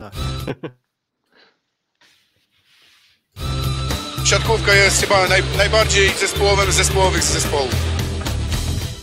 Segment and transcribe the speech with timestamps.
[0.00, 0.12] Tak.
[4.24, 7.74] Siatkówka jest chyba naj, najbardziej zespołowym zespołowych z zespołów.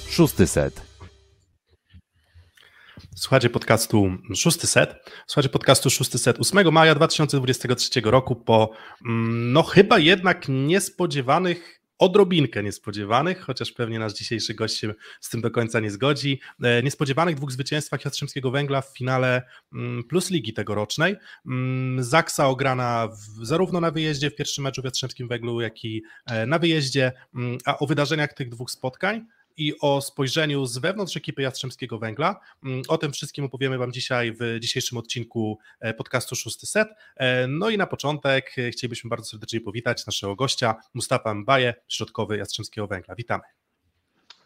[0.10, 0.82] Szósty set.
[3.16, 4.96] Słuchajcie podcastu Szósty Set.
[5.28, 8.72] Słuchajcie podcastu Szósty Set 8 maja 2023 roku po
[9.06, 15.42] mm, no chyba jednak niespodziewanych odrobinkę niespodziewanych, chociaż pewnie nasz dzisiejszy gość się z tym
[15.42, 19.42] do końca nie zgodzi, e, niespodziewanych dwóch zwycięstwach Jastrzębskiego Węgla w finale
[19.74, 21.16] mm, Plus Ligi tegorocznej.
[21.46, 26.04] Mm, Zaksa ograna w, zarówno na wyjeździe w pierwszym meczu w Jastrzębskim Węglu, jak i
[26.26, 27.12] e, na wyjeździe,
[27.66, 29.26] a o wydarzeniach tych dwóch spotkań
[29.58, 32.40] i o spojrzeniu z wewnątrz ekipy Jastrzębskiego Węgla.
[32.64, 36.88] Mm, o tym wszystkim opowiemy Wam dzisiaj w dzisiejszym odcinku e, podcastu Szósty Set.
[37.16, 42.38] E, no i na początek e, chcielibyśmy bardzo serdecznie powitać naszego gościa, Mustafa Mbaje, środkowy
[42.38, 43.16] Jastrzębskiego Węgla.
[43.16, 43.44] Witamy.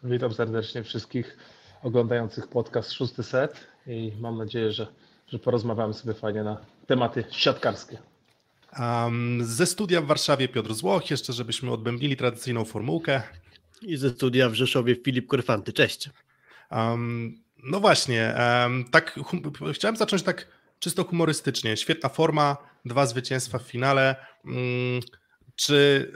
[0.04, 1.36] Witam serdecznie wszystkich
[1.82, 4.86] oglądających podcast Szósty Set i mam nadzieję, że,
[5.28, 7.98] że porozmawiamy sobie fajnie na tematy siatkarskie.
[8.78, 13.22] Um, ze studia w Warszawie Piotr Złoch, jeszcze żebyśmy odbębnili tradycyjną formułkę.
[13.82, 15.72] I ze studia w Rzeszowie Filip Korfanty.
[15.72, 16.10] Cześć.
[16.70, 21.76] Um, no właśnie, um, tak hum, chciałem zacząć tak czysto humorystycznie.
[21.76, 24.16] Świetna forma, dwa zwycięstwa w finale.
[24.44, 25.00] Um,
[25.56, 26.12] czy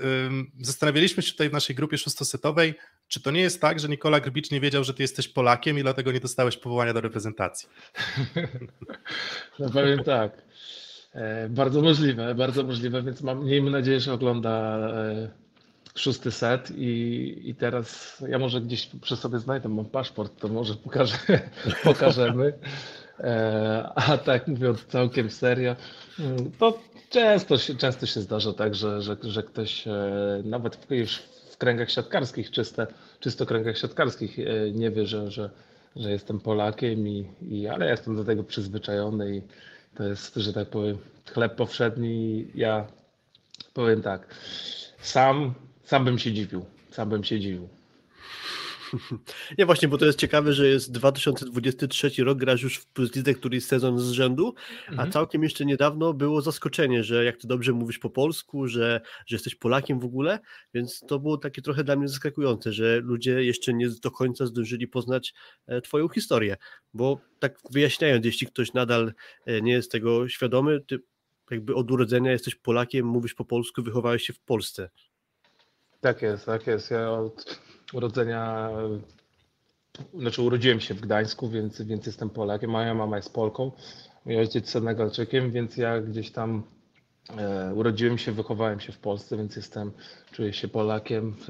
[0.61, 2.75] zastanawialiśmy się tutaj w naszej grupie szóstosetowej,
[3.09, 5.83] czy to nie jest tak, że Nikola Grbicz nie wiedział, że ty jesteś Polakiem i
[5.83, 7.69] dlatego nie dostałeś powołania do reprezentacji?
[9.59, 10.42] No powiem tak.
[11.12, 15.31] E, bardzo możliwe, bardzo możliwe, więc mam, miejmy nadzieję, że ogląda e,
[15.97, 20.75] szósty set i, i teraz ja może gdzieś przy sobie znajdę, mam paszport, to może
[20.75, 21.19] pokażę,
[21.84, 22.53] pokażemy.
[23.20, 25.77] E, a tak mówiąc całkiem serio,
[26.58, 26.78] to
[27.11, 29.92] często się, często się zdarza tak, że, że, że ktoś e,
[30.44, 31.19] nawet już
[31.50, 32.86] w kręgach siatkarskich, czyste,
[33.20, 35.50] czysto kręgach siatkarskich e, nie wie, że, że,
[35.97, 39.42] że jestem Polakiem, i, i, ale jestem do tego przyzwyczajony i
[39.94, 40.98] to jest, że tak powiem,
[41.33, 42.47] chleb powszedni.
[42.55, 42.86] Ja
[43.75, 44.34] powiem tak,
[44.98, 45.55] sam
[45.86, 46.64] sam bym się dziwił.
[46.90, 47.69] Sam bym się dziwił.
[49.58, 53.34] Nie właśnie, bo to jest ciekawe, że jest 2023 rok, grasz już w Plus Lidze
[53.34, 54.54] któryś sezon z rzędu,
[54.88, 55.08] mhm.
[55.08, 59.36] a całkiem jeszcze niedawno było zaskoczenie, że jak ty dobrze mówisz po polsku, że, że
[59.36, 60.38] jesteś Polakiem w ogóle,
[60.75, 64.88] więc to było takie trochę dla mnie zaskakujące, że ludzie jeszcze nie do końca zdążyli
[64.88, 65.34] poznać
[65.66, 66.56] e, twoją historię,
[66.94, 69.12] bo tak wyjaśniając, jeśli ktoś nadal
[69.46, 70.98] e, nie jest tego świadomy, ty
[71.50, 74.91] jakby od urodzenia jesteś Polakiem, mówisz po polsku, wychowałeś się w Polsce.
[76.00, 76.90] Tak jest, tak jest.
[76.90, 77.60] Ja od
[77.92, 78.70] urodzenia,
[80.14, 82.70] znaczy urodziłem się w Gdańsku, więc, więc jestem Polakiem.
[82.70, 83.72] Moja mama jest Polką,
[84.24, 86.62] mój ojciec Senegalczykiem, więc ja gdzieś tam
[87.38, 89.92] e, urodziłem się, wychowałem się w Polsce, więc jestem,
[90.32, 91.46] czuję się Polakiem w,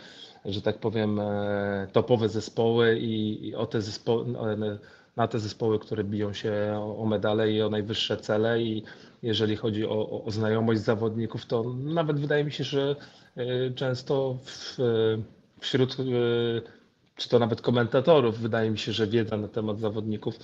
[0.44, 3.78] że tak powiem, y, topowe zespoły i, o te
[5.16, 8.82] na te zespoły, które biją się o, o medale i o najwyższe cele i
[9.22, 12.96] jeżeli chodzi o, o znajomość zawodników, to nawet wydaje mi się, że
[13.74, 14.78] często w,
[15.60, 16.04] wśród e,
[17.16, 20.34] czy to nawet komentatorów, wydaje mi się, że wiedza na temat zawodników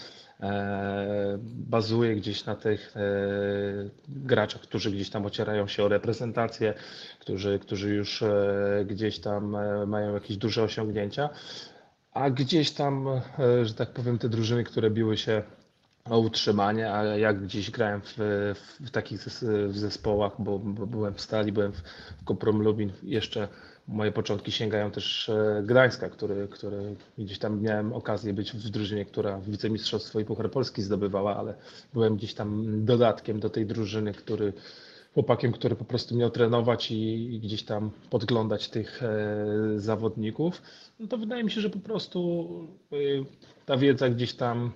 [0.40, 3.00] e, bazuje gdzieś na tych e,
[4.08, 6.74] graczach, którzy gdzieś tam ocierają się o reprezentację,
[7.18, 8.24] którzy, którzy już
[8.84, 9.56] gdzieś tam
[9.86, 11.30] mają jakieś duże osiągnięcia,
[12.12, 13.06] a gdzieś tam,
[13.62, 15.42] że tak powiem, te drużyny, które biły się
[16.04, 18.16] o utrzymanie, a jak gdzieś grałem w,
[18.80, 19.20] w takich
[19.70, 21.82] zespołach, bo, bo, byłem w Stali, byłem w
[22.24, 23.48] Koprom Lubin jeszcze
[23.88, 29.04] moje początki sięgają też e, Gdańska, który, który gdzieś tam miałem okazję być w drużynie,
[29.04, 31.54] która wicemistrzostwo i Puchar Polski zdobywała, ale
[31.92, 34.52] byłem gdzieś tam dodatkiem do tej drużyny, który
[35.14, 40.62] chłopakiem, który po prostu miał trenować i, i gdzieś tam podglądać tych e, zawodników,
[41.00, 42.48] no to wydaje mi się, że po prostu
[42.92, 42.96] e,
[43.66, 44.72] ta wiedza gdzieś tam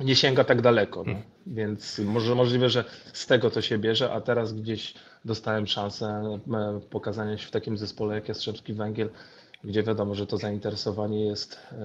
[0.00, 0.98] nie sięga tak daleko.
[0.98, 1.04] No.
[1.04, 1.22] Hmm.
[1.46, 4.94] Więc może możliwe, że z tego to się bierze, a teraz gdzieś
[5.24, 9.10] dostałem szansę e, pokazania się w takim zespole jak Jastrzębski Węgiel,
[9.64, 11.76] gdzie wiadomo, że to zainteresowanie jest e,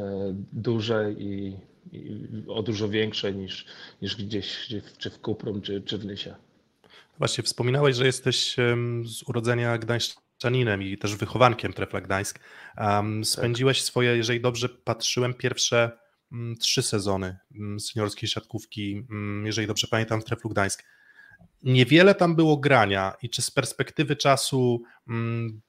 [0.54, 1.58] duże i,
[1.92, 3.66] i o dużo większe niż,
[4.02, 6.36] niż gdzieś czy w Kuprum, czy, czy w Nysie.
[7.18, 8.56] Właśnie wspominałeś, że jesteś
[9.06, 12.40] z urodzenia gdańszczaninem i też wychowankiem Trefla Gdańsk.
[12.78, 13.86] Um, spędziłeś tak.
[13.86, 15.92] swoje, jeżeli dobrze patrzyłem, pierwsze
[16.32, 20.84] Mm, trzy sezony mm, seniorskiej siatkówki, mm, jeżeli dobrze pamiętam, w Treflu Gdańsk.
[21.64, 24.82] Niewiele tam było grania i czy z perspektywy czasu,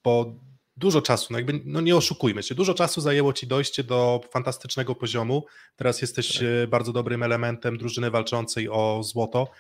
[0.05, 0.35] bo
[0.77, 4.95] dużo czasu, no jakby no nie oszukujmy się, dużo czasu zajęło ci dojście do fantastycznego
[4.95, 5.45] poziomu.
[5.77, 6.43] Teraz jesteś tak.
[6.43, 9.51] E, bardzo dobrym elementem drużyny walczącej o złoto,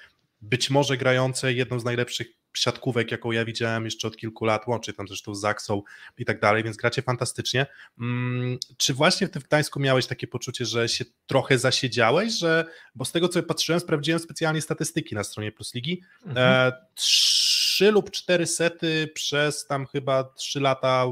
[0.40, 4.94] być może grającej jedną z najlepszych siatkówek, jaką ja widziałem jeszcze od kilku lat, łącznie
[4.94, 5.82] tam zresztą z Zaksą
[6.18, 7.66] i tak dalej, więc gracie fantastycznie.
[8.00, 12.64] Mm, czy właśnie w tym Gdańsku miałeś takie poczucie, że się trochę zasiedziałeś, że,
[12.94, 16.72] bo z tego co patrzyłem, sprawdziłem specjalnie statystyki na stronie Plus Ligi, mhm.
[16.72, 21.06] e, trzy lub cztery sety przez tam chyba trzy lata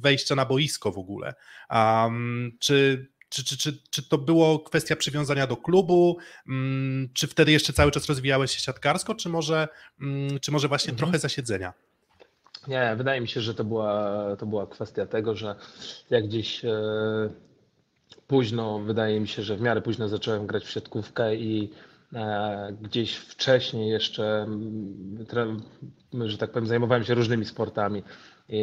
[0.00, 1.34] wejścia na boisko w ogóle.
[1.70, 6.18] Um, czy czy, czy, czy, czy to było kwestia przywiązania do klubu?
[6.48, 9.68] Mm, czy wtedy jeszcze cały czas rozwijałeś się siatkarsko, czy może,
[10.00, 10.98] mm, czy może właśnie mhm.
[10.98, 11.72] trochę zasiedzenia?
[12.68, 15.54] Nie, wydaje mi się, że to była, to była kwestia tego, że
[16.10, 16.70] jak gdzieś e,
[18.26, 21.70] późno, wydaje mi się, że w miarę późno zacząłem grać w siatkówkę i
[22.14, 24.46] e, gdzieś wcześniej jeszcze,
[26.24, 28.02] że tak powiem, zajmowałem się różnymi sportami.
[28.52, 28.54] E,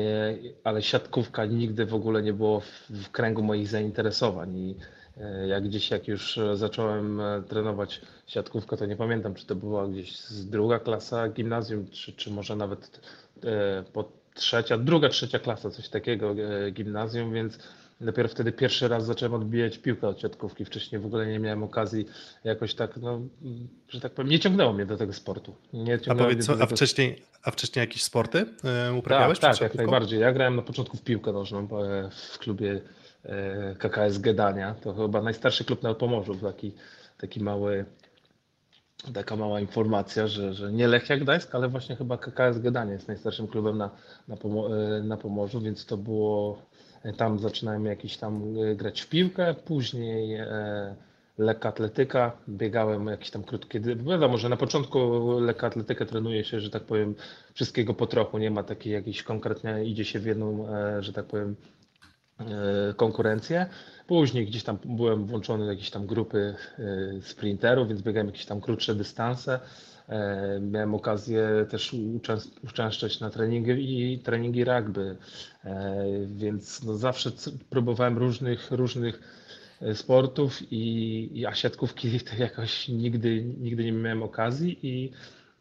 [0.64, 2.60] ale siatkówka nigdy w ogóle nie było
[2.90, 4.76] w, kręgu moich zainteresowań i
[5.18, 9.88] e, jak gdzieś jak już zacząłem e, trenować siatkówkę, to nie pamiętam, czy to była
[9.88, 13.00] gdzieś druga klasa gimnazjum, czy, czy może nawet
[13.94, 16.36] po trzecia, druga, trzecia klasa, coś takiego
[16.72, 17.60] gimnazjum, więc
[18.01, 20.65] Dopiero wtedy pierwszy raz zacząłem odbijać piłkę od siatkówki.
[20.65, 22.06] Wcześniej w ogóle nie miałem okazji
[22.44, 23.21] jakoś tak, no,
[23.89, 25.56] że tak powiem, nie ciągnęło mnie do tego sportu.
[26.09, 26.75] A powiedz, co, a, tego...
[26.75, 29.39] wcześniej, a wcześniej jakieś sporty e, uprawiałeś?
[29.39, 30.19] Tak, tak jak najbardziej.
[30.19, 31.68] Ja grałem na początku w piłkę nożną
[32.12, 32.81] w klubie
[33.24, 34.75] e, KKS Gedania.
[34.81, 36.74] To chyba najstarszy klub na Pomorzu, taki,
[37.18, 37.86] taki mały
[39.13, 43.47] taka mała informacja, że, że nie Lechia Gdańsk, ale właśnie chyba KKS Gedania jest najstarszym
[43.47, 43.92] klubem na,
[44.27, 46.62] na, e, na Pomorzu, więc to było
[47.13, 50.96] tam zaczynałem jakiś tam e, grać w piłkę, później e,
[51.38, 55.00] lekka atletyka, biegałem jakieś tam krótkie, wiadomo, że na początku
[55.40, 57.16] lekka atletykę trenuje się, że tak powiem,
[57.54, 61.25] wszystkiego po trochu, nie ma takiej jakiejś konkretnie, idzie się w jedną, e, że tak
[61.25, 61.56] powiem,
[62.96, 63.66] konkurencję.
[64.07, 66.56] Później gdzieś tam byłem włączony do jakiejś tam grupy
[67.22, 69.60] sprinterów, więc biegałem jakieś tam krótsze dystanse.
[70.10, 71.96] E, miałem okazję też
[72.63, 75.18] uczęszczać na treningi i treningi rugby,
[75.63, 77.31] e, więc no zawsze
[77.69, 79.19] próbowałem różnych, różnych
[79.81, 85.12] e, sportów i, i a siatkówki to jakoś nigdy, nigdy nie miałem okazji i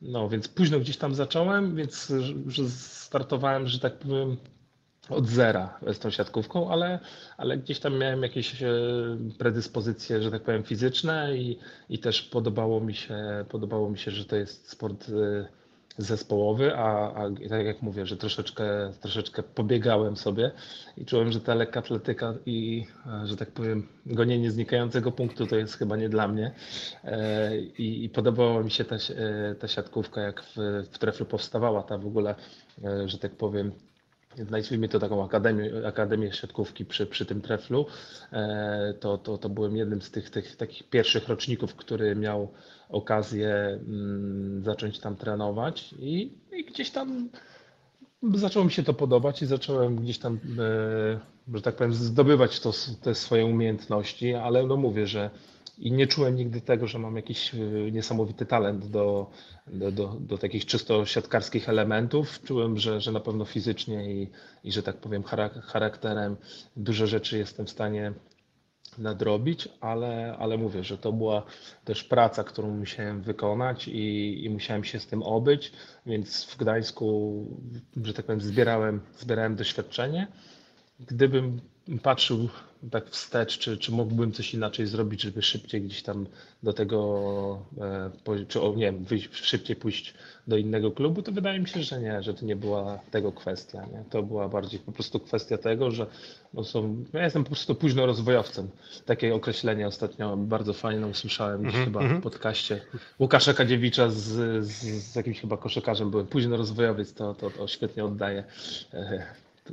[0.02, 2.12] no więc późno gdzieś tam zacząłem, więc
[2.69, 4.37] startowałem, że tak powiem
[5.11, 6.99] od zera z tą siatkówką, ale,
[7.37, 8.69] ale gdzieś tam miałem jakieś e,
[9.39, 11.59] predyspozycje, że tak powiem, fizyczne i,
[11.89, 13.17] i też podobało mi, się,
[13.49, 15.49] podobało mi się, że to jest sport e,
[15.99, 20.51] zespołowy, a, a tak jak mówię, że troszeczkę, troszeczkę pobiegałem sobie
[20.97, 25.56] i czułem, że ta lekka atletyka i, e, że tak powiem, gonienie znikającego punktu to
[25.56, 26.53] jest chyba nie dla mnie.
[27.79, 28.97] I, i podobała mi się ta,
[29.61, 30.56] ta siatkówka, jak w,
[30.93, 32.35] w powstawała ta w ogóle,
[33.06, 33.73] że tak powiem,
[34.50, 37.86] Nazwijmy to taką akademię, akademię siatkówki przy, przy tym treflu.
[38.32, 42.48] E, to, to, to byłem jednym z tych, tych takich pierwszych roczników, który miał
[42.88, 47.28] okazję mm, zacząć tam trenować i, i gdzieś tam
[48.34, 52.72] zaczęło mi się to podobać i zacząłem gdzieś tam, e, że tak powiem, zdobywać to,
[53.02, 55.31] te swoje umiejętności, ale no mówię, że
[55.79, 59.31] i nie czułem nigdy tego, że mam jakiś y, niesamowity talent do,
[59.67, 62.41] do, do, do takich czysto siatkarskich elementów.
[62.43, 64.31] Czułem, że, że na pewno fizycznie i,
[64.65, 65.23] i że tak powiem
[65.62, 66.37] charakterem
[66.76, 68.12] duże rzeczy jestem w stanie
[68.98, 71.43] nadrobić, ale, ale mówię, że to była
[71.84, 75.72] też praca, którą musiałem wykonać i, i musiałem się z tym obyć,
[76.06, 77.34] więc w Gdańsku,
[78.03, 80.27] że tak powiem, zbierałem, zbierałem doświadczenie.
[81.01, 81.60] Gdybym
[82.03, 82.48] patrzył
[82.91, 86.26] tak wstecz, czy, czy mógłbym coś inaczej zrobić, żeby szybciej gdzieś tam
[86.62, 90.14] do tego, e, czy o, nie wiem, wyjść, szybciej pójść
[90.46, 93.86] do innego klubu, to wydaje mi się, że nie, że to nie była tego kwestia.
[93.93, 94.05] Nie?
[94.10, 96.06] To była bardziej po prostu kwestia tego, że
[96.55, 98.69] no są, ja jestem po prostu późno rozwojowcem.
[99.05, 102.19] Takie określenie ostatnio bardzo fajne usłyszałem mm -hmm, chyba -hmm.
[102.19, 102.81] w podcaście
[103.19, 104.17] Łukasza Kadziewicza z,
[104.64, 106.10] z, z, jakimś chyba koszykarzem.
[106.10, 108.44] Byłem późno rozwojowiec, to, to, to świetnie oddaje
[108.94, 109.26] e,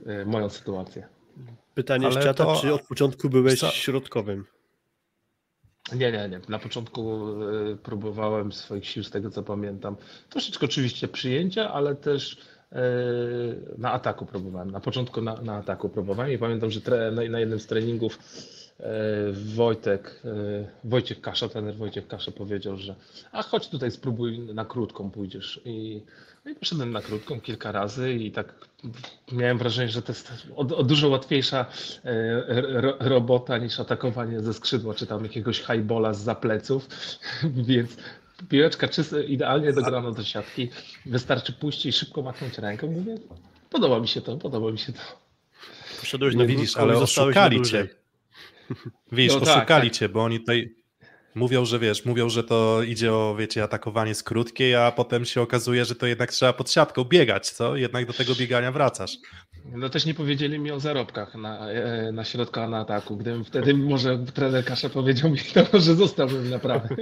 [0.05, 1.20] e, moją sytuację.
[1.73, 2.55] Pytanie Ale z czata, to...
[2.61, 3.67] czy od początku byłeś Co?
[3.67, 4.45] środkowym?
[5.95, 6.41] Nie, nie, nie.
[6.49, 7.27] Na początku
[7.71, 9.95] e, próbowałem swoich sił, z tego co pamiętam.
[10.29, 12.37] Troszeczkę oczywiście przyjęcia, ale też
[12.71, 12.81] e,
[13.77, 14.71] na ataku próbowałem.
[14.71, 18.19] Na początku na, na ataku próbowałem i pamiętam, że tre, na, na jednym z treningów
[19.55, 20.21] Wojtek,
[20.83, 22.95] Wojciech Kasza, trener Wojciech Kasza powiedział, że
[23.31, 25.61] a chodź tutaj spróbuj na krótką pójdziesz.
[25.65, 26.01] I
[26.45, 28.53] no i poszedłem na krótką kilka razy i tak
[29.31, 31.65] miałem wrażenie, że to jest o, o dużo łatwiejsza
[32.05, 36.87] e, ro, robota niż atakowanie ze skrzydła, czy tam jakiegoś highbola z zapleców,
[37.69, 37.97] więc
[38.49, 40.69] piłeczka czysto, idealnie dograna do siatki.
[41.05, 42.87] Wystarczy puścić i szybko machnąć ręką.
[42.91, 43.15] Mówię,
[43.69, 44.99] podoba mi się to, podoba mi się to.
[45.99, 47.87] Poszedłeś No na widzisz, krótko i ale zostałeś na oszukali dłużej.
[47.87, 48.00] cię.
[49.11, 49.97] Widzisz, No tak, oszukali tak.
[49.97, 50.69] cię, bo oni tutaj
[51.35, 55.41] mówią, że wiesz, mówią, że to idzie o, wiecie, atakowanie z krótkiej, a potem się
[55.41, 57.75] okazuje, że to jednak trzeba pod siatką biegać, co?
[57.75, 59.17] Jednak do tego biegania wracasz.
[59.65, 63.17] No też nie powiedzieli mi o zarobkach na, e, na środku, a na ataku.
[63.17, 66.95] Gdybym wtedy może trener Kasza powiedział mi, to że zostałbym naprawdę.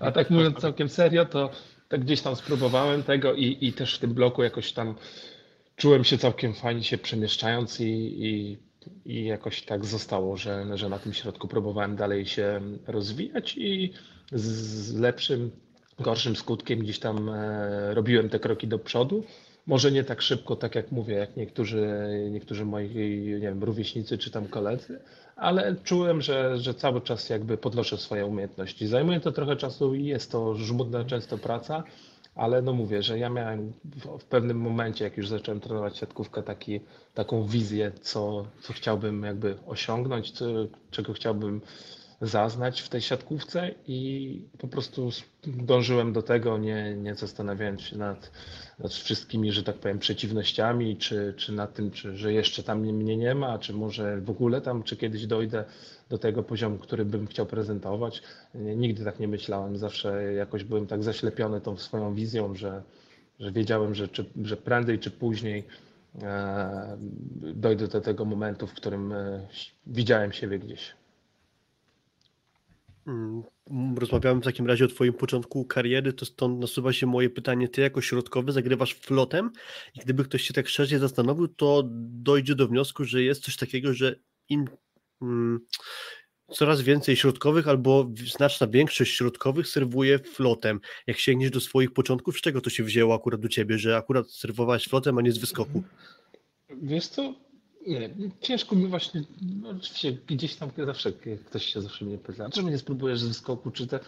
[0.00, 1.50] A tak mówiąc całkiem serio, to
[1.88, 4.94] tak gdzieś tam spróbowałem tego i, i też w tym bloku jakoś tam
[5.76, 7.84] czułem się całkiem fajnie się przemieszczając i,
[8.26, 8.58] i,
[9.04, 13.92] i jakoś tak zostało, że, że na tym środku próbowałem dalej się rozwijać i
[14.32, 15.50] z, lepszym,
[15.98, 19.24] gorszym skutkiem gdzieś tam e, robiłem te kroki do przodu.
[19.66, 21.88] Może nie tak szybko, tak jak mówię, jak niektórzy,
[22.30, 22.88] niektórzy moi
[23.24, 25.00] nie wiem, rówieśnicy czy tam koledzy,
[25.36, 28.86] ale czułem, że, że cały czas jakby podnoszę swoje umiejętności.
[28.86, 31.84] Zajmuje to trochę czasu i jest to żmudna często praca,
[32.36, 36.42] ale no mówię, że ja miałem w, w pewnym momencie, jak już zacząłem trenować siatkówkę,
[36.42, 36.80] taki,
[37.14, 40.46] taką wizję, co, co chciałbym jakby osiągnąć, co,
[40.90, 41.60] czego chciałbym
[42.20, 45.10] zaznać w tej siatkówce i po prostu
[45.46, 48.30] dążyłem do tego, nie, nie zastanawiając się nad,
[48.78, 53.16] nad wszystkimi, że tak powiem, przeciwnościami, czy, czy nad tym, czy, że jeszcze tam mnie
[53.16, 55.64] nie ma, czy może w ogóle tam, czy kiedyś dojdę
[56.08, 58.22] do tego poziomu, który bym chciał prezentować.
[58.54, 62.82] Nigdy tak nie myślałem, zawsze jakoś byłem tak zaślepiony tą swoją wizją, że,
[63.40, 65.64] że wiedziałem, że, czy, że prędzej czy później
[66.22, 66.96] e,
[67.54, 69.46] dojdę do tego momentu, w którym e,
[69.86, 70.94] widziałem siebie gdzieś.
[73.98, 77.68] Rozmawiałem w takim razie o Twoim początku kariery, to stąd nasuwa się moje pytanie.
[77.68, 79.50] Ty jako środkowy zagrywasz flotem
[79.94, 83.94] i gdyby ktoś się tak szerzej zastanowił, to dojdzie do wniosku, że jest coś takiego,
[83.94, 84.16] że
[84.48, 84.64] im
[85.22, 85.60] mm,
[86.50, 90.80] coraz więcej środkowych albo znaczna większość środkowych serwuje flotem.
[91.06, 94.30] Jak sięgniesz do swoich początków, z czego to się wzięło akurat do Ciebie, że akurat
[94.30, 95.82] serwowałeś flotem, a nie z wyskoku?
[96.82, 97.45] Wiesz co,
[97.86, 99.22] nie, ciężko mi właśnie,
[99.62, 101.12] no oczywiście gdzieś tam zawsze
[101.46, 104.00] ktoś się zawsze mnie pyta, czemu nie spróbujesz z wyskoku, czy te,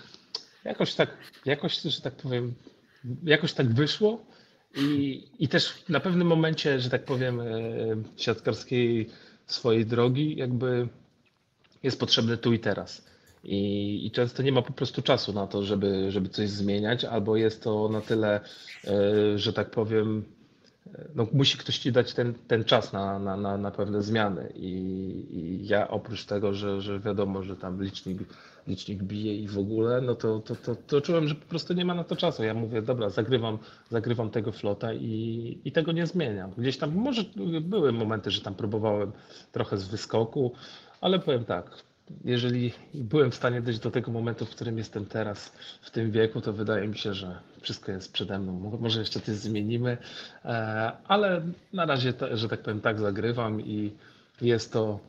[0.64, 2.54] jakoś tak, jakoś, że tak powiem,
[3.24, 4.26] jakoś tak wyszło
[4.76, 7.46] i, i też na pewnym momencie, że tak powiem, e,
[8.16, 9.08] siatkarskiej
[9.46, 10.88] swojej drogi jakby
[11.82, 13.08] jest potrzebny tu i teraz.
[13.44, 17.36] I, I często nie ma po prostu czasu na to, żeby, żeby coś zmieniać, albo
[17.36, 18.40] jest to na tyle,
[18.84, 20.24] e, że tak powiem,
[21.14, 24.52] no, musi ktoś ci dać ten, ten czas na, na, na, na pewne zmiany.
[24.56, 24.68] I,
[25.30, 28.18] I ja oprócz tego, że, że wiadomo, że tam licznik,
[28.66, 31.84] licznik bije i w ogóle, no to, to, to, to czułem, że po prostu nie
[31.84, 32.44] ma na to czasu.
[32.44, 33.58] Ja mówię, dobra, zagrywam,
[33.90, 36.52] zagrywam tego flota i, i tego nie zmieniam.
[36.58, 37.24] Gdzieś tam może
[37.60, 39.12] były momenty, że tam próbowałem
[39.52, 40.52] trochę z wyskoku,
[41.00, 41.70] ale powiem tak,
[42.24, 46.40] jeżeli byłem w stanie dojść do tego momentu, w którym jestem teraz, w tym wieku,
[46.40, 48.52] to wydaje mi się, że wszystko jest przede mną.
[48.52, 49.98] Mo- Może jeszcze coś zmienimy,
[50.44, 53.92] e, ale na razie, że tak powiem, tak zagrywam i
[54.40, 55.00] jest to,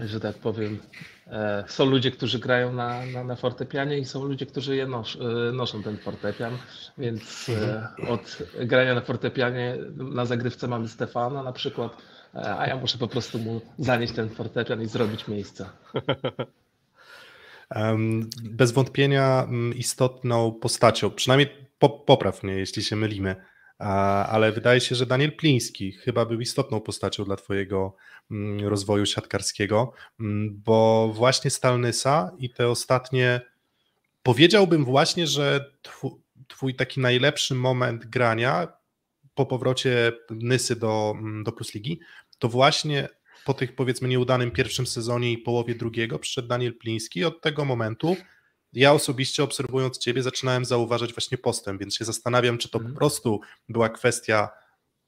[0.00, 0.78] że tak powiem,
[1.26, 5.16] e, są ludzie, którzy grają na, na, na fortepianie i są ludzie, którzy je nos,
[5.50, 6.52] e, noszą ten fortepian,
[6.98, 11.96] więc e, od grania na fortepianie na zagrywce mamy Stefana na przykład,
[12.34, 15.66] a ja muszę po prostu mu zanieść ten fortepian i zrobić miejsce.
[18.42, 21.48] Bez wątpienia mm, istotną postacią, przynajmniej
[21.78, 23.36] po, popraw mnie, jeśli się mylimy,
[23.78, 27.96] ale wydaje się, że Daniel Pliński chyba był istotną postacią dla Twojego
[28.30, 33.40] mm, rozwoju siatkarskiego, mm, bo właśnie Stalnysa i te ostatnie,
[34.22, 35.72] powiedziałbym właśnie, że
[36.48, 38.68] Twój taki najlepszy moment grania
[39.34, 42.00] po powrocie Nysy do, do Plus Ligi,
[42.42, 43.08] to właśnie
[43.44, 48.16] po tych powiedzmy nieudanym pierwszym sezonie i połowie drugiego przyszedł Daniel Pliński od tego momentu
[48.72, 52.96] ja osobiście obserwując Ciebie zaczynałem zauważać właśnie postęp, więc się zastanawiam, czy to po Mhm.
[52.96, 54.48] prostu była kwestia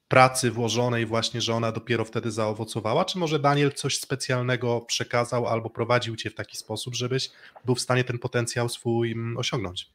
[0.08, 5.70] pracy włożonej właśnie, że ona dopiero wtedy zaowocowała, czy może Daniel coś specjalnego przekazał albo
[5.70, 7.30] prowadził Cię w taki sposób, żebyś
[7.64, 9.90] był w stanie ten potencjał swój mm, osiągnąć?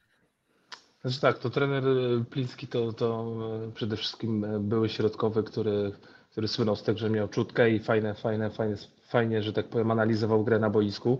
[1.01, 1.83] Znaczy tak, to trener
[2.29, 3.35] Pliński to, to
[3.75, 5.91] przede wszystkim były środkowy, który,
[6.31, 8.75] który słynął z tego, że miał czutkę i fajne, fajne, fajne,
[9.07, 11.19] fajnie, że tak powiem, analizował grę na boisku.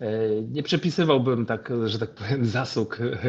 [0.00, 0.08] E,
[0.42, 2.98] Nie przepisywałbym tak, że tak powiem, zasług.
[3.00, 3.22] E,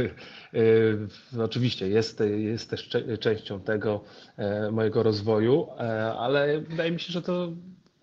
[1.40, 4.04] e, Oczywiście jest, jest też częścią tego
[4.72, 5.68] mojego rozwoju,
[6.20, 7.52] ale wydaje mi się, że to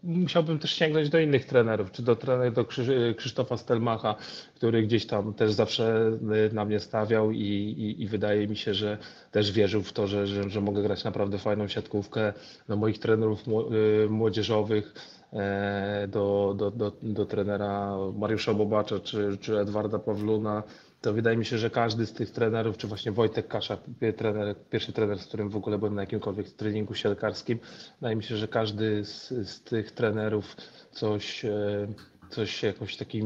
[0.02, 4.14] musiałbym też sięgnąć do innych trenerów, czy do trenera do Krzy- Krzysztofa Stelmacha,
[4.54, 6.10] który gdzieś tam też zawsze
[6.50, 8.98] y, na mnie stawiał i, i, i wydaje mi się, że
[9.30, 12.32] też wierzył w to, że, że, że mogę grać naprawdę fajną siatkówkę.
[12.68, 14.94] Do moich trenerów y, młodzieżowych,
[15.32, 20.62] e, do, do, do, do trenera Mariusza Bobacza czy, czy Edwarda Pawluna,
[21.00, 23.78] to wydaje mi się, że każdy z tych trenerów, czy właśnie Wojtek Kasza,
[24.16, 27.58] trener, pierwszy trener, z którym w ogóle byłem na jakimkolwiek treningu siatkarskim,
[28.00, 30.56] wydaje mi się, że każdy z, z tych trenerów
[30.90, 31.88] coś, e,
[32.30, 33.22] coś jakoś taki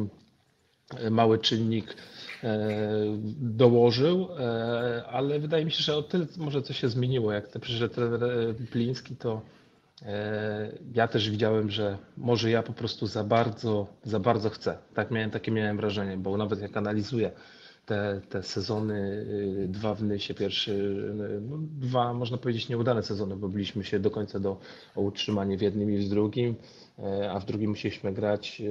[0.97, 1.97] e, mały czynnik
[2.45, 2.59] e,
[3.41, 4.29] dołożył,
[5.09, 7.33] ale wydaje mi się, że o tyle może coś się zmieniło.
[7.33, 8.21] Jak przyszedł trener
[8.71, 9.43] Pliński, to
[10.95, 14.79] ja też widziałem, że może ja po prostu za bardzo, za bardzo chcę.
[14.95, 17.31] Tak miałem, takie miałem wrażenie, bo nawet jak analizuję
[17.93, 18.95] te, te sezony,
[19.65, 24.01] y, dwa w Nysie, pierwszy, y, no, dwa można powiedzieć nieudane sezony, bo byliśmy się
[24.01, 24.61] do końca do,
[24.97, 26.55] o utrzymanie w jednym i w drugim,
[26.99, 28.63] y, a w drugim musieliśmy grać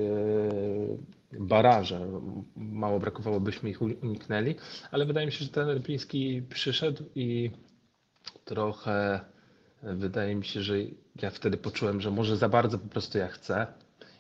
[1.40, 2.08] baraże.
[2.56, 4.56] Mało brakowało, byśmy ich uniknęli,
[4.92, 7.52] ale wydaje mi się, że ten Rypiński przyszedł i
[8.46, 9.20] trochę
[9.84, 10.76] wydaje mi się, że
[11.22, 13.68] ja wtedy poczułem, że może za bardzo po prostu ja chcę,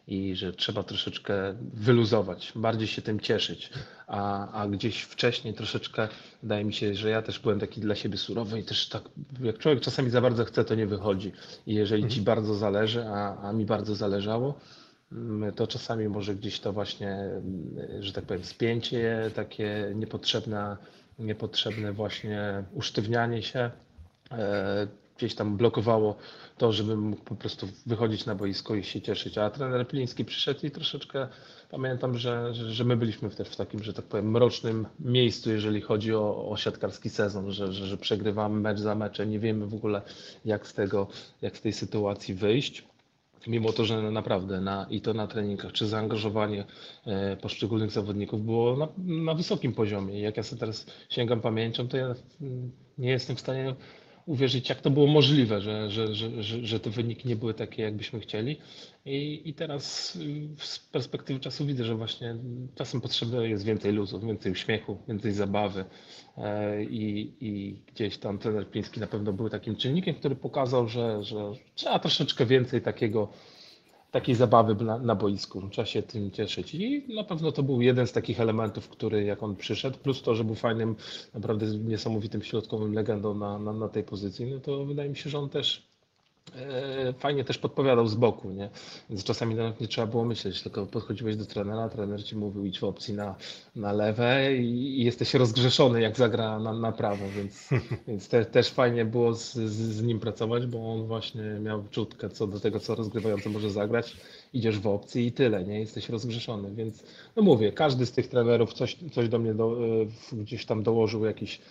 [0.07, 1.33] i że trzeba troszeczkę
[1.73, 3.69] wyluzować, bardziej się tym cieszyć.
[4.07, 6.07] A, a gdzieś wcześniej troszeczkę
[6.43, 9.03] wydaje mi się, że ja też byłem taki dla siebie surowy i też tak,
[9.43, 11.31] jak człowiek czasami za bardzo chce, to nie wychodzi.
[11.67, 12.23] I jeżeli ci mhm.
[12.23, 14.59] bardzo zależy, a, a mi bardzo zależało,
[15.11, 20.77] mm, to czasami może gdzieś to właśnie, mm, że tak powiem, spięcie, takie niepotrzebne,
[21.19, 23.71] niepotrzebne właśnie usztywnianie się,
[24.31, 24.87] e,
[25.21, 26.15] gdzieś tam blokowało
[26.57, 29.37] to, żebym mógł po prostu wychodzić na boisko i się cieszyć.
[29.37, 31.27] A trener Pliński przyszedł i troszeczkę
[31.71, 36.15] pamiętam, że, że, my byliśmy też w takim, że tak powiem, mrocznym miejscu, jeżeli chodzi
[36.15, 40.01] o, o siatkarski sezon, że, że, że przegrywamy mecz za meczem, nie wiemy w ogóle
[40.45, 41.07] jak z tego,
[41.41, 42.83] jak z tej sytuacji wyjść.
[43.47, 46.65] Mimo to, że naprawdę na, i to na treningach, czy zaangażowanie
[47.05, 50.21] e, poszczególnych zawodników było na, na wysokim poziomie.
[50.21, 52.15] Jak ja sobie teraz sięgam pamięcią, to ja
[52.97, 53.75] nie jestem w stanie
[54.25, 58.19] uwierzyć, jak to było możliwe, że, że, że, że, te wyniki nie były takie, jakbyśmy
[58.19, 58.57] chcieli.
[59.05, 60.17] I, I teraz
[60.57, 62.35] z perspektywy czasu widzę, że właśnie
[62.75, 65.85] czasem potrzebne jest więcej luzu, więcej uśmiechu, więcej zabawy.
[66.37, 71.23] E, I, i gdzieś tam trener Piński na pewno był takim czynnikiem, który pokazał, że,
[71.23, 73.29] że trzeba troszeczkę więcej takiego
[74.11, 75.69] takiej zabawy na, na boisku.
[75.69, 76.75] Trzeba się tym cieszyć.
[76.75, 80.35] I na pewno to był jeden z takich elementów, który jak on przyszedł, plus to,
[80.35, 80.95] że był fajnym,
[81.33, 85.39] naprawdę niesamowitym środkowym legendą na, na, na tej pozycji, no to wydaje mi się, że
[85.39, 85.90] on też
[87.19, 88.69] fajnie też podpowiadał z boku, nie?
[89.09, 92.79] Więc czasami nawet nie trzeba było myśleć, tylko podchodziłeś do trenera, trener ci mówił idź
[92.79, 93.35] w opcji na,
[93.75, 97.69] na lewe i, i jesteś rozgrzeszony jak zagra na, na prawo, więc,
[98.07, 102.29] więc te, też fajnie było z, z, z, nim pracować, bo on właśnie miał czutkę
[102.29, 104.17] co do tego, co rozgrywający może zagrać.
[104.53, 105.79] Idziesz w opcji i tyle, nie?
[105.79, 107.03] Jesteś rozgrzeszony, więc
[107.35, 109.77] no mówię, każdy z tych trenerów coś, coś do mnie do,
[110.33, 111.61] e, gdzieś tam dołożył jakiś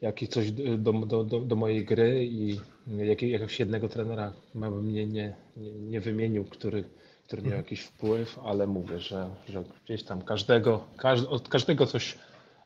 [0.00, 5.06] jakieś coś do, do, do, do mojej gry i jak, jakiegoś jednego trenera bym nie,
[5.06, 6.84] nie, nie, nie wymienił, który,
[7.26, 7.64] który miał mhm.
[7.64, 12.18] jakiś wpływ, ale mówię, że, że gdzieś tam każdego, każd, od każdego coś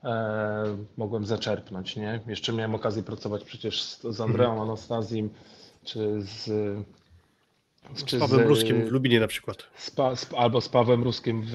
[0.04, 1.96] e, mogłem zaczerpnąć.
[1.96, 2.20] Nie?
[2.26, 4.68] Jeszcze miałem okazję pracować przecież z, z Andreą mhm.
[4.68, 5.30] Anastazim
[5.84, 6.50] czy z
[7.94, 9.56] z Pawłem z, Ruskim w Lubinie na przykład.
[9.76, 11.50] Z pa, z, albo z Pawłem Ruskim w,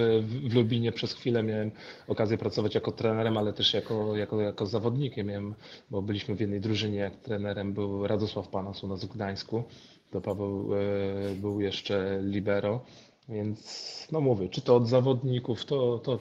[0.49, 1.71] w, Lubinie przez chwilę miałem
[2.07, 5.55] okazję pracować jako trenerem, ale też jako, jako, jako zawodnikiem, miałem,
[5.91, 9.63] bo byliśmy w jednej drużynie, jak trenerem był Radosław Panas u nas w Gdańsku,
[10.11, 12.85] to Paweł e, był jeszcze libero,
[13.29, 16.19] więc no mówię, czy to od zawodników, to, to,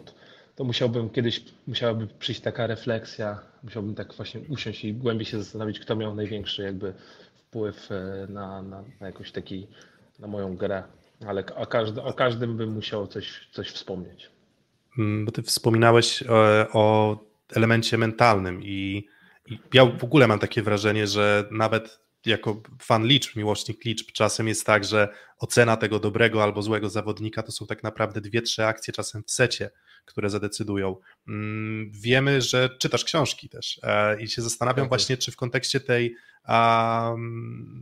[0.57, 5.81] to musiałbym kiedyś, musiałaby przyjść taka refleksja, musiałbym tak właśnie usiąść i głębiej się zastanowić,
[5.81, 6.95] kto miał największy jakby
[7.35, 9.67] wpływ e, na, na, na jakoś taki
[10.19, 10.83] na moją grę,
[11.27, 14.31] ale o, każdy, o każdym bym musiał coś, coś wspomnieć.
[14.99, 17.17] Mm, bo ty wspominałeś o, e, o
[17.55, 19.09] elemencie mentalnym i,
[19.47, 24.49] i ja w ogóle mam takie wrażenie, że nawet jako fan liczb, miłośnik liczb, czasem
[24.49, 28.65] jest tak, że ocena tego dobrego albo złego zawodnika to są tak naprawdę dwie, trzy
[28.65, 29.71] akcje czasem w secie,
[30.05, 30.97] które zadecydują.
[31.29, 35.81] Mm, wiemy, że czytasz książki też e, i się zastanawiam tak właśnie, czy w kontekście
[35.81, 36.17] tej,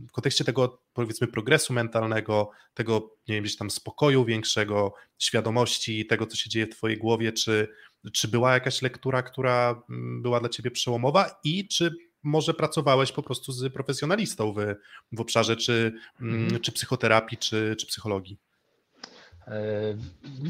[0.07, 6.27] w kontekście tego powiedzmy progresu mentalnego, tego nie wiem, gdzieś tam spokoju większego, świadomości tego,
[6.27, 7.67] co się dzieje w twojej głowie, czy,
[8.13, 11.91] czy była jakaś lektura, która mm, była dla ciebie przełomowa i czy
[12.23, 14.57] może pracowałeś po prostu z profesjonalistą w,
[15.11, 16.61] w obszarze czy, mm, mhm.
[16.61, 18.37] czy psychoterapii, czy, czy psychologii?
[19.47, 19.97] E,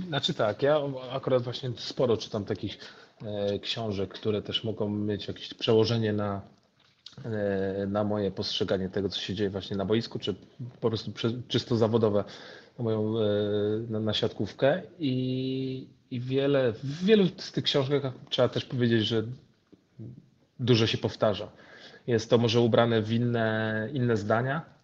[0.08, 0.80] znaczy tak, ja
[1.12, 2.78] akurat właśnie sporo czytam takich
[3.22, 6.42] e, książek, które też mogą mieć jakieś przełożenie na,
[7.88, 10.36] na moje postrzeganie tego, co się dzieje właśnie na boisku, czy
[10.82, 11.12] po prostu
[11.48, 12.24] czysto zawodowe
[12.80, 13.14] na moją
[13.90, 19.24] na, na siatkówkę i, i wiele, w wielu z tych książek trzeba też powiedzieć, że
[20.60, 21.52] dużo się powtarza.
[22.08, 24.75] Jest to może ubrane w inne, inne zdania, e,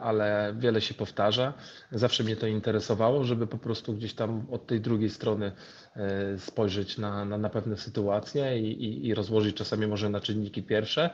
[0.00, 1.52] ale wiele się powtarza.
[1.92, 5.52] Zawsze mnie to interesowało, żeby po prostu gdzieś tam od tej drugiej strony
[5.96, 10.62] e, spojrzeć na, na, na pewne sytuacje i, i, i rozłożyć czasami może na czynniki
[10.62, 11.10] pierwsze.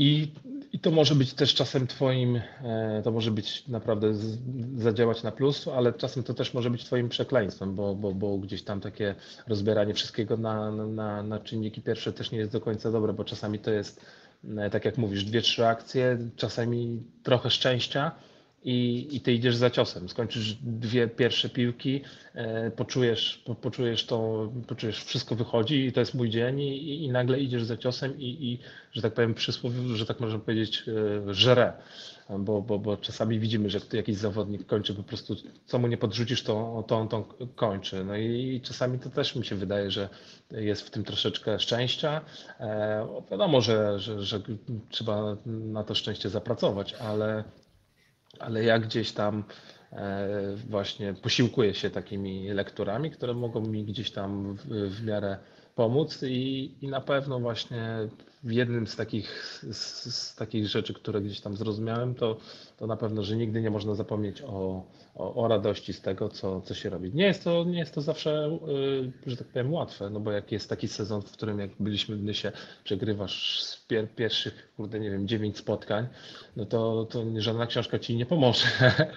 [0.00, 0.32] I,
[0.72, 4.38] I to może być też czasem Twoim, e, to może być naprawdę z,
[4.76, 8.62] zadziałać na plus, ale czasem to też może być Twoim przekleństwem, bo, bo, bo gdzieś
[8.62, 9.14] tam takie
[9.48, 13.58] rozbieranie wszystkiego na, na, na czynniki pierwsze też nie jest do końca dobre, bo czasami
[13.58, 14.04] to jest, e,
[14.70, 18.12] tak jak mówisz, dwie, trzy akcje, czasami trochę szczęścia
[18.64, 20.08] i, i ty idziesz za ciosem.
[20.08, 22.00] Skończysz dwie pierwsze piłki,
[22.34, 27.10] e, poczujesz, po, poczujesz to, poczujesz, wszystko wychodzi i to jest mój dzień i, i
[27.10, 28.58] nagle idziesz za ciosem i, i,
[28.92, 30.82] że tak powiem, przysłowie, że tak można powiedzieć,
[31.28, 31.72] e, żre.
[32.38, 36.42] Bo, bo, bo czasami widzimy, że jakiś zawodnik kończy po prostu, co mu nie podrzucisz,
[36.42, 37.22] to, to on to
[37.56, 38.04] kończy.
[38.04, 40.08] No i czasami to też mi się wydaje, że
[40.50, 42.20] jest w tym troszeczkę szczęścia.
[42.60, 44.40] E, wiadomo, że, że, że
[44.88, 47.44] trzeba na to szczęście zapracować, ale
[48.38, 49.44] ale ja gdzieś tam
[49.92, 50.28] e,
[50.68, 55.38] właśnie posiłkuję się takimi lekturami, które mogą mi gdzieś tam w, w miarę
[55.74, 58.08] pomóc i, i na pewno właśnie
[58.42, 62.36] w jednym z takich, z, z, takich rzeczy, które gdzieś tam zrozumiałem, to,
[62.80, 66.60] to na pewno, że nigdy nie można zapomnieć o, o, o radości z tego, co,
[66.60, 67.10] co się robi.
[67.14, 70.52] Nie jest to, nie jest to zawsze, yy, że tak powiem, łatwe, no bo jak
[70.52, 72.52] jest taki sezon, w którym jak byliśmy w Nysie,
[72.84, 76.06] przegrywasz z pier pierwszych, kurde, nie wiem, dziewięć spotkań,
[76.56, 78.66] no to, to żadna książka ci nie pomoże.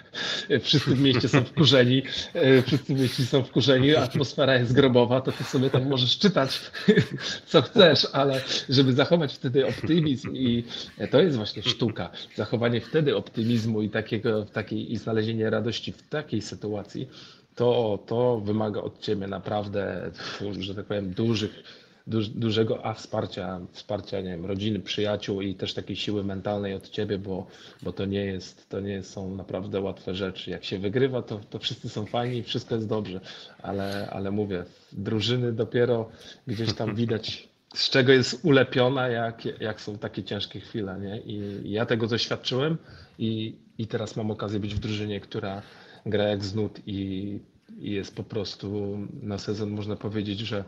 [0.61, 5.31] wszyscy w mieście są wkurzeni, yy, wszyscy w mieście są wkurzeni, atmosfera jest grobowa, to
[5.31, 6.61] ty sobie tam możesz czytać,
[7.51, 10.63] co chcesz, ale żeby zachować wtedy optymizm i
[11.11, 16.41] to jest właśnie sztuka, zachowanie wtedy optymizmu i takiego, takiej, i znalezienie radości w takiej
[16.41, 17.09] sytuacji,
[17.55, 20.11] to, to wymaga od ciebie naprawdę,
[20.59, 21.63] że tak powiem, dużych,
[22.07, 26.89] duż, dużego a wsparcia, wsparcia nie wiem, rodziny, przyjaciół i też takiej siły mentalnej od
[26.89, 27.47] ciebie, bo,
[27.81, 30.51] bo to nie jest, to nie są naprawdę łatwe rzeczy.
[30.51, 33.19] Jak się wygrywa, to, to wszyscy są fajni i wszystko jest dobrze,
[33.61, 36.09] ale, ale mówię, drużyny dopiero
[36.47, 40.99] gdzieś tam widać z czego jest ulepiona, jak, jak są takie ciężkie chwile.
[40.99, 41.19] Nie?
[41.19, 42.77] I ja tego doświadczyłem
[43.19, 45.61] i, i teraz mam okazję być w drużynie, która
[46.05, 47.39] gra jak znud i,
[47.79, 50.63] i jest po prostu na sezon, można powiedzieć, że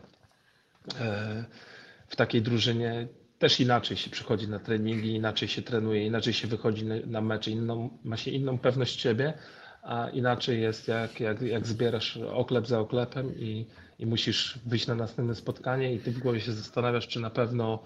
[0.99, 1.45] e,
[2.07, 3.07] w takiej drużynie
[3.39, 7.97] też inaczej się przychodzi na treningi, inaczej się trenuje, inaczej się wychodzi na, mecze, inną,
[8.03, 9.33] ma się inną pewność siebie,
[9.83, 13.65] a inaczej jest jak, jak, jak zbierasz oklep za oklepem i,
[13.99, 17.83] i musisz wyjść na następne spotkanie i ty w głowie się zastanawiasz, czy na pewno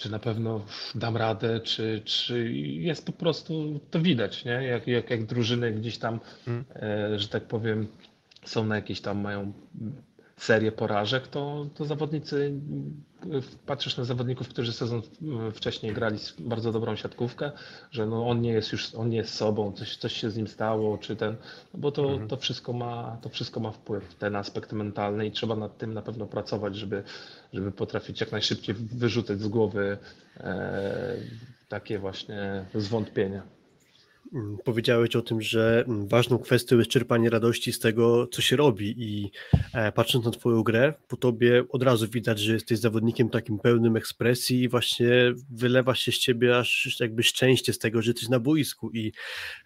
[0.00, 4.52] czy na pewno dam radę, czy, czy jest po prostu, to widać, nie?
[4.52, 6.64] Jak, jak, jak drużyny gdzieś tam, hmm.
[6.74, 7.86] e, że tak powiem,
[8.44, 9.52] są na jakieś tam, mają
[10.40, 12.52] serię porażek, to, to zawodnicy,
[13.66, 15.02] patrzysz na zawodników, którzy sezon
[15.54, 17.52] wcześniej grali bardzo dobrą siatkówkę,
[17.90, 20.48] że no on nie jest już, on nie jest sobą, coś, coś się z nim
[20.48, 21.36] stało, czy ten,
[21.74, 22.28] no bo to, mhm.
[22.28, 26.02] to, wszystko ma, to wszystko ma wpływ, ten aspekt mentalny i trzeba nad tym na
[26.02, 27.02] pewno pracować, żeby,
[27.52, 29.98] żeby potrafić jak najszybciej wyrzucać z głowy
[30.36, 31.16] e,
[31.68, 33.59] takie właśnie zwątpienia.
[34.34, 38.56] Mm, powiedziałeś o tym, że mm, ważną kwestią jest czerpanie radości z tego, co się
[38.56, 39.30] robi i
[39.74, 43.96] e, patrząc na twoją grę, po tobie od razu widać, że jesteś zawodnikiem takim pełnym
[43.96, 45.10] ekspresji i właśnie
[45.50, 49.12] wylewa się z ciebie aż jakby szczęście z tego, że jesteś na boisku i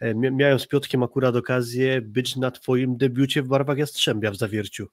[0.00, 4.88] e, miałem z Piotkiem akurat okazję być na twoim debiucie w barwach Jastrzębia w Zawierciu.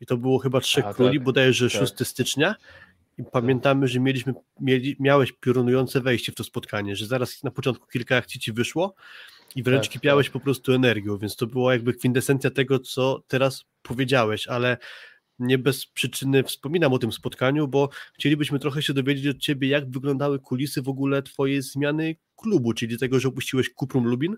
[0.00, 1.80] I to było chyba Trzech A, Króli, tak, bodajże tak.
[1.80, 2.54] 6 stycznia
[3.18, 7.86] i pamiętamy, że mieliśmy, mieli, miałeś piorunujące wejście w to spotkanie, że zaraz na początku
[7.86, 8.94] kilka akcji ci wyszło
[9.56, 10.32] i wręcz tak, kipiałeś tak.
[10.32, 14.76] po prostu energią, więc to była jakby kwintesencja tego, co teraz powiedziałeś, ale
[15.38, 19.90] nie bez przyczyny wspominam o tym spotkaniu, bo chcielibyśmy trochę się dowiedzieć od ciebie, jak
[19.90, 24.36] wyglądały kulisy w ogóle twojej zmiany klubu, czyli tego, że opuściłeś Kuprum Lubin,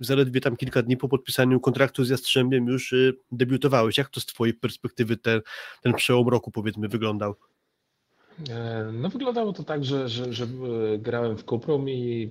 [0.00, 3.98] zaledwie tam kilka dni po podpisaniu kontraktu z Jastrzębiem już y, debiutowałeś.
[3.98, 5.40] Jak to z twojej perspektywy ten,
[5.82, 7.34] ten przełom roku powiedzmy wyglądał?
[8.48, 12.30] E, no wyglądało to tak, że, że, że e, grałem w Kuprum i,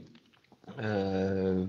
[0.77, 1.67] e,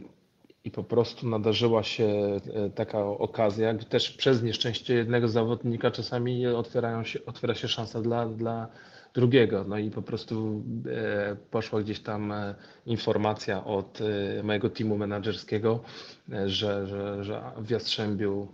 [0.65, 2.41] i po prostu nadarzyła się
[2.75, 8.69] taka okazja, też przez nieszczęście jednego zawodnika czasami otwierają się, otwiera się szansa dla, dla
[9.15, 9.65] drugiego.
[9.69, 10.65] No i po prostu
[11.51, 12.33] poszła gdzieś tam
[12.87, 13.99] informacja od
[14.43, 15.81] mojego teamu menedżerskiego,
[16.29, 18.49] że, że, że w Jastrzębiu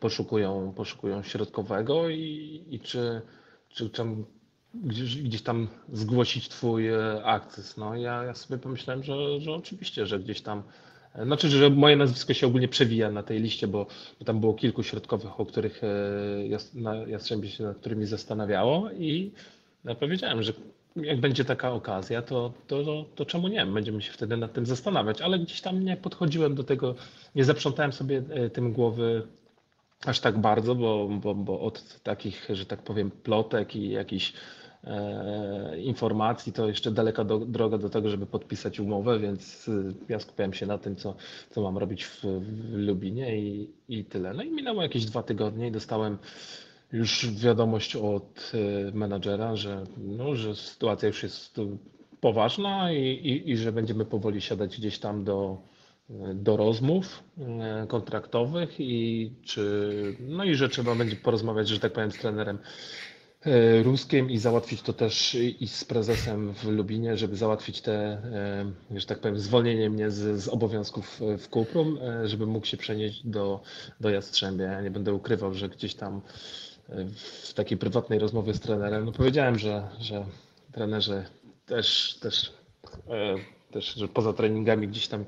[0.00, 3.22] poszukują, poszukują środkowego i, i czy,
[3.68, 4.02] czy, czy
[4.74, 7.76] gdzieś, gdzieś tam zgłosić twój e, akces.
[7.76, 10.62] No ja, ja sobie pomyślałem, że, że oczywiście, że gdzieś tam
[11.14, 13.86] e, znaczy, że moje nazwisko się ogólnie przewija na tej liście, bo,
[14.18, 19.32] bo tam było kilku środkowych, o których e, Jastrzębie się nad którymi zastanawiało i
[20.00, 20.52] powiedziałem, że
[20.96, 23.66] jak będzie taka okazja, to, to, to, to czemu nie?
[23.66, 26.94] Będziemy się wtedy nad tym zastanawiać, ale gdzieś tam nie podchodziłem do tego,
[27.34, 29.22] nie zaprzątałem sobie tym głowy
[30.06, 34.32] aż tak bardzo, bo, bo, bo od takich, że tak powiem, plotek i jakichś
[35.76, 39.72] informacji to jeszcze daleka do, droga do tego, żeby podpisać umowę, więc e,
[40.08, 41.14] ja skupiałem się na tym, co,
[41.50, 44.34] co mam robić w, w Lubinie i, i tyle.
[44.34, 46.18] No i minęło jakieś dwa tygodnie i dostałem
[46.92, 51.60] już wiadomość od e, menadżera, że, no, że sytuacja już jest
[52.20, 55.58] poważna i, i, i że będziemy powoli siadać gdzieś tam do,
[56.34, 62.10] do rozmów e, kontraktowych i czy, no i że trzeba będzie porozmawiać, że tak powiem,
[62.10, 63.09] z trenerem e,
[63.82, 68.22] Ruskiem i załatwić to też i z prezesem w Lubinie, żeby załatwić te,
[68.96, 73.60] że tak powiem, zwolnienie mnie z, z obowiązków w Kuprum, żeby mógł się przenieść do,
[74.00, 74.64] do Jastrzębia.
[74.64, 76.20] Ja nie będę ukrywał, że gdzieś tam
[77.42, 80.26] w takiej prywatnej rozmowie z trenerem, no powiedziałem, że, że
[80.72, 81.24] trenerzy
[81.66, 82.52] też, też,
[83.08, 83.36] e,
[83.70, 85.24] też, że poza treningami gdzieś tam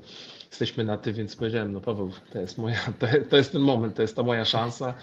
[0.49, 3.95] jesteśmy na ty, więc powiedziałem, no Paweł, to jest moja, to, to jest ten moment,
[3.95, 4.93] to jest ta moja szansa.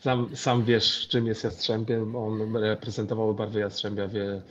[0.00, 4.42] Sam, sam wiesz, czym jest Jastrzębie, on reprezentował barwy Jastrzębia wie,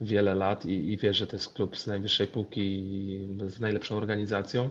[0.00, 2.84] wiele lat i, i wie, że to jest klub z najwyższej półki
[3.46, 4.70] z najlepszą organizacją.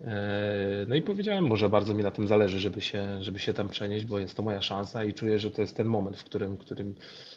[0.00, 3.54] E, no i powiedziałem mu, że bardzo mi na tym zależy, żeby się, żeby się
[3.54, 6.24] tam przenieść, bo jest to moja szansa i czuję, że to jest ten moment, w
[6.24, 6.94] którym, w którym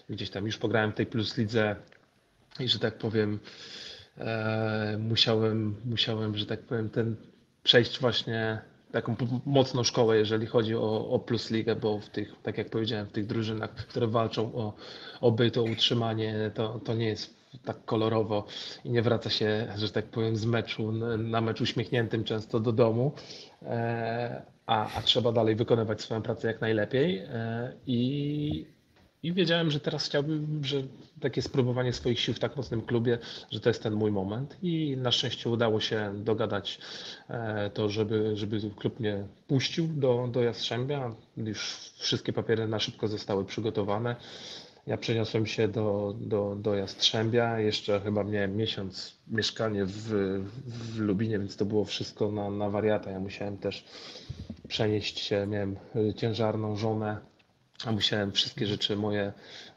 [0.10, 1.76] gdzieś tam już pograłem w tej plus lidze
[2.60, 3.40] i że tak powiem,
[5.00, 7.16] musiałem, musiałem, że tak powiem, ten
[7.64, 12.58] przejść właśnie taką mocną szkołę, jeżeli chodzi o, o Plus Ligę, bo w tych, tak
[12.58, 14.74] jak powiedziałem, w tych drużynach, które walczą o,
[15.22, 18.46] o byt, o utrzymanie, to, to nie jest tak kolorowo
[18.86, 23.12] i nie wraca się, że tak powiem, z meczu na mecz uśmiechniętym często do domu,
[23.62, 27.18] e, a, a trzeba dalej wykonywać swoją pracę jak najlepiej.
[27.18, 28.79] E, I,
[29.24, 30.84] i wiedziałem, że teraz chciałbym, że
[31.22, 33.18] takie spróbowanie swoich sił w tak mocnym klubie,
[33.52, 34.58] że to jest ten mój moment.
[34.62, 36.80] I na szczęście udało się dogadać
[37.30, 41.16] e, to, żeby, żeby klub mnie puścił do, do Jastrzębia.
[41.38, 44.16] Już wszystkie papiery na szybko zostały przygotowane.
[44.88, 47.60] Ja przeniosłem się do, do, do Jastrzębia.
[47.60, 50.08] Jeszcze chyba miałem miesiąc mieszkanie w,
[50.66, 53.12] w Lubinie, więc to było wszystko na, na wariata.
[53.12, 53.86] Ja musiałem też
[54.68, 55.48] przenieść się.
[55.48, 55.76] Miałem
[56.16, 57.29] ciężarną żonę,
[57.86, 59.34] a musiałem wszystkie rzeczy moje,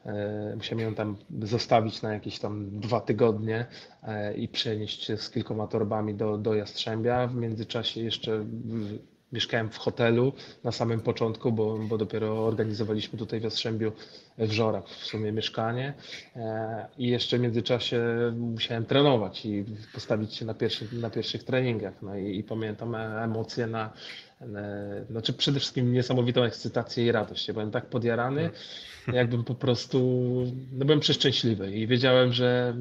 [0.06, 3.66] e, musiałem ją tam zostawić na jakieś tam dwa tygodnie
[4.02, 7.26] e, i przenieść się z kilkoma torbami do, do Jastrzębia.
[7.26, 8.44] W międzyczasie jeszcze
[9.32, 10.32] mieszkałem w hotelu
[10.64, 13.92] na samym początku, bo, bo dopiero organizowaliśmy tutaj w Jastrzębiu
[14.38, 15.94] w Żorach w sumie mieszkanie
[16.36, 18.02] e, i jeszcze w międzyczasie
[18.36, 21.94] musiałem trenować i postawić się na pierwszych, na pierwszych treningach.
[22.02, 23.92] No i, i pamiętam emocje na,
[25.10, 27.48] znaczy przede wszystkim niesamowitą ekscytację i radość.
[27.48, 28.50] Ja byłem tak podjarany,
[29.08, 29.14] no.
[29.14, 29.98] jakbym po prostu,
[30.72, 32.74] no byłem przeszczęśliwy i wiedziałem, że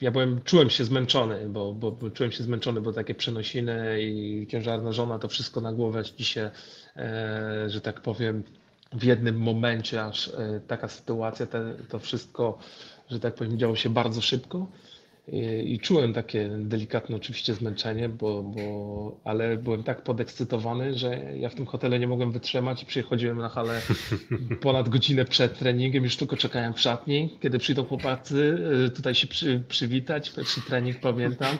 [0.00, 4.46] ja byłem, czułem się zmęczony, bo, bo, bo, czułem się zmęczony, bo takie przenosiny i
[4.50, 6.50] ciężarna żona, to wszystko na głowę dzisiaj,
[6.96, 8.42] e, że tak powiem,
[8.92, 12.58] w jednym momencie aż e, taka sytuacja, te, to wszystko,
[13.10, 14.66] że tak powiem, działo się bardzo szybko.
[15.32, 21.54] I, czułem takie delikatne oczywiście zmęczenie, bo, bo, ale byłem tak podekscytowany, że ja w
[21.54, 23.80] tym hotelu nie mogłem wytrzymać i przychodziłem na halę
[24.60, 29.26] ponad godzinę przed treningiem, już tylko czekałem w szatni, kiedy przyjdą chłopacy y, tutaj się
[29.26, 31.56] przy, przywitać, pierwszy trening pamiętam.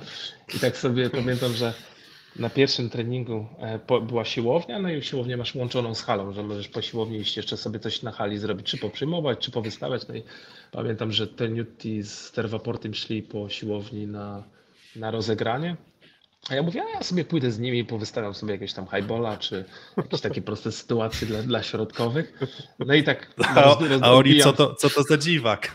[0.57, 1.75] I tak sobie pamiętam, że
[2.37, 6.69] na pierwszym treningu e, była siłownia, no i siłownię masz łączoną z halą, że możesz
[6.69, 10.09] po siłowni iść jeszcze sobie coś na hali zrobić, czy poprzyjmować, czy powystawiać.
[10.09, 10.23] No i
[10.73, 14.45] pamiętam, że Teniuti z Terwaportem szli po siłowni na,
[14.97, 15.77] na rozegranie.
[16.51, 19.37] A ja mówię, a ja sobie pójdę z nimi i powystawiam sobie jakieś tam highbola,
[19.37, 19.65] czy
[19.97, 22.39] jakieś takie proste sytuacje dla, dla środkowych.
[22.79, 23.35] No i tak.
[23.57, 25.75] A, roz, roz, a oni, co to, co to za dziwak?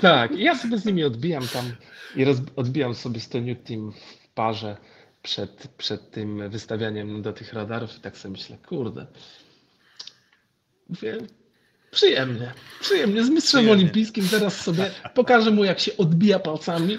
[0.00, 1.72] Tak, i ja sobie z nimi odbijam tam
[2.16, 4.76] i roz, odbijam sobie z Teniutim w parze
[5.22, 9.06] przed, przed tym wystawianiem do tych radarów i tak sobie myślę, kurde,
[10.88, 11.18] mówię,
[11.90, 13.72] przyjemnie, przyjemnie, z mistrzem przyjemnie.
[13.72, 16.98] olimpijskim teraz sobie pokażę mu, jak się odbija palcami.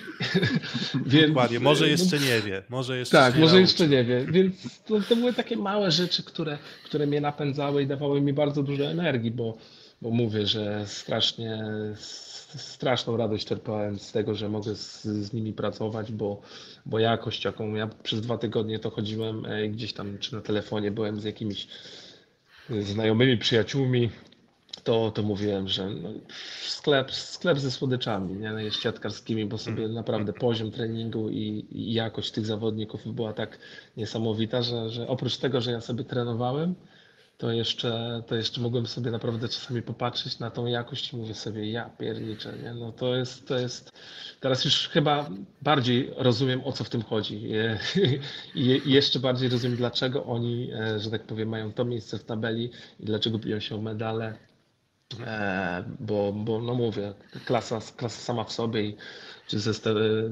[1.06, 3.62] Więc, Dokładnie, może jeszcze nie wie, może jeszcze Tak, może nauczy.
[3.62, 4.56] jeszcze nie wie, więc
[4.86, 8.84] to, to były takie małe rzeczy, które, które mnie napędzały i dawały mi bardzo dużo
[8.86, 9.58] energii, bo,
[10.02, 11.64] bo mówię, że strasznie
[12.58, 16.42] straszną radość czerpałem z tego, że mogę z, z, nimi pracować, bo,
[16.86, 20.92] bo jakość, jaką ja przez dwa tygodnie to chodziłem e, gdzieś tam, czy na telefonie
[20.92, 21.68] byłem z jakimiś
[22.70, 24.10] znajomymi, przyjaciółmi,
[24.84, 26.10] to, to mówiłem, że no,
[26.62, 28.52] sklep, sklep ze słodyczami, nie?
[28.52, 29.94] No, siatkarskimi, bo sobie mm.
[29.94, 33.58] naprawdę poziom treningu i, i, jakość tych zawodników była tak
[33.98, 36.76] niesamowita, że, że oprócz tego, że ja sobie trenowałem,
[37.44, 41.72] to jeszcze, to jeszcze mogłem sobie naprawdę czasami popatrzeć na tą jakość i mówię sobie,
[41.72, 42.74] ja pierniczę, nie?
[42.74, 43.92] No to jest, to jest,
[44.40, 45.30] teraz już chyba
[45.62, 47.52] bardziej rozumiem o co w tym chodzi
[48.56, 52.72] i jeszcze bardziej rozumiem dlaczego oni, e, że tak powiem, mają to miejsce w tabeli
[53.00, 54.38] i dlaczego biją się o medale,
[55.20, 57.14] e, bo, bo no mówię,
[57.46, 58.96] klasa, klasa sama w sobie i
[59.48, 59.74] czy ze,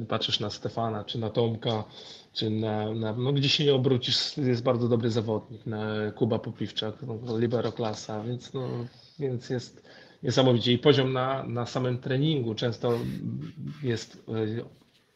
[0.07, 1.83] patrzysz na Stefana, czy na Tomka,
[2.33, 6.95] czy na, na, no gdzie się nie obrócisz, jest bardzo dobry zawodnik, na Kuba Popiwczak,
[7.01, 8.67] no, libero klasa, więc, no,
[9.19, 9.83] więc jest
[10.23, 10.73] niesamowicie.
[10.73, 12.99] I poziom na, na samym treningu często
[13.83, 14.65] jest e,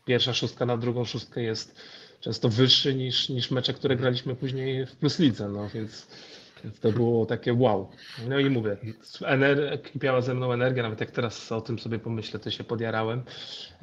[0.05, 1.75] pierwsza szóstka na drugą szóstkę jest
[2.19, 6.07] często wyższy niż, niż mecze, które graliśmy później w Plus Lidze, no więc
[6.65, 7.89] więc to było takie wow.
[8.27, 8.77] No i mówię,
[9.83, 13.23] kipiała ze mną energia, nawet jak teraz o tym sobie pomyślę, to się podjarałem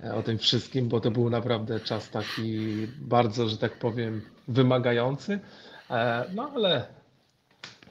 [0.04, 2.68] e, o tym wszystkim, bo to był naprawdę czas taki
[3.00, 5.40] bardzo, że tak powiem, wymagający.
[5.90, 6.86] E, no ale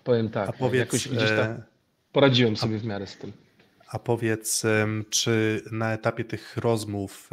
[0.04, 1.64] powiem tak, A powiedz, jakoś gdzieś tam e,
[2.12, 3.32] poradziłem sobie w miarę z tym.
[3.92, 4.64] A powiedz,
[5.10, 7.30] czy na etapie tych rozmów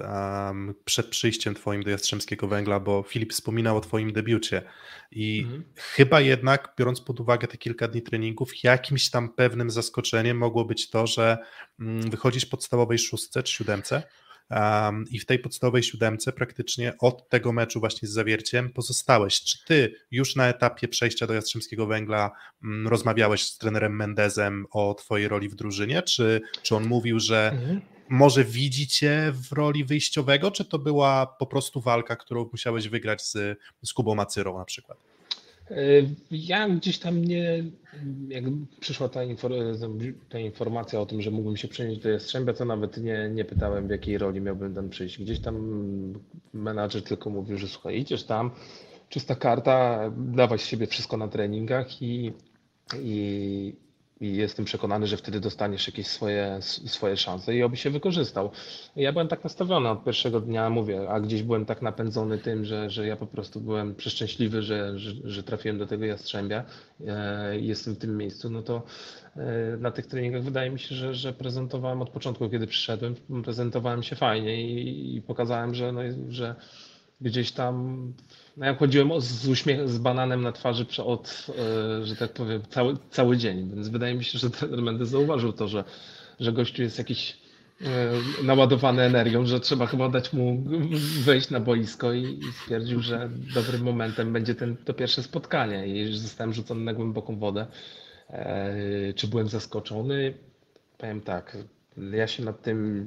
[0.85, 4.63] przed przyjściem Twoim do Jastrzębskiego Węgla, bo Filip wspominał o Twoim debiucie
[5.11, 5.65] i mhm.
[5.77, 10.91] chyba jednak, biorąc pod uwagę te kilka dni treningów, jakimś tam pewnym zaskoczeniem mogło być
[10.91, 11.39] to, że
[11.81, 14.03] um, wychodzisz podstawowej szóstce czy siódemce,
[14.51, 19.41] Um, I w tej podstawowej siódemce praktycznie od tego meczu właśnie z Zawierciem pozostałeś.
[19.41, 22.31] Czy ty już na etapie przejścia do Jastrzębskiego Węgla
[22.63, 26.03] um, rozmawiałeś z trenerem Mendezem o twojej roli w drużynie?
[26.03, 27.81] Czy, czy on mówił, że mhm.
[28.09, 33.23] może widzi cię w roli wyjściowego, czy to była po prostu walka, którą musiałeś wygrać
[33.23, 34.99] z, z Kubą Macyrą na przykład?
[36.31, 37.65] Ja gdzieś tam nie,
[38.29, 38.45] jak
[38.81, 39.21] przyszła ta,
[40.29, 43.87] ta, informacja o tym, że mógłbym się przenieść do Jastrzębia, to nawet nie, nie pytałem,
[43.87, 45.19] w jakiej roli miałbym tam przyjść.
[45.19, 45.55] Gdzieś tam
[46.53, 48.51] menadżer tylko mówił, że słuchaj, idziesz tam,
[49.09, 52.33] czysta karta, dawaj z siebie wszystko na treningach i,
[53.03, 53.75] i,
[54.21, 58.51] i jestem przekonany, że wtedy dostaniesz jakieś swoje, swoje szanse i oby się wykorzystał.
[58.97, 62.91] Ja byłem tak nastawiony od pierwszego dnia, mówię, a gdzieś byłem tak napędzony tym, że,
[62.91, 66.65] że ja po prostu byłem przeszczęśliwy, że, że, że trafiłem do tego Jastrzębia
[67.07, 68.83] e, i jestem w tym miejscu, no to
[69.37, 74.03] e, na tych treningach wydaje mi się, że, że prezentowałem od początku, kiedy przyszedłem, prezentowałem
[74.03, 76.55] się fajnie i, i pokazałem, że, no, że
[77.21, 78.13] gdzieś tam,
[78.59, 82.97] no ja chodziłem z uśmiechem, z bananem na twarzy od, e, że tak powiem, cały,
[83.11, 85.85] cały dzień, więc wydaje mi się, że trener Mendes zauważył to, że,
[86.41, 87.37] że gościu jest jakiś
[87.83, 87.87] e,
[88.43, 90.65] naładowany energią, że trzeba chyba dać mu
[91.25, 96.17] wejść na boisko i, i stwierdził, że dobrym momentem będzie ten, to pierwsze spotkanie i
[96.17, 97.67] zostałem rzucony na głęboką wodę.
[98.31, 100.35] E, czy byłem zaskoczony?
[100.99, 101.57] Powiem tak,
[102.13, 103.05] ja się nad tym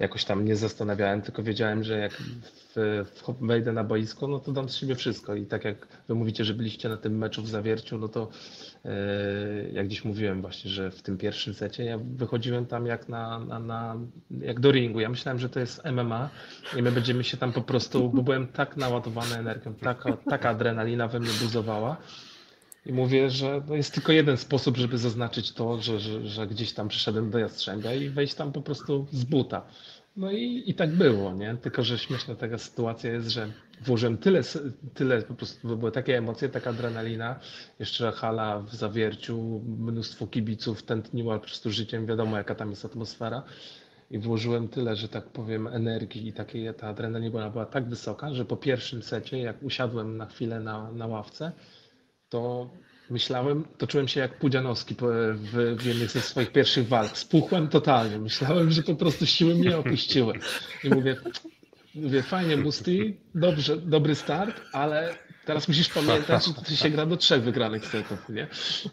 [0.00, 4.52] jakoś tam nie zastanawiałem, tylko wiedziałem, że jak w, w, wejdę na boisko, no to
[4.52, 5.34] dam z siebie wszystko.
[5.34, 8.28] I tak jak wy mówicie, że byliście na tym meczu w Zawierciu, no to
[8.84, 8.90] yy,
[9.72, 13.58] jak dziś mówiłem właśnie, że w tym pierwszym secie ja wychodziłem tam jak, na, na,
[13.58, 13.96] na,
[14.40, 15.00] jak do ringu.
[15.00, 16.30] Ja myślałem, że to jest MMA
[16.76, 21.08] i my będziemy się tam po prostu, bo byłem tak naładowany energią, taka, taka adrenalina
[21.08, 21.96] we mnie buzowała.
[22.86, 26.72] I mówię, że no jest tylko jeden sposób, żeby zaznaczyć to, że, że, że gdzieś
[26.72, 29.66] tam przyszedłem do Jastrzębia i wejść tam po prostu z buta.
[30.16, 31.56] No i, i tak było, nie?
[31.56, 33.52] Tylko, że śmieszna taka sytuacja jest, że
[33.84, 34.40] włożyłem tyle,
[34.94, 37.40] tyle po prostu były takie emocje, taka adrenalina,
[37.78, 43.42] jeszcze hala w zawierciu, mnóstwo kibiców tętniło po prostu życiem, wiadomo jaka tam jest atmosfera.
[44.10, 48.44] I włożyłem tyle, że tak powiem, energii i takiej, ta adrenalina była tak wysoka, że
[48.44, 51.52] po pierwszym secie, jak usiadłem na chwilę na, na ławce,
[52.30, 52.70] to
[53.10, 57.18] myślałem, toczyłem się jak Pudzianowski w, w jednych ze swoich pierwszych walk.
[57.18, 58.18] Spuchłem totalnie.
[58.18, 60.34] Myślałem, że po prostu siły mnie opuściły.
[60.84, 61.16] I mówię,
[61.94, 65.14] mówię fajnie Musti, dobrze, dobry start, ale
[65.44, 68.46] teraz musisz pamiętać, że to się gra do trzech wygranych setów, nie?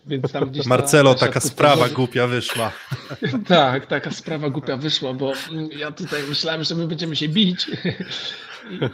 [0.08, 2.72] Więc tam gdzieś Marcelo, taka sprawa głupia wyszła.
[3.48, 5.34] tak, taka sprawa głupia wyszła, bo
[5.78, 7.68] ja tutaj myślałem, że my będziemy się bić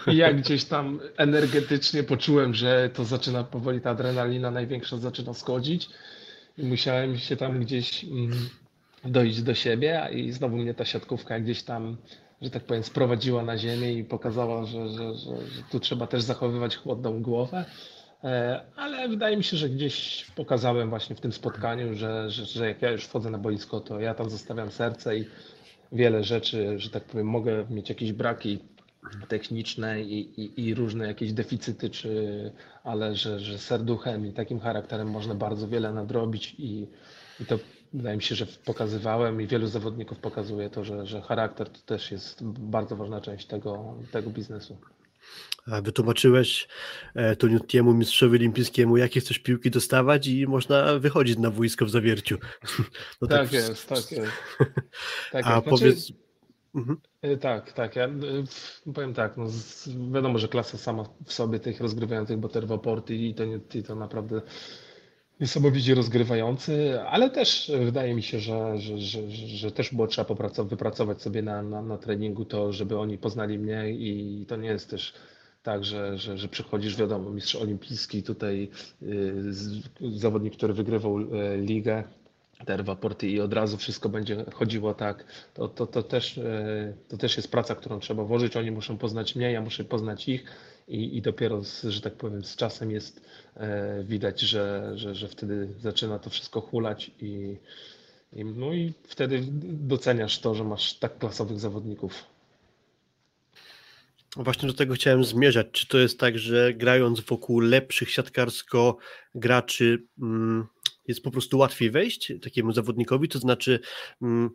[0.07, 5.89] i ja gdzieś tam energetycznie poczułem, że to zaczyna powoli ta adrenalina największa zaczyna schodzić
[6.57, 8.49] i musiałem się tam gdzieś mm,
[9.05, 11.97] dojść do siebie i znowu mnie ta siatkówka gdzieś tam,
[12.41, 16.23] że tak powiem, sprowadziła na ziemię i pokazała, że, że, że, że tu trzeba też
[16.23, 17.65] zachowywać chłodną głowę.
[18.23, 22.67] E, ale wydaje mi się, że gdzieś pokazałem właśnie w tym spotkaniu, że, że, że
[22.67, 25.25] jak ja już wchodzę na boisko, to ja tam zostawiam serce i
[25.91, 28.59] wiele rzeczy, że tak powiem, mogę mieć jakieś braki
[29.27, 32.51] techniczne i, i, i, różne jakieś deficyty, czy,
[32.83, 36.87] ale że, że serduchem i takim charakterem można bardzo wiele nadrobić i,
[37.39, 37.59] i to
[37.93, 42.11] wydaje mi się, że pokazywałem i wielu zawodników pokazuje to, że, że charakter to też
[42.11, 44.77] jest bardzo ważna część tego, tego biznesu.
[45.67, 46.67] Wytłumaczyłeś
[47.15, 52.37] e, Toniutiemu, mistrzowi olimpijskiemu, jakie chcesz piłki dostawać i można wychodzić na wojsko w zawierciu.
[53.21, 54.31] No tak, tak jest, tak jest.
[55.31, 55.63] Tak A jest.
[55.63, 56.22] Znaczy, powiedz...
[56.75, 56.97] Mhm.
[57.21, 57.95] E, tak, tak.
[57.95, 58.09] Ja
[58.93, 59.45] powiem tak, no,
[60.13, 63.43] wiadomo, że klasa sama w sobie tych rozgrywających Butterworporty i to,
[63.75, 64.41] i to naprawdę
[65.39, 71.21] niesamowicie rozgrywający, ale też wydaje mi się, że, że, że, że też było trzeba wypracować
[71.21, 75.13] sobie na, na, na treningu to, żeby oni poznali mnie i to nie jest też
[75.63, 78.69] tak, że, że, że przychodzisz, wiadomo, mistrz olimpijski, tutaj
[79.01, 79.33] y,
[80.15, 81.25] zawodnik, który wygrywał y,
[81.57, 82.03] ligę,
[82.65, 86.93] te dwa porty i od razu wszystko będzie chodziło tak, to, to, to, też, y,
[87.07, 88.57] to też jest praca, którą trzeba włożyć.
[88.57, 90.45] Oni muszą poznać mnie, ja muszę poznać ich
[90.87, 93.21] i, i dopiero, z, że tak powiem, z czasem jest
[94.03, 97.57] widać, że, że, że wtedy zaczyna to wszystko hulać i,
[98.33, 102.33] i, no i wtedy doceniasz to, że masz tak klasowych zawodników.
[104.35, 105.67] Właśnie do tego chciałem zmierzać.
[105.71, 108.97] Czy to jest tak, że grając wokół lepszych siatkarsko
[109.35, 110.67] graczy mm,
[111.07, 113.29] jest po prostu łatwiej wejść takiemu zawodnikowi?
[113.29, 113.79] To znaczy,
[114.21, 114.49] mm,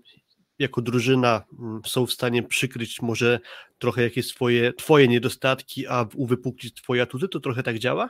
[0.59, 3.40] jako drużyna mm, są w stanie przykryć może
[3.78, 7.28] trochę jakieś swoje, twoje niedostatki, a uwypuklić twoje atuty?
[7.28, 8.09] To trochę tak działa?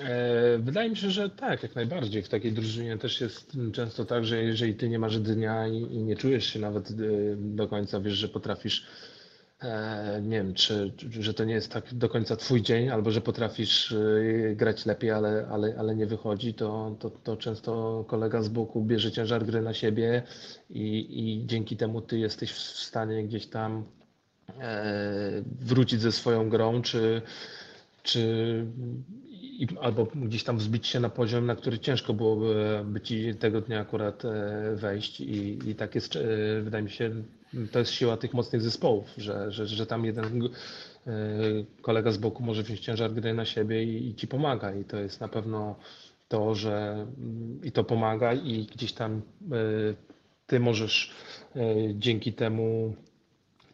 [0.00, 2.22] E, wydaje mi się, że tak, jak najbardziej.
[2.22, 6.16] W takiej drużynie też jest często tak, że jeżeli ty nie masz dnia i, nie
[6.16, 6.94] czujesz się nawet e,
[7.36, 8.86] do końca, wiesz, że potrafisz
[10.22, 13.92] nie wiem, czy, że to nie jest tak do końca twój dzień, albo że potrafisz
[13.92, 18.84] e, grać lepiej, ale, ale, ale nie wychodzi, to, to, to często kolega z boku
[18.84, 20.22] bierze ciężar gry na siebie
[20.70, 23.84] i, i dzięki temu ty jesteś w stanie gdzieś tam
[24.60, 27.22] e, wrócić ze swoją grą, czy,
[28.02, 28.64] czy
[29.80, 33.80] albo gdzieś tam wzbić się na poziom, na który ciężko byłoby by ci tego dnia
[33.80, 34.22] akurat
[34.74, 35.20] wejść.
[35.20, 36.18] I, i tak jest,
[36.62, 37.10] wydaje mi się,
[37.72, 41.10] to jest siła tych mocnych zespołów, że, że, że tam jeden e,
[41.82, 44.74] kolega z boku może wziąć ciężar gry na siebie i, i ci pomaga.
[44.74, 45.76] I to jest na pewno
[46.28, 49.54] to, że mm, i to pomaga, i gdzieś tam e,
[50.46, 51.14] ty możesz
[51.56, 51.60] e,
[51.94, 52.94] dzięki temu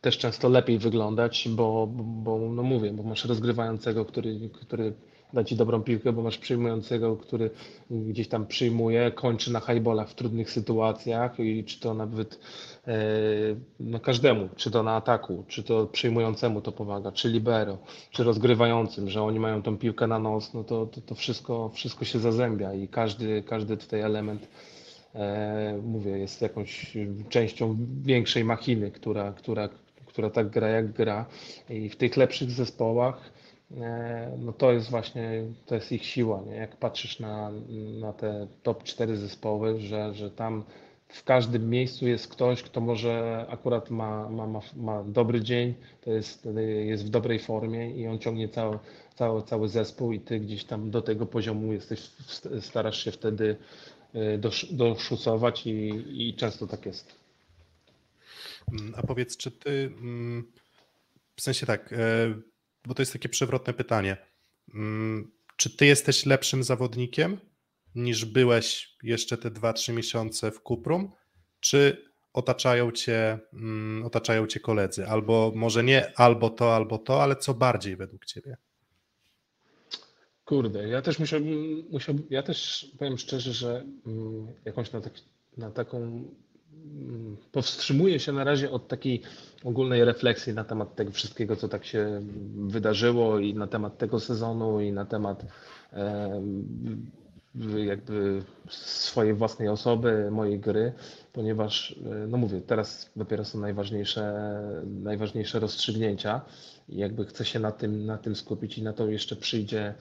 [0.00, 4.92] też często lepiej wyglądać, bo, bo no mówię, bo masz rozgrywającego, który, który
[5.34, 7.50] da ci dobrą piłkę, bo masz przyjmującego, który
[7.90, 12.38] gdzieś tam przyjmuje, kończy na highballach w trudnych sytuacjach i czy to nawet
[12.86, 12.96] e,
[13.80, 17.78] no każdemu, czy to na ataku, czy to przyjmującemu to pomaga, czy libero,
[18.10, 22.04] czy rozgrywającym, że oni mają tą piłkę na nos, no to, to, to wszystko, wszystko
[22.04, 24.48] się zazębia i każdy, każdy tutaj element
[25.14, 26.96] e, mówię, jest jakąś
[27.28, 29.68] częścią większej machiny, która, która,
[30.06, 31.26] która tak gra jak gra.
[31.70, 33.30] I w tych lepszych zespołach
[34.38, 36.56] no to jest właśnie, to jest ich siła, nie?
[36.56, 37.50] jak patrzysz na,
[38.00, 40.64] na te top 4 zespoły, że, że tam
[41.08, 46.10] w każdym miejscu jest ktoś, kto może akurat ma, ma, ma, ma dobry dzień, to
[46.10, 46.48] jest,
[46.84, 48.78] jest w dobrej formie i on ciągnie cały,
[49.14, 52.00] cały, cały zespół i ty gdzieś tam do tego poziomu jesteś,
[52.60, 53.56] starasz się wtedy
[54.14, 54.38] e,
[54.70, 57.14] doszusować i, i często tak jest.
[58.96, 60.52] A powiedz, czy ty, mm,
[61.36, 61.96] w sensie tak, e,
[62.86, 64.16] bo to jest takie przewrotne pytanie.
[64.74, 67.40] Mm, czy ty jesteś lepszym zawodnikiem
[67.94, 71.12] niż byłeś jeszcze te 2-3 miesiące w Kuprum,
[71.60, 75.06] czy otaczają cię, mm, otaczają cię koledzy?
[75.06, 78.56] Albo może nie albo to, albo to, ale co bardziej według ciebie?
[80.44, 85.12] Kurde, ja też musiałbym, musiałbym ja też powiem szczerze, że mm, jakąś na, tak,
[85.56, 86.24] na taką
[87.52, 89.22] powstrzymuję się na razie od takiej
[89.64, 92.20] ogólnej refleksji na temat tego wszystkiego, co tak się
[92.56, 95.44] wydarzyło i na temat tego sezonu i na temat
[97.84, 100.92] jakby swojej własnej osoby, mojej gry,
[101.32, 104.32] ponieważ, e, no mówię, teraz dopiero są najważniejsze,
[104.86, 106.40] najważniejsze rozstrzygnięcia
[106.88, 109.94] i jakby chcę się na tym, na tym skupić i na to jeszcze przyjdzie,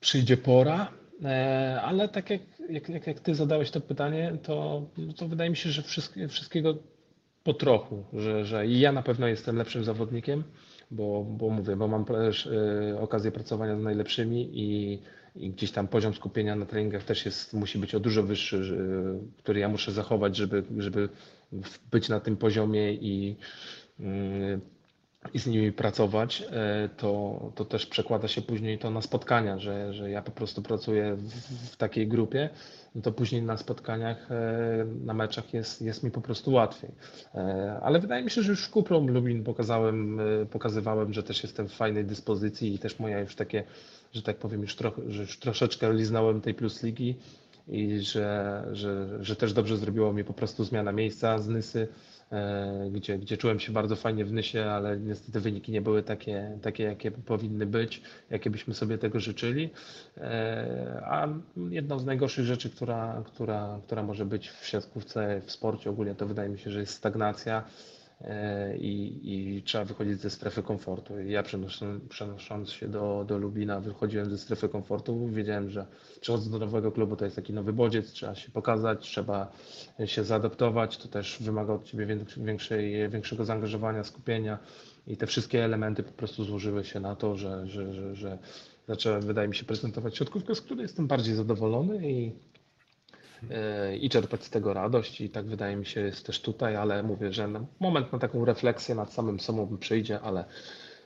[0.00, 0.92] przyjdzie pora.
[1.22, 4.82] E, ale tak jak, jak, jak, ty zadałeś to pytanie, to,
[5.16, 5.82] to wydaje mi się, że
[6.28, 6.74] wszystkiego
[7.44, 10.44] po trochu, że, że ja na pewno jestem lepszym zawodnikiem,
[10.90, 14.98] bo, bo mówię, bo mam też e, okazję pracowania z najlepszymi i,
[15.36, 18.76] i gdzieś tam poziom skupienia na treningach też jest, musi być o dużo wyższy,
[19.38, 21.08] który ja muszę zachować, żeby, żeby
[21.90, 23.36] być na tym poziomie i
[24.00, 24.60] mm,
[25.34, 29.94] i z nimi pracować, e, to, to też przekłada się później to na spotkania, że,
[29.94, 31.30] że ja po prostu pracuję w,
[31.72, 32.50] w takiej grupie,
[32.94, 36.90] no to później na spotkaniach, e, na meczach jest, jest mi po prostu łatwiej.
[37.34, 40.20] E, ale wydaje mi się, że już w Kuprom Lubin pokazałem,
[40.50, 43.64] pokazywałem, że też jestem w fajnej dyspozycji i też moja już takie,
[44.12, 47.16] że tak powiem, już, trochę, że już troszeczkę liznąłem tej Plus Ligi
[47.68, 51.88] i że, że, że też dobrze zrobiło mi po prostu zmiana miejsca z Nysy
[52.90, 56.84] gdzie, gdzie czułem się bardzo fajnie w Nysie, ale niestety wyniki nie były takie, takie,
[56.84, 59.70] jakie powinny być, jakie byśmy sobie tego życzyli.
[60.16, 61.28] E, a
[61.70, 66.26] jedną z najgorszych rzeczy, która, która, która może być w siatkówce, w sporcie ogólnie, to
[66.26, 67.93] wydaje mi się, że jest stagnacja E,
[68.78, 71.20] i, i trzeba wychodzić ze strefy komfortu.
[71.20, 71.42] Ja
[72.08, 75.86] przenosząc, się do, do Lublina, wychodziłem ze strefy komfortu, wiedziałem, że
[76.20, 79.52] przychodząc do nowego klubu to jest taki nowy bodziec, trzeba się pokazać, trzeba
[80.04, 82.06] się zaadaptować, to też wymaga od Ciebie
[82.36, 84.58] większej, większego zaangażowania, skupienia
[85.06, 88.38] i te wszystkie elementy po prostu złożyły się na to, że, że, że, że
[88.88, 92.32] zacząłem, wydaje mi się, prezentować środkówkę, z której jestem bardziej zadowolony i
[94.00, 97.32] i czerpać z tego radość i tak wydaje mi się jest też tutaj, ale mówię,
[97.32, 97.48] że
[97.80, 100.44] moment na taką refleksję nad samym sobą przyjdzie, ale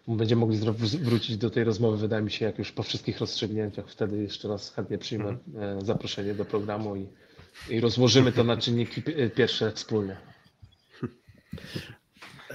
[0.09, 0.59] będziemy mogli
[1.01, 4.74] wrócić do tej rozmowy, wydaje mi się, jak już po wszystkich rozstrzygnięciach, wtedy jeszcze raz
[4.74, 5.84] chętnie przyjmę mhm.
[5.84, 7.07] zaproszenie do programu i,
[7.70, 9.03] i rozłożymy to na czynniki
[9.34, 10.16] pierwsze wspólnie.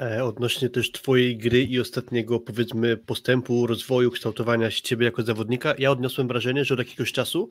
[0.01, 5.75] E, odnośnie też Twojej gry i ostatniego, powiedzmy, postępu, rozwoju, kształtowania się Ciebie jako zawodnika,
[5.77, 7.49] ja odniosłem wrażenie, że od jakiegoś czasu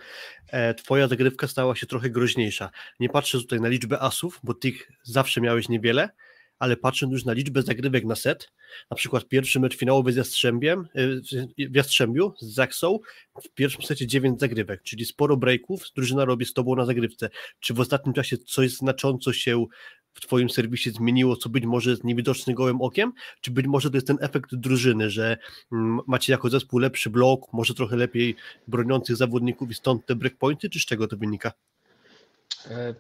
[0.49, 2.71] e, Twoja zagrywka stała się trochę groźniejsza.
[3.01, 6.09] Nie patrzę tutaj na liczbę asów, bo tych zawsze miałeś niewiele,
[6.59, 8.53] ale patrzę już na liczbę zagrywek na set,
[8.91, 11.09] na przykład pierwszy mecz finałowy z Jastrzębiem, e,
[11.71, 12.99] w Jastrzębiu z Zaksą,
[13.43, 17.31] w pierwszym secie 9 zagrywek, czyli sporo breaków, drużyna robi z Tobą na zagrywce.
[17.61, 19.67] Czy w ostatnim czasie coś znacząco się
[20.15, 23.97] w Twoim serwisie zmieniło, co być może jest niewidoczny gołym okiem, czy być może to
[23.97, 25.37] jest ten efekt drużyny, że
[25.73, 28.37] mm, macie jako zespół lepszy blok, może trochę lepiej
[28.69, 31.53] broniących zawodników i stąd te breakpointy, czy z czego to wynika?
[32.71, 32.95] E,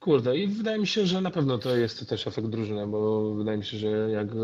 [0.00, 3.58] kurde, i wydaje mi się, że na pewno to jest też efekt drużyny, bo wydaje
[3.58, 4.36] mi się, że jak e,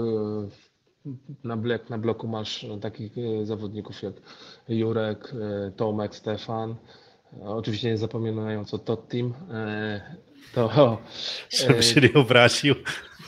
[1.45, 4.15] na, blok, na bloku masz takich e, zawodników jak
[4.69, 5.33] Jurek,
[5.77, 6.75] Tomek, Stefan,
[7.45, 9.35] oczywiście nie zapominając o Tot Team,
[10.55, 10.99] to.
[11.51, 12.75] Żeby się nie obraził.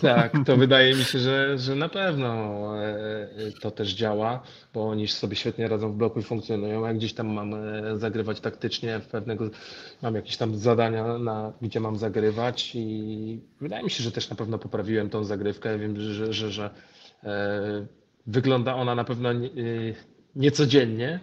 [0.01, 2.29] Tak, to wydaje mi się, że, że na pewno
[2.85, 3.29] e,
[3.61, 4.43] to też działa,
[4.75, 6.87] bo oni sobie świetnie radzą w bloku i funkcjonują.
[6.87, 9.51] Jak gdzieś tam mam e, zagrywać taktycznie, w pewnego,
[10.03, 14.37] mam jakieś tam zadania, na, gdzie mam zagrywać i wydaje mi się, że też na
[14.37, 15.79] pewno poprawiłem tą zagrywkę.
[15.79, 16.71] Wiem, że, że, że
[17.25, 17.87] e,
[18.27, 19.29] wygląda ona na pewno
[20.37, 21.21] niecodziennie,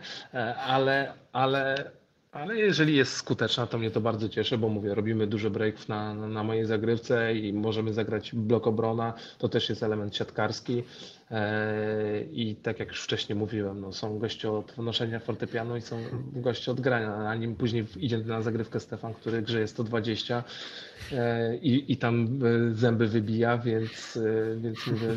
[0.68, 1.92] ale, ale
[2.36, 6.14] ale jeżeli jest skuteczna, to mnie to bardzo cieszy, bo mówię, robimy dużo breaków na,
[6.14, 9.14] na mojej zagrywce i możemy zagrać blok obrona.
[9.38, 10.84] To też jest element siatkarski.
[11.32, 16.04] E, I tak jak już wcześniej mówiłem, no, są goście od noszenia fortepianu i są
[16.34, 17.18] goście od grania.
[17.18, 20.44] Na nim później idzie na zagrywkę Stefan, który grzeje 120
[21.12, 22.40] e, i, i tam
[22.72, 24.20] e, zęby wybija, więc,
[24.58, 25.08] więc mówię,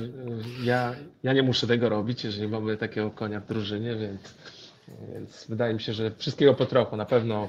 [0.64, 4.34] ja, ja nie muszę tego robić, jeżeli mamy takiego konia w drużynie, więc
[5.12, 6.97] więc wydaje mi się, że wszystkiego po trochu.
[6.97, 7.49] Na pewno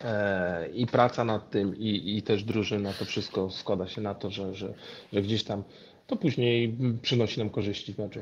[0.00, 4.30] e, i praca nad tym, i, i też drużyna, to wszystko składa się na to,
[4.30, 4.74] że, że,
[5.12, 5.64] że gdzieś tam
[6.06, 8.20] to później przynosi nam korzyści w meczu.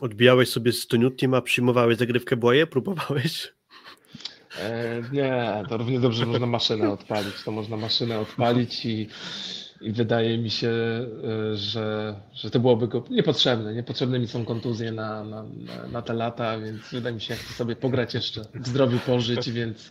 [0.00, 2.66] Odbijałeś sobie z Toniutim, a przyjmowałeś zagrywkę Błaje?
[2.66, 3.52] Próbowałeś?
[4.58, 7.34] E, nie, to równie dobrze można maszynę odpalić.
[7.44, 9.08] To można maszynę odpalić i
[9.80, 13.74] i wydaje mi się, e, że, że to byłoby go niepotrzebne.
[13.74, 15.44] Niepotrzebne mi są kontuzje na, na,
[15.92, 19.50] na te lata, więc wydaje mi się, jak chcę sobie pograć jeszcze, w zdrowiu pożyć,
[19.50, 19.90] więc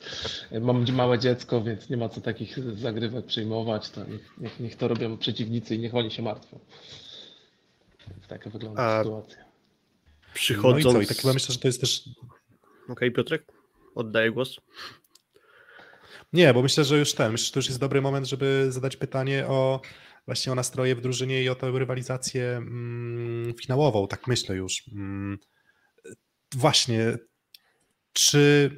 [0.62, 3.90] mam małe dziecko, więc nie ma co takich zagrywek przyjmować.
[3.90, 4.02] To
[4.38, 6.60] niech, niech to robią przeciwnicy i niech oni się martwią.
[8.28, 9.46] Taka wygląda A sytuacja.
[10.34, 10.86] Przychodząc...
[10.86, 11.02] No i co?
[11.02, 12.10] I tak chyba myślę, że to jest też...
[12.84, 13.44] Okej, okay, Piotrek,
[13.96, 14.58] oddaję głos.
[16.34, 18.98] Nie, bo myślę, że już ten, myślę, że to już jest dobry moment, żeby zadać
[18.98, 19.82] pytanie o
[20.26, 24.84] właśnie o nastroje w drużynie i o tę rywalizację mm, finałową, tak myślę już.
[24.96, 25.38] Mm,
[26.56, 27.18] właśnie,
[28.14, 28.72] czy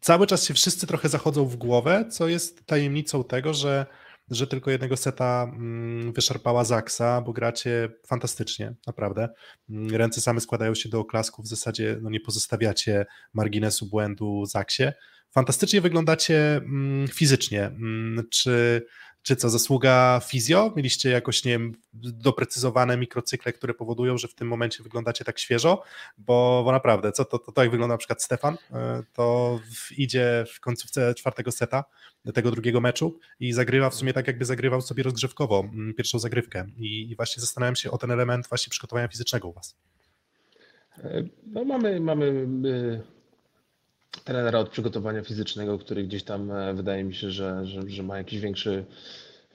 [0.00, 3.86] cały czas się wszyscy trochę zachodzą w głowę, co jest tajemnicą tego, że,
[4.30, 9.28] że tylko jednego seta mm, wyszarpała Zaksa, bo gracie fantastycznie, naprawdę.
[9.70, 14.84] Mm, ręce same składają się do oklasków, w zasadzie no, nie pozostawiacie marginesu błędu Zaksie
[15.36, 17.66] fantastycznie wyglądacie mm, fizycznie.
[17.66, 18.86] Mm, czy,
[19.22, 20.72] czy co, zasługa fizjo?
[20.76, 25.82] Mieliście jakoś, nie wiem, doprecyzowane mikrocykle, które powodują, że w tym momencie wyglądacie tak świeżo?
[26.18, 29.60] Bo, bo naprawdę, co to, to, to jak wygląda na przykład Stefan, e, to
[29.96, 31.84] idzie w końcówce czwartego seta,
[32.34, 36.66] tego drugiego meczu i zagrywa w sumie tak, jakby zagrywał sobie rozgrzewkowo mm, pierwszą zagrywkę.
[36.76, 39.76] I, i właśnie zastanawiam się o ten element właśnie przygotowania fizycznego u Was.
[40.98, 43.15] E, no mamy, mamy e,
[44.26, 48.18] trenera od przygotowania fizycznego, który gdzieś tam e, wydaje mi się, że, że, że ma
[48.18, 48.84] jakiś większy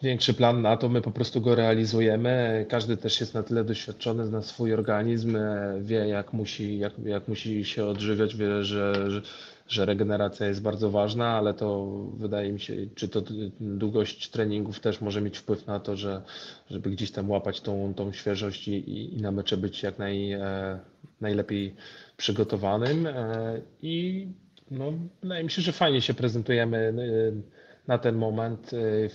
[0.02, 2.66] większy plan na to, my po prostu go realizujemy.
[2.70, 5.38] Każdy też jest na tyle doświadczony, zna swój organizm,
[5.82, 9.22] wie jak musi, jak, jak musi się odżywiać, wie, że, że,
[9.68, 11.86] że regeneracja jest bardzo ważna, ale to
[12.18, 13.22] wydaje mi się, czy to
[13.60, 16.22] długość treningów też może mieć wpływ na to, że,
[16.70, 20.80] żeby gdzieś tam łapać tą, tą świeżość i, i na mecze być jak naj, e,
[21.22, 21.76] najlepiej
[22.18, 23.08] przygotowanym.
[23.08, 24.28] E, I
[24.72, 24.94] no,
[25.24, 29.10] wydaje mi się, że fajnie się prezentujemy e, na ten moment y,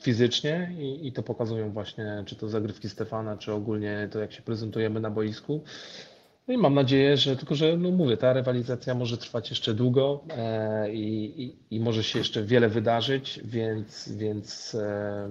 [0.00, 4.42] fizycznie i, i to pokazują właśnie czy to zagrywki Stefana, czy ogólnie to jak się
[4.42, 5.60] prezentujemy na boisku.
[6.48, 10.24] No i mam nadzieję, że tylko, że no mówię, ta rywalizacja może trwać jeszcze długo
[10.30, 15.28] e, i, i, i, może się jeszcze wiele wydarzyć, więc, więc e,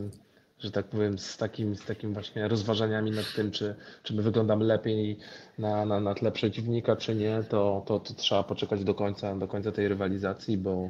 [0.59, 4.65] że tak powiem, z takim, z takim właśnie rozważaniami nad tym, czy, czy my wyglądamy
[4.65, 5.17] lepiej
[5.57, 9.47] na, na, na tle przeciwnika, czy nie, to, to, to trzeba poczekać do końca, do
[9.47, 10.89] końca tej rywalizacji, bo,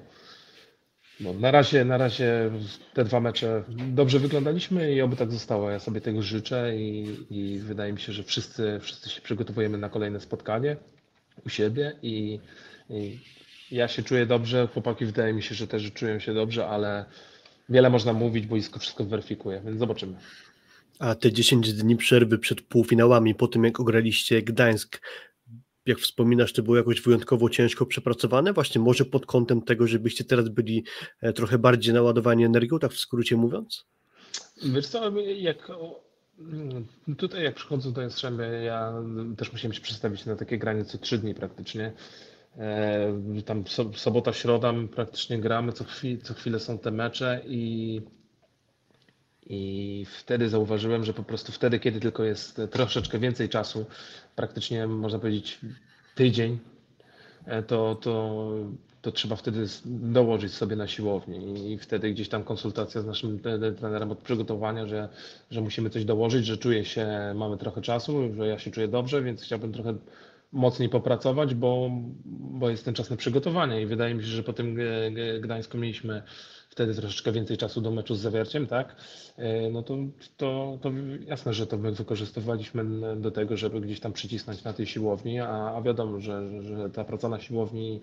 [1.20, 2.52] no, na, razie, na razie
[2.94, 5.70] te dwa mecze dobrze wyglądaliśmy i oby tak zostało.
[5.70, 9.90] Ja sobie tego życzę i, i wydaje mi się, że wszyscy, wszyscy się przygotowujemy na
[9.90, 10.78] kolejne spotkanie
[11.46, 12.40] u siebie i,
[12.90, 13.20] i
[13.72, 17.06] ja się czuję dobrze, chłopaki wydaje mi się, że też czują się dobrze, ale
[17.70, 20.16] wiele można mówić, boisko wszystko weryfikuje, więc zobaczymy.
[21.00, 25.02] A te 10 dni przerwy przed półfinałami, po tym jak ograliście Gdańsk,
[25.86, 30.50] jak wspominasz, to było jakoś wyjątkowo ciężko przepracowane, właśnie może pod kątem tego, żebyście teraz
[30.50, 30.84] byli
[31.22, 33.86] e, trochę bardziej naładowani energią, tak w skrócie mówiąc?
[34.64, 35.72] Wiesz co, jak
[36.40, 36.86] mm,
[37.18, 38.94] tutaj jak przychodzę do Jastrzębia, ja
[39.38, 41.94] też musiałem się przestawić na takie granie co trzy dni praktycznie.
[42.58, 43.64] E, tam
[43.96, 48.02] sobota, środa praktycznie gramy, co, chwil, co chwilę są te mecze i
[49.50, 53.86] i wtedy zauważyłem, że po prostu wtedy, kiedy tylko jest troszeczkę więcej czasu,
[54.36, 55.60] praktycznie można powiedzieć
[56.16, 56.60] tydzień,
[57.46, 58.50] e, to, to,
[59.02, 63.40] to trzeba wtedy dołożyć sobie na siłowni i wtedy gdzieś tam konsultacja z naszym
[63.80, 65.10] trenerem od przygotowania, że,
[65.52, 69.24] że musimy coś dołożyć, że czuję się, mamy trochę czasu, że ja się czuję dobrze,
[69.24, 69.94] więc chciałbym trochę
[70.52, 71.92] mocniej popracować, bo,
[72.26, 74.78] bo jest ten czas na przygotowanie i wydaje mi się, że po tym
[75.42, 76.24] Gdańsku mieliśmy
[76.70, 78.96] wtedy troszeczkę więcej czasu do meczu z zawierciem, tak?
[79.38, 79.98] E, no to,
[80.38, 80.92] to, to
[81.28, 82.86] jasne, że to my wykorzystywaliśmy
[83.22, 87.04] do tego, żeby gdzieś tam przycisnąć na tej siłowni, a, a wiadomo, że, że ta
[87.04, 88.02] praca na siłowni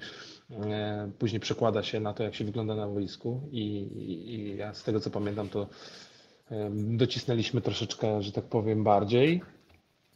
[0.51, 4.75] e, później przekłada się na to, jak się wygląda na boisku i, i, i ja
[4.75, 5.67] z tego co pamiętam, to
[6.51, 9.43] e, docisnęliśmy troszeczkę, że tak powiem, bardziej.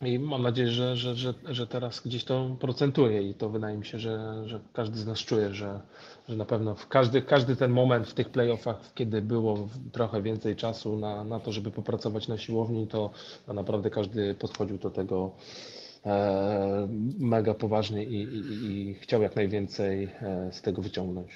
[0.05, 3.87] I mam nadzieję, że, że, że, że teraz gdzieś to procentuje i to wydaje mi
[3.87, 5.81] się, że, że każdy z nas czuje, że,
[6.29, 10.57] że na pewno w każdy, każdy ten moment w tych playoffach, kiedy było trochę więcej
[10.57, 13.11] czasu na, na to, żeby popracować na siłowni, to,
[13.49, 15.31] naprawdę każdy podchodził do tego
[16.07, 16.89] e,
[17.19, 21.31] mega poważnie i, i, i chciał jak najwięcej e, z tego wyciągnąć.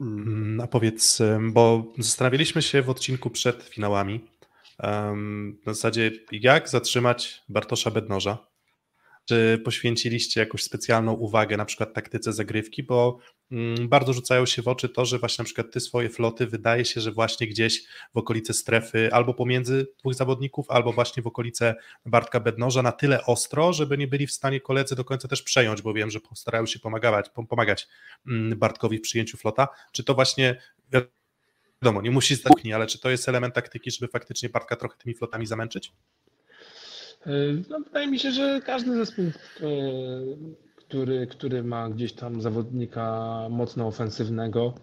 [0.00, 1.22] Mm, a powiedz,
[1.52, 4.20] bo zastanawialiśmy się w odcinku przed finałami,
[4.78, 8.48] na zasadzie jak zatrzymać Bartosza Bednoża,
[9.28, 13.18] czy poświęciliście jakąś specjalną uwagę na przykład taktyce zagrywki, bo
[13.50, 16.84] mm, bardzo rzucają się w oczy to, że właśnie na przykład ty swoje floty wydaje
[16.84, 21.74] się, że właśnie gdzieś w okolice strefy albo pomiędzy dwóch zawodników, albo właśnie w okolice
[22.06, 25.82] Bartka Bednoża na tyle ostro, żeby nie byli w stanie koledzy do końca też przejąć,
[25.82, 27.88] bo wiem, że postarają się pomagać, pomagać
[28.26, 29.68] mm, Bartkowi w przyjęciu flota.
[29.92, 30.60] Czy to właśnie
[31.82, 35.14] wiadomo, nie musi stać ale czy to jest element taktyki, żeby faktycznie Bartka trochę tymi
[35.14, 35.92] flotami zamęczyć?
[37.26, 37.30] E,
[37.70, 39.32] no, wydaje mi się, że każdy zespół, e,
[40.76, 44.74] który, który ma gdzieś tam zawodnika mocno ofensywnego,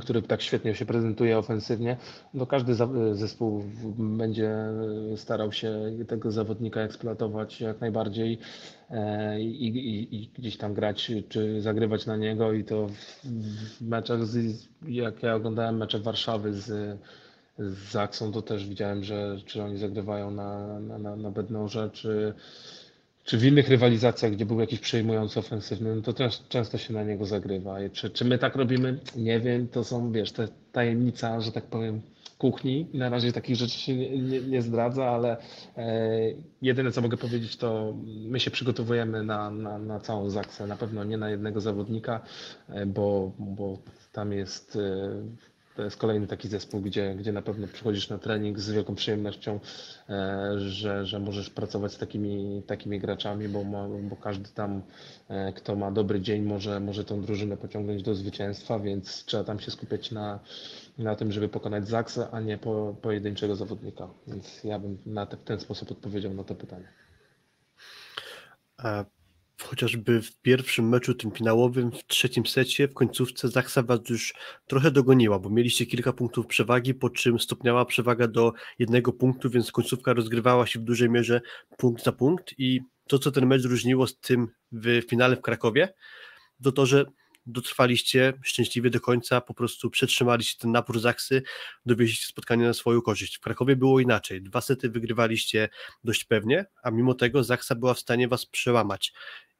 [0.00, 1.96] który tak świetnie się prezentuje ofensywnie,
[2.34, 2.74] no każdy
[3.12, 3.64] zespół
[3.98, 4.56] będzie
[5.16, 8.38] starał się tego zawodnika eksploatować jak najbardziej
[8.90, 12.86] e, i, i, i gdzieś tam grać czy zagrywać na niego i to
[13.24, 16.98] w meczach, z, jak ja oglądałem mecze Warszawy z
[17.58, 22.34] z Zaksą, to też widziałem, że czy oni zagrywają na, na, na, na Bednorze, czy,
[23.24, 27.04] czy w innych rywalizacjach, gdzie był jakiś przejmujący ofensywny, no to też często się na
[27.04, 27.82] niego zagrywa.
[27.82, 28.98] I czy, czy my tak robimy?
[29.16, 32.00] Nie wiem, to są, wiesz, te tajemnica, że tak powiem,
[32.38, 32.86] kuchni.
[32.94, 35.36] Na razie takich rzeczy się nie, nie, nie zdradza, ale
[35.76, 36.10] e,
[36.62, 40.66] jedyne co mogę powiedzieć, to my się przygotowujemy na, na, na całą Zaksę.
[40.66, 42.20] Na pewno nie na jednego zawodnika,
[42.68, 43.78] e, bo, bo
[44.12, 45.12] tam jest e,
[45.76, 49.60] to jest kolejny taki zespół, gdzie, gdzie na pewno przychodzisz na trening z wielką przyjemnością,
[50.08, 54.82] e, że, że możesz pracować z takimi, takimi graczami, bo, ma, bo każdy tam,
[55.28, 59.60] e, kto ma dobry dzień, może, może tą drużynę pociągnąć do zwycięstwa, więc trzeba tam
[59.60, 60.40] się skupiać na,
[60.98, 64.08] na tym, żeby pokonać Zaksę, a nie po, pojedynczego zawodnika.
[64.26, 66.88] Więc ja bym na te, w ten sposób odpowiedział na to pytanie.
[68.76, 69.04] A
[69.64, 74.34] chociażby w pierwszym meczu tym finałowym, w trzecim secie, w końcówce Zaksa was już
[74.66, 79.72] trochę dogoniła, bo mieliście kilka punktów przewagi, po czym stopniała przewaga do jednego punktu, więc
[79.72, 81.40] końcówka rozgrywała się w dużej mierze
[81.76, 85.94] punkt za punkt i to, co ten mecz różniło z tym w finale w Krakowie,
[86.62, 87.04] to to, że
[87.46, 91.42] dotrwaliście szczęśliwie do końca, po prostu przetrzymaliście ten napór Zaksy,
[91.86, 93.36] dowieźliście spotkanie na swoją korzyść.
[93.36, 94.42] W Krakowie było inaczej.
[94.42, 95.68] Dwa sety wygrywaliście
[96.04, 99.12] dość pewnie, a mimo tego Zaksa była w stanie was przełamać.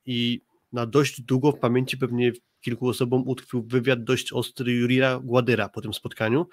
[0.07, 0.41] I
[0.73, 5.81] na dość długo w pamięci pewnie kilku osobom utkwił wywiad dość ostry Jurira Gładyra po
[5.81, 6.47] tym spotkaniu,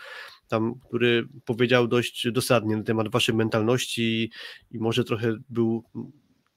[0.47, 4.31] tam, który powiedział dość dosadnie na temat waszej mentalności i,
[4.71, 5.83] i może trochę był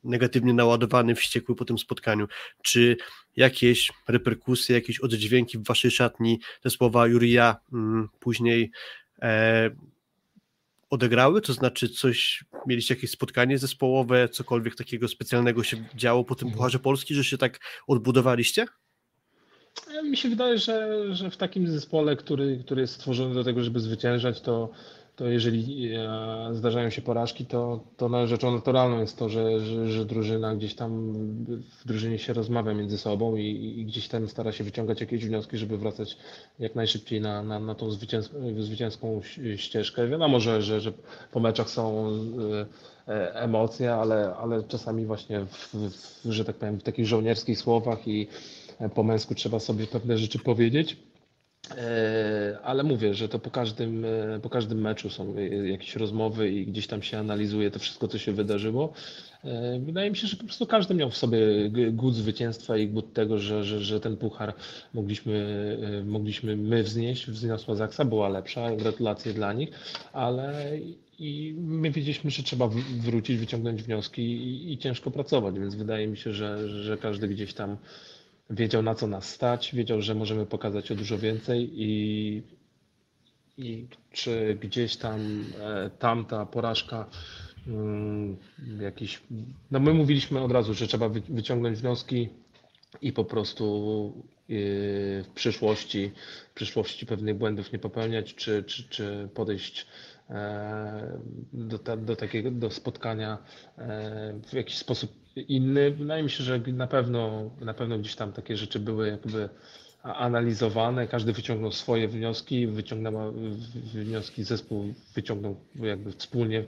[0.04, 2.26] negatywnie naładowany, wściekły po tym spotkaniu.
[2.62, 2.96] Czy
[3.36, 8.70] jakieś reperkusje, jakieś oddźwięki w waszej szatni, te słowa Jurija mm, później
[9.22, 9.70] e,
[10.92, 11.40] odegrały?
[11.40, 16.56] To znaczy coś, mieliście jakieś spotkanie zespołowe, cokolwiek takiego specjalnego się działo po tym mhm.
[16.56, 18.66] Pucharze Polski, że się tak odbudowaliście?
[20.04, 23.80] Mi się wydaje, że, że w takim zespole, który, który jest stworzony do tego, żeby
[23.80, 24.70] zwyciężać, to
[25.16, 26.08] to jeżeli e,
[26.52, 31.12] zdarzają się porażki, to, to rzeczą naturalną jest to, że, że, że, drużyna gdzieś tam
[31.80, 35.58] w drużynie się rozmawia między sobą i, i, gdzieś tam stara się wyciągać jakieś wnioski,
[35.58, 36.16] żeby wracać
[36.58, 39.20] jak najszybciej na, na, na tą zwycięską, zwycięską
[39.56, 40.08] ścieżkę.
[40.08, 40.92] Wiadomo, że, że, że
[41.32, 42.08] po meczach są
[43.08, 47.58] e, e, emocje, ale, ale czasami właśnie, w, w, że tak powiem, w takich żołnierskich
[47.58, 48.28] słowach i
[48.94, 50.96] po męsku trzeba sobie pewne rzeczy powiedzieć.
[51.70, 55.34] E, ale mówię, że to po każdym, e, po każdym meczu są
[55.64, 58.92] jakieś rozmowy i gdzieś tam się analizuje to wszystko, co się wydarzyło.
[59.44, 61.38] E, wydaje mi się, że po prostu każdy miał w sobie
[61.92, 64.54] głód zwycięstwa i głód tego, że, że, że ten puchar
[64.94, 67.30] mogliśmy, mogliśmy my wznieść.
[67.30, 69.70] Wzniosła Zaksa, była lepsza, gratulacje dla nich,
[70.12, 70.70] ale
[71.18, 76.16] i my wiedzieliśmy, że trzeba wrócić, wyciągnąć wnioski i, i ciężko pracować, więc wydaje mi
[76.16, 77.76] się, że, że każdy gdzieś tam
[78.52, 82.42] wiedział na co nas stać, wiedział, że możemy pokazać o dużo więcej i,
[83.58, 87.10] i czy gdzieś tam e, tamta porażka
[87.66, 88.36] mm,
[88.80, 89.22] jakiś,
[89.70, 92.28] no my mówiliśmy od razu, że trzeba wyciągnąć wnioski
[93.02, 93.64] i po prostu
[94.50, 94.54] e,
[95.22, 96.12] w przyszłości,
[96.50, 99.86] w przyszłości pewnych błędów nie popełniać, czy, czy, czy podejść
[100.32, 101.18] e,
[101.52, 103.38] do, do takiego do spotkania
[104.46, 105.90] w jakiś sposób inny.
[105.90, 109.48] Wydaje mi się, że na pewno, na pewno gdzieś tam takie rzeczy były jakby
[110.02, 113.32] analizowane, każdy wyciągnął swoje wnioski, wyciągnęła
[113.94, 116.64] wnioski, zespół wyciągnął jakby wspólnie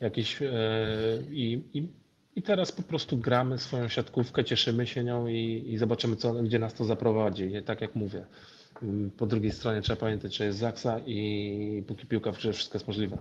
[0.00, 0.48] jakieś e,
[1.30, 1.88] i, i,
[2.36, 6.58] i teraz po prostu gramy swoją siatkówkę, cieszymy się nią i, i zobaczymy, co, gdzie
[6.58, 7.52] nas to zaprowadzi.
[7.64, 8.26] Tak jak mówię,
[9.16, 12.86] po drugiej stronie trzeba pamiętać, że jest Zaksa i póki piłka w grze, wszystko jest
[12.86, 13.18] możliwe.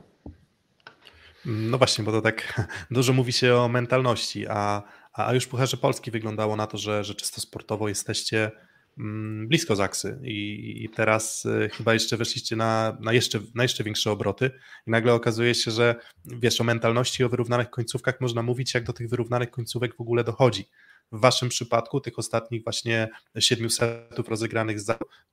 [1.46, 4.84] No właśnie, bo to tak dużo mówi się o mentalności, a,
[5.14, 8.52] a już Pucharze Polski wyglądało na to, że, że czysto sportowo jesteście
[8.98, 13.84] mm, blisko Zaksy i, i teraz y, chyba jeszcze weszliście na, na, jeszcze, na jeszcze
[13.84, 14.52] większe obroty
[14.88, 15.96] i nagle okazuje się, że
[16.26, 20.02] wiesz, o mentalności i o wyrównanych końcówkach można mówić, jak do tych wyrównanych końcówek w
[20.02, 20.66] ogóle dochodzi.
[21.12, 23.10] W waszym przypadku, tych ostatnich właśnie
[23.40, 24.78] siedmiu setów rozegranych,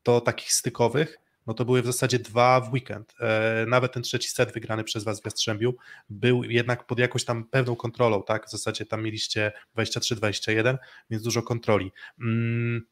[0.02, 1.18] to takich stykowych,
[1.48, 3.14] no to były w zasadzie dwa w weekend.
[3.20, 5.74] E, nawet ten trzeci set wygrany przez was w Jastrzębiu
[6.10, 8.46] był jednak pod jakąś tam pewną kontrolą, tak?
[8.46, 10.78] W zasadzie tam mieliście 23-21,
[11.10, 11.92] więc dużo kontroli.
[12.20, 12.86] Mm,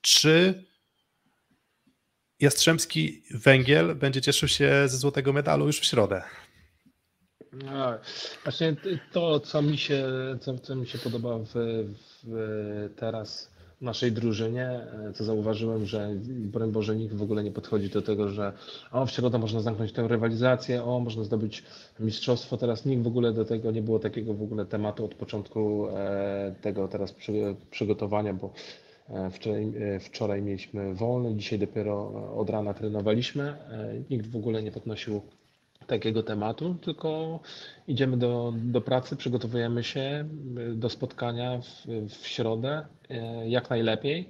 [0.00, 0.64] czy
[2.40, 6.22] Jastrzębski Węgiel będzie cieszył się ze złotego medalu już w środę?
[7.52, 7.98] No,
[8.44, 8.76] właśnie
[9.12, 10.08] to, co mi się,
[10.40, 11.54] co, co mi się podoba w,
[12.26, 13.50] w teraz
[13.80, 18.28] naszej drużynie, e, co zauważyłem, że broń Boże nikt w ogóle nie podchodzi do tego,
[18.28, 18.52] że
[18.92, 21.64] o w środę można zamknąć tę rywalizację, o można zdobyć
[22.00, 25.88] mistrzostwo, teraz nikt w ogóle do tego nie było takiego w ogóle tematu od początku
[25.88, 27.14] e, tego teraz
[27.70, 28.52] przygotowania, bo
[29.08, 33.56] e, Wczoraj, wczoraj mieliśmy wolny, dzisiaj dopiero od rana trenowaliśmy.
[34.10, 35.20] Nikt w ogóle nie podnosił
[35.86, 37.40] takiego tematu, tylko
[37.88, 40.28] idziemy do, do pracy, przygotowujemy się
[40.74, 44.28] do spotkania w, w środę e, jak najlepiej.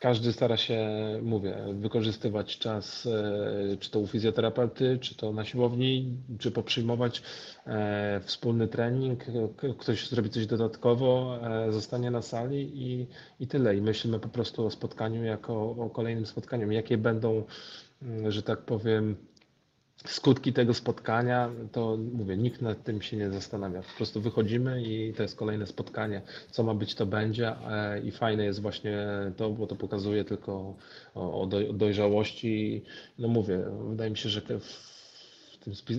[0.00, 0.88] Każdy stara się,
[1.22, 7.22] mówię, wykorzystywać czas, e, czy to u fizjoterapeuty, czy to na siłowni, czy poprzyjmować
[8.22, 9.24] wspólny trening.
[9.78, 11.38] Ktoś zrobi coś dodatkowo,
[11.70, 13.06] zostanie na sali i,
[13.40, 13.76] i tyle.
[13.76, 16.70] I myślimy po prostu o spotkaniu jako o kolejnym spotkaniu.
[16.70, 17.44] Jakie będą,
[18.28, 19.16] że tak powiem,
[20.06, 23.82] skutki tego spotkania, to mówię, nikt nad tym się nie zastanawia.
[23.82, 26.22] Po prostu wychodzimy i to jest kolejne spotkanie.
[26.50, 27.48] Co ma być, to będzie.
[27.48, 30.74] E, I fajne jest właśnie to, bo to pokazuje tylko
[31.14, 32.82] o, dojrzałości.
[33.18, 34.60] No mówię, wydaje mi się, że w tym,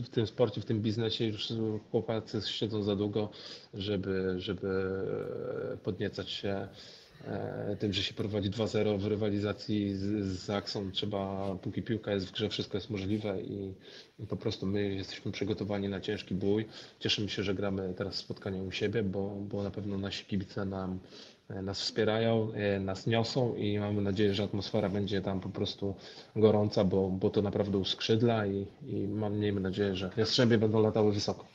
[0.04, 1.54] w tym sporcie, w tym biznesie już
[1.92, 3.30] chłopacy siedzą za długo,
[3.74, 4.92] żeby, żeby
[5.84, 6.99] podniecać się E,
[7.80, 12.32] tym, że się prowadzi 2-0 w rywalizacji z, z Aksą, trzeba, póki piłka jest w
[12.32, 13.74] grze, wszystko jest możliwe i,
[14.20, 16.66] i, po prostu my jesteśmy przygotowani na ciężki bój.
[17.00, 21.00] Cieszymy się, że gramy teraz spotkanie u siebie, bo, bo na pewno nasi kibice nam,
[21.50, 25.96] e, nas wspierają, e, nas niosą i mamy nadzieję, że atmosfera będzie tam po prostu
[26.36, 31.14] gorąca, bo, bo to naprawdę uskrzydla i, i mam, miejmy nadzieję, że jastrzębie będą latały
[31.14, 31.46] wysoko.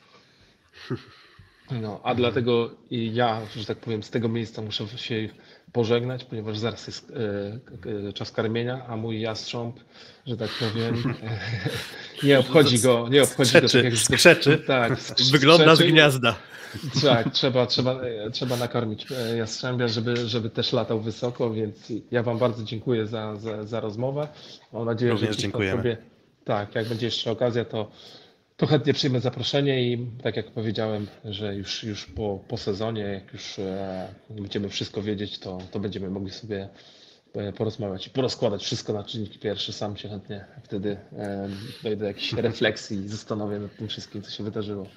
[1.71, 5.29] No, a dlatego ja, że tak powiem, z tego miejsca muszę się
[5.71, 9.79] pożegnać, ponieważ zaraz jest e, e, czas karmienia, a mój jastrząb,
[10.27, 11.15] że tak powiem,
[12.23, 14.57] nie obchodzi go, nie obchodzi skrzeczy, go tak jak skrzeczy.
[14.57, 14.97] Tak,
[15.31, 16.35] Wygląda z gniazda.
[17.03, 17.99] Tak, trzeba, trzeba,
[18.31, 23.35] trzeba nakarmić e, jastrzębia, żeby, żeby też latał wysoko, więc ja Wam bardzo dziękuję za,
[23.35, 24.27] za, za rozmowę.
[24.73, 25.77] Mam nadzieję, Również że dziękujemy.
[25.77, 25.97] Sobie,
[26.43, 27.91] tak, jak będzie jeszcze okazja, to
[28.57, 33.33] to chętnie przyjmę zaproszenie i tak jak powiedziałem, że już, już po, po sezonie, jak
[33.33, 36.69] już e, będziemy wszystko wiedzieć, to, to będziemy mogli sobie
[37.33, 39.73] e, porozmawiać i porozkładać wszystko na czynniki pierwsze.
[39.73, 41.49] Sam się chętnie wtedy e,
[41.83, 44.87] dojdę do jakiejś refleksji i zastanowię nad tym wszystkim, co się wydarzyło.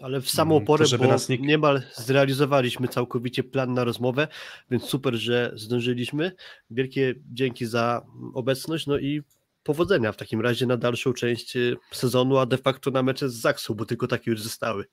[0.00, 4.28] Ale w samą Mm, porę, to bo nas nikt- niemal zrealizowaliśmy całkowicie plan na rozmowę,
[4.70, 6.32] więc super, że zdążyliśmy.
[6.70, 9.22] Wielkie dzięki za obecność, no i
[9.62, 13.34] powodzenia w takim razie na dalszą część y, sezonu, a de facto na mecze z
[13.34, 14.84] Zaksą, bo tylko takie już zostały.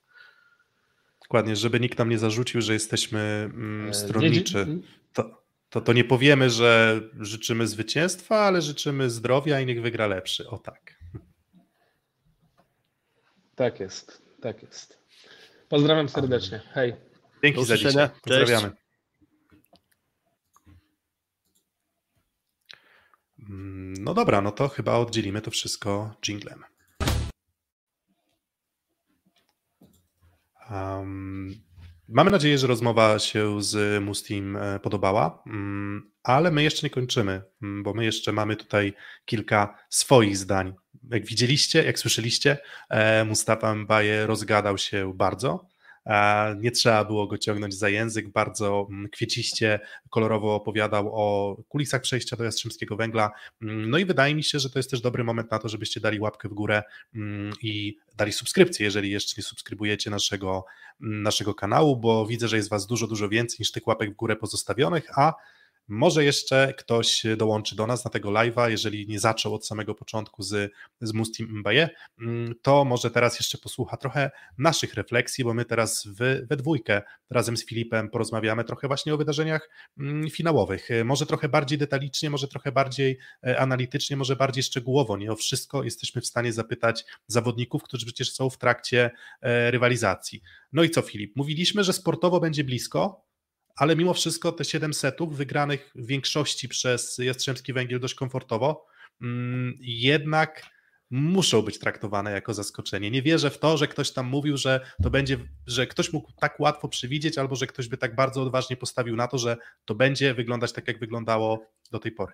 [1.21, 3.19] Dokładnie, żeby nikt nam nie zarzucił, że jesteśmy
[3.53, 4.67] mm, E, stronniczy.
[5.13, 10.47] To, to, to nie powiemy, że życzymy zwycięstwa, ale życzymy zdrowia i niech wygra lepszy.
[10.47, 10.95] O tak.
[13.55, 14.99] Tak jest, tak jest.
[15.69, 16.61] Pozdrawiam serdecznie.
[16.73, 16.95] Hej.
[17.43, 18.09] Dzięki Do za dzisiaj.
[18.21, 18.67] Pozdrawiamy.
[18.67, 18.77] Mm,
[23.99, 26.63] No dobra, no to chyba oddzielimy to wszystko jinglem.
[30.71, 31.55] Um,
[32.07, 37.41] mamy nadzieję, że rozmowa się z Mustim e, podobała, mm, ale my jeszcze nie kończymy,
[37.61, 38.93] mm, bo my jeszcze mamy tutaj
[39.25, 40.73] kilka swoich zdań.
[41.09, 42.57] Jak widzieliście, jak słyszeliście,
[42.89, 45.67] e, Mustafa Mbaye rozgadał się bardzo.
[46.57, 49.79] Nie trzeba było go ciągnąć za język, bardzo mm, kwieciście,
[50.09, 53.31] kolorowo opowiadał o kulisach przejścia do Jastrzębskiego Węgla.
[53.61, 55.99] Mm, No i wydaje mi się, że to jest też dobry moment na to, żebyście
[55.99, 56.83] dali łapkę w górę
[57.15, 60.65] mm, i dali subskrypcję, jeżeli jeszcze nie subskrybujecie naszego,
[60.99, 64.35] naszego kanału, bo widzę, że jest Was dużo, dużo więcej niż tych łapek w górę
[64.35, 65.33] pozostawionych, a
[65.89, 70.43] może jeszcze ktoś dołączy do nas na tego live'a, jeżeli nie zaczął od samego początku
[70.43, 70.71] z,
[71.01, 71.89] z Mustim Mbaye,
[72.21, 77.01] mm, to może teraz jeszcze posłucha trochę naszych refleksji, bo my teraz w, we dwójkę
[77.29, 79.69] razem z Filipem porozmawiamy trochę właśnie o wydarzeniach
[79.99, 80.89] mm, finałowych.
[81.05, 83.17] Może trochę bardziej detalicznie, może trochę bardziej
[83.47, 85.17] e, analitycznie, może bardziej szczegółowo.
[85.17, 89.11] Nie o wszystko jesteśmy w stanie zapytać zawodników, którzy przecież są w trakcie
[89.41, 90.41] e, rywalizacji.
[90.73, 91.35] No i co, Filip?
[91.35, 93.28] Mówiliśmy, że sportowo będzie blisko,
[93.79, 98.85] ale mimo wszystko te 7 setów wygranych w większości przez Jastrzębski Węgiel dość komfortowo,
[99.21, 100.65] mm, jednak
[101.09, 103.11] muszą być traktowane jako zaskoczenie.
[103.11, 106.59] Nie wierzę w to, że ktoś tam mówił, że to będzie, że ktoś mógł tak
[106.59, 110.33] łatwo przewidzieć, albo że ktoś by tak bardzo odważnie postawił na to, że to będzie
[110.33, 112.33] wyglądać tak, jak wyglądało do tej pory.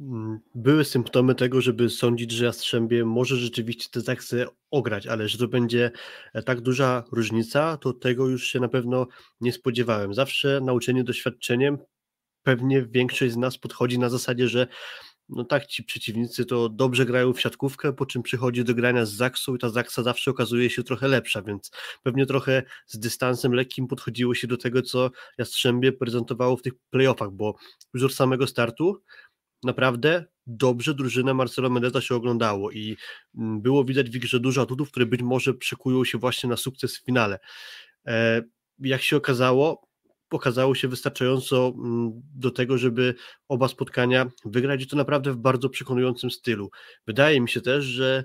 [0.00, 5.38] Mm, Były symptomy tego, żeby sądzić, że Jastrzębie może rzeczywiście te Zaksy ograć, ale że
[5.38, 5.90] to będzie
[6.34, 9.06] e, tak duża różnica, to tego już się na pewno
[9.40, 10.14] nie spodziewałem.
[10.14, 11.78] Zawsze nauczenie doświadczeniem,
[12.42, 14.66] pewnie większość z nas podchodzi na zasadzie, że
[15.28, 19.12] no tak, ci przeciwnicy to dobrze grają w siatkówkę, po czym przychodzi do grania z
[19.12, 21.70] Zaksą i ta Zaksa zawsze okazuje się trochę lepsza, więc
[22.02, 27.30] pewnie trochę z dystansem lekkim podchodziło się do tego, co Jastrzębie prezentowało w tych playoffach,
[27.30, 27.54] bo
[27.94, 29.02] już od samego startu
[29.62, 32.96] naprawdę dobrze drużynę Marcelo Mendeza się oglądało i
[33.38, 36.98] mm, było widać w grze dużo atutów, które być może przekują się właśnie na sukces
[36.98, 37.38] w finale.
[38.06, 38.42] E,
[38.78, 39.88] Jak się okazało,
[40.30, 43.14] okazało się wystarczająco mm, do tego, żeby
[43.48, 46.70] oba spotkania wygrać i to naprawdę w bardzo przekonującym stylu.
[47.06, 48.24] Wydaje mi się też, że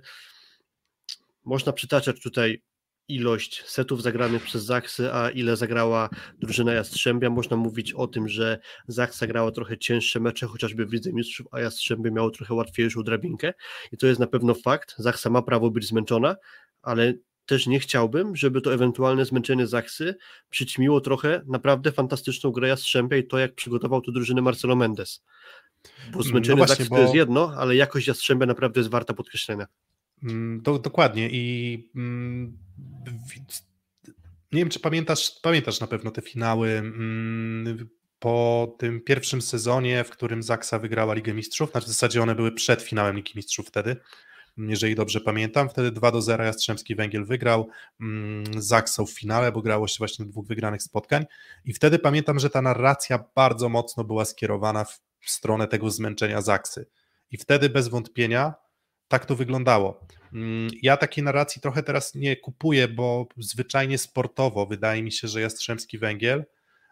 [1.45, 2.61] można przytaczać tutaj
[3.07, 7.29] ilość setów zagranych przez Zaksy, a ile zagrała drużyna Jastrzębia.
[7.29, 11.59] Można mówić o tym, że Zaksa grała trochę cięższe mecze, chociażby w Lidze Mistrzów, a
[11.59, 13.53] Jastrzębie miało trochę łatwiejszą drabinkę
[13.91, 14.95] i to jest na pewno fakt.
[14.97, 16.35] Zaksa ma prawo być zmęczona,
[16.81, 17.13] ale
[17.45, 20.15] też nie chciałbym, żeby to ewentualne zmęczenie Zaksy
[20.49, 25.23] przyćmiło trochę naprawdę fantastyczną grę Jastrzębia i to, jak przygotował tu drużynę Marcelo Mendes.
[26.13, 29.67] Bo zmęczenie właśnie, Zaksy bo- to jest jedno, ale jakość Jastrzębia naprawdę jest warta podkreślenia.
[30.23, 32.57] Mm, Do, dokładnie i mm,
[34.51, 37.89] nie wiem, czy pamiętasz, pamiętasz na pewno te finały mm,
[38.19, 42.51] po tym pierwszym sezonie, w którym Zaksa wygrała Ligę Mistrzów, znaczy w zasadzie one były
[42.51, 43.97] przed finałem Ligi Mistrzów wtedy.
[44.57, 45.69] jeżeli dobrze pamiętam.
[45.69, 47.69] Wtedy 2 do 0 Jastrzębski Węgiel wygrał
[48.01, 51.25] mm, Zaksą w finale, bo grało się właśnie dwóch wygranych spotkań
[51.65, 56.85] i wtedy pamiętam, że ta narracja bardzo mocno była skierowana w stronę tego zmęczenia Zaksy.
[57.31, 58.53] I wtedy bez wątpienia
[59.07, 60.07] tak to wyglądało.
[60.35, 65.41] Mm, ja takiej narracji trochę teraz nie kupuję, bo zwyczajnie sportowo wydaje mi się, że
[65.41, 66.45] Jastrzębski Węgiel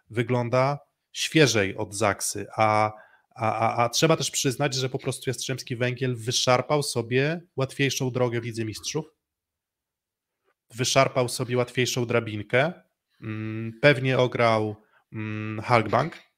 [0.09, 0.79] wygląda
[1.11, 2.91] świeżej od Zaksy, a,
[3.35, 8.41] a, a, a trzeba też przyznać, że po prostu Jastrzębski Węgiel wyszarpał sobie łatwiejszą drogę
[8.41, 9.05] w Lidze Mistrzów,
[10.75, 12.73] wyszarpał sobie łatwiejszą drabinkę,
[13.21, 14.75] mm, pewnie ograł
[15.13, 16.32] mm, Halkbank,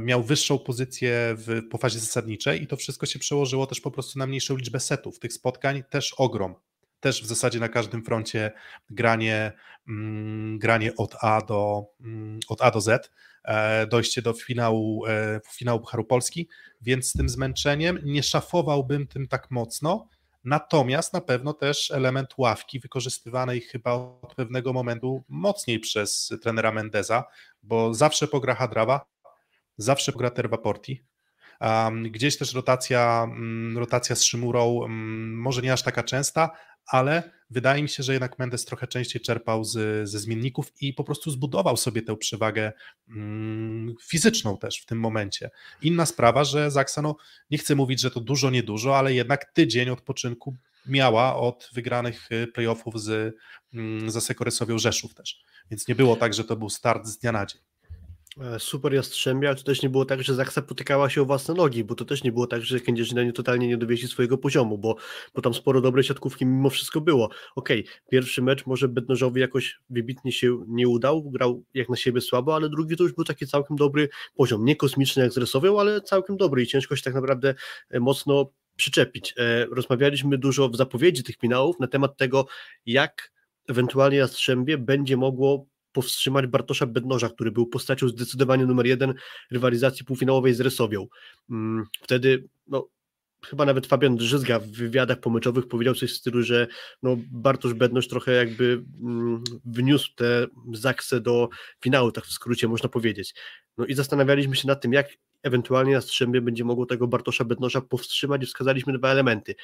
[0.00, 4.18] miał wyższą pozycję w, po fazie zasadniczej i to wszystko się przełożyło też po prostu
[4.18, 5.18] na mniejszą liczbę setów.
[5.18, 6.54] Tych spotkań też ogrom.
[7.00, 8.52] Też w zasadzie na każdym froncie
[8.90, 9.52] granie,
[9.88, 11.84] mm, granie od, A do,
[12.48, 13.10] od A do Z.
[13.44, 16.48] E, dojście do finału, e, finału Pucharu Polski,
[16.80, 20.08] więc z tym zmęczeniem nie szafowałbym tym tak mocno,
[20.44, 27.24] natomiast na pewno też element ławki wykorzystywanej chyba od pewnego momentu mocniej przez trenera Mendeza,
[27.62, 29.06] bo zawsze pogra Hadrawa,
[29.78, 31.04] zawsze pogra Terwa Porti,
[32.10, 36.50] Gdzieś też rotacja, mm, rotacja z Szymurą, mm, może nie aż taka częsta,
[36.86, 41.04] ale wydaje mi się, że jednak Mendes trochę częściej czerpał z, ze zmienników i po
[41.04, 42.72] prostu zbudował sobie tę przewagę
[43.08, 45.50] mm, fizyczną też w tym momencie.
[45.82, 47.16] Inna sprawa, że Zaksa, no,
[47.50, 50.56] nie chcę mówić, że to dużo, niedużo, ale jednak tydzień odpoczynku
[50.86, 53.36] miała od wygranych y, playoffów z,
[54.20, 55.40] Sekoresowią Rzeszów też.
[55.70, 57.67] Więc nie było tak, że to był start z dnia na dzień.
[58.40, 61.84] E, super Jastrzębia, to też nie było tak, że Zaksa potykała się o własne nogi,
[61.84, 64.96] bo to też nie było tak, że Kędzierzyna nie totalnie nie dowiesi swojego poziomu, bo,
[65.34, 67.30] bo tam sporo dobrej siatkówki mimo wszystko było.
[67.56, 72.20] Okej, okay, pierwszy mecz może Bednożowi jakoś wybitnie się nie udał, grał jak na siebie
[72.20, 75.80] słabo, ale drugi to już był taki całkiem dobry poziom, nie kosmiczny jak z Resowią,
[75.80, 77.54] ale całkiem dobry i ciężko się tak naprawdę
[77.90, 79.34] e, mocno przyczepić.
[79.36, 82.46] E, rozmawialiśmy dużo w zapowiedzi tych finałów na temat tego,
[82.86, 83.32] jak
[83.68, 85.66] ewentualnie Jastrzębie będzie mogło
[85.98, 89.14] powstrzymać Bartosza Bednoża, który był postacią zdecydowanie numer jeden
[89.50, 91.06] rywalizacji półfinałowej z Resowią.
[91.50, 92.88] Mm, wtedy no,
[93.46, 96.66] chyba nawet Fabian Drzyzga w wywiadach pomyczowych powiedział coś w stylu, że
[97.02, 101.48] no Bartosz Bednosz trochę jakby mm, wniósł tę zaksę do
[101.84, 103.34] finału, tak w skrócie można powiedzieć.
[103.78, 105.08] No i zastanawialiśmy się nad tym, jak
[105.42, 109.54] ewentualnie Jastrzębie będzie mogło tego Bartosza Bednosza powstrzymać wskazaliśmy dwa elementy.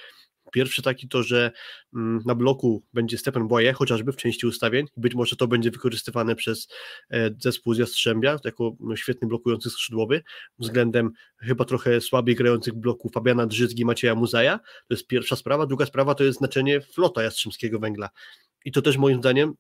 [0.53, 1.53] Pierwszy taki to, że
[1.95, 4.87] mm, na bloku będzie Stephen Boye, chociażby w części ustawień.
[4.97, 6.69] Być może to będzie wykorzystywane przez
[7.11, 10.23] e, zespół z Jastrzębia jako no, świetny blokujący skrzydłowy,
[10.59, 14.59] względem chyba trochę słabiej grających bloków Fabiana Drzyzgi Macieja Muzaja.
[14.59, 15.67] To jest pierwsza sprawa.
[15.67, 18.11] Druga sprawa to jest znaczenie flota Jastrzębskiego Węgla.
[18.65, 19.55] I to też moim zdaniem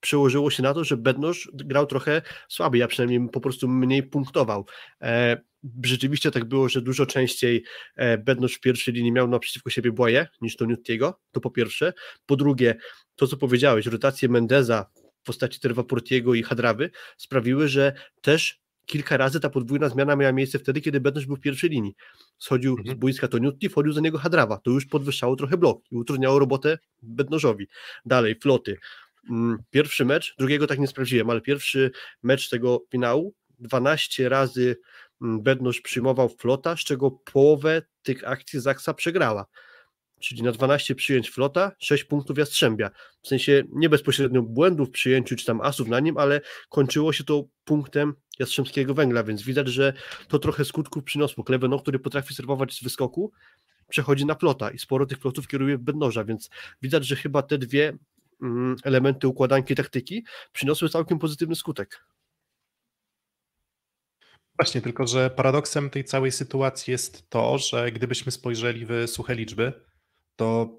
[0.00, 4.66] przełożyło się na to, że Bednosz grał trochę słabiej, a przynajmniej po prostu mniej punktował.
[5.02, 5.40] E,
[5.84, 7.64] rzeczywiście tak było, że dużo częściej
[7.96, 11.92] e, Bednosz w pierwszej linii miał naprzeciwko siebie Błaje niż to Nutiego, to po pierwsze.
[12.26, 12.74] Po drugie,
[13.16, 14.86] to co powiedziałeś, rotacje Mendeza
[15.22, 20.32] w postaci Terwa Portiego i Hadrawy sprawiły, że też kilka razy ta podwójna zmiana miała
[20.32, 21.94] miejsce wtedy, kiedy Bednosz był w pierwszej linii.
[22.38, 22.96] Schodził mhm.
[22.96, 24.58] z boiska Toniutti, wchodził za niego Hadrawa.
[24.58, 27.66] To już podwyższało trochę blok i utrudniało robotę Bednożowi.
[28.04, 28.76] Dalej, floty.
[29.30, 31.90] Mm, pierwszy mecz, drugiego tak nie sprawdziłem, ale pierwszy
[32.22, 34.76] mecz tego finału, 12 razy
[35.22, 39.46] mm, Bednosz przyjmował flota, z czego połowę tych akcji Zaksa przegrała.
[40.20, 42.90] Czyli na 12 przyjęć flota, 6 punktów Jastrzębia.
[43.22, 47.24] W sensie nie bezpośrednio błędów w przyjęciu, czy tam asów na nim, ale kończyło się
[47.24, 49.92] to punktem Jastrzębskiego Węgla, więc widać, że
[50.28, 51.44] to trochę skutków przyniosło.
[51.44, 53.32] Kleveno, który potrafi serwować z wyskoku,
[53.88, 56.50] przechodzi na flota i sporo tych flotów kieruje w Bednoża, więc
[56.82, 57.98] widać, że chyba te dwie
[58.84, 62.06] elementy układanki taktyki przyniosły całkiem pozytywny skutek.
[64.58, 69.72] Właśnie, tylko że paradoksem tej całej sytuacji jest to, że gdybyśmy spojrzeli w suche liczby,
[70.36, 70.78] to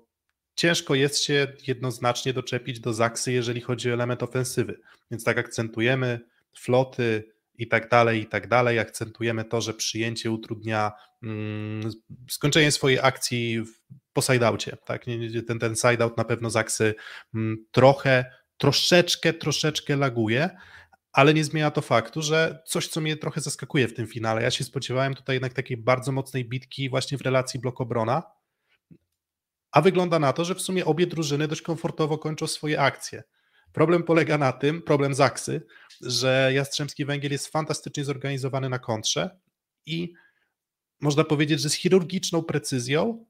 [0.56, 4.80] ciężko jest się jednoznacznie doczepić do Zaksy, jeżeli chodzi o element ofensywy.
[5.12, 6.20] Więc tak akcentujemy
[6.54, 8.80] floty i tak dalej, i tak dalej.
[8.80, 10.92] Akcentujemy to, że przyjęcie utrudnia
[11.24, 11.92] mm,
[12.30, 13.64] skończenie swojej akcji
[14.18, 15.06] po sideoutie, tak?
[15.48, 16.96] Ten, ten sideout na pewno Zaksy
[17.34, 18.26] mm, trochę,
[18.58, 20.50] troszeczkę, troszeczkę laguje,
[21.12, 24.52] ale nie zmienia to faktu, że coś, co mnie trochę zaskakuje w tym finale, ja
[24.52, 28.22] się spodziewałem tutaj jednak takiej bardzo mocnej bitki właśnie w relacji blok-obrona,
[29.72, 33.24] a wygląda na to, że w sumie obie drużyny dość komfortowo kończą swoje akcje.
[33.72, 35.66] Problem polega na tym, problem Zaksy,
[36.02, 39.40] że Jastrzębski Węgiel jest fantastycznie zorganizowany na kontrze
[39.86, 40.14] i
[41.02, 43.26] można powiedzieć, że z chirurgiczną precyzją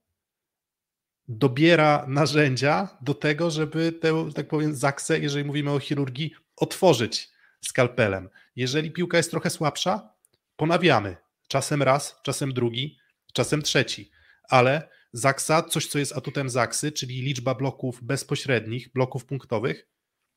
[1.27, 7.29] dobiera narzędzia do tego, żeby tę, tak powiem, zaksę, jeżeli mówimy o chirurgii, otworzyć
[7.61, 8.29] skalpelem.
[8.55, 10.09] Jeżeli piłka jest trochę słabsza,
[10.55, 11.15] ponawiamy.
[11.47, 12.97] Czasem raz, czasem drugi,
[13.33, 14.11] czasem trzeci.
[14.49, 19.87] Ale Zaksa, coś co jest atutem Zaksy, czyli liczba bloków bezpośrednich, bloków punktowych,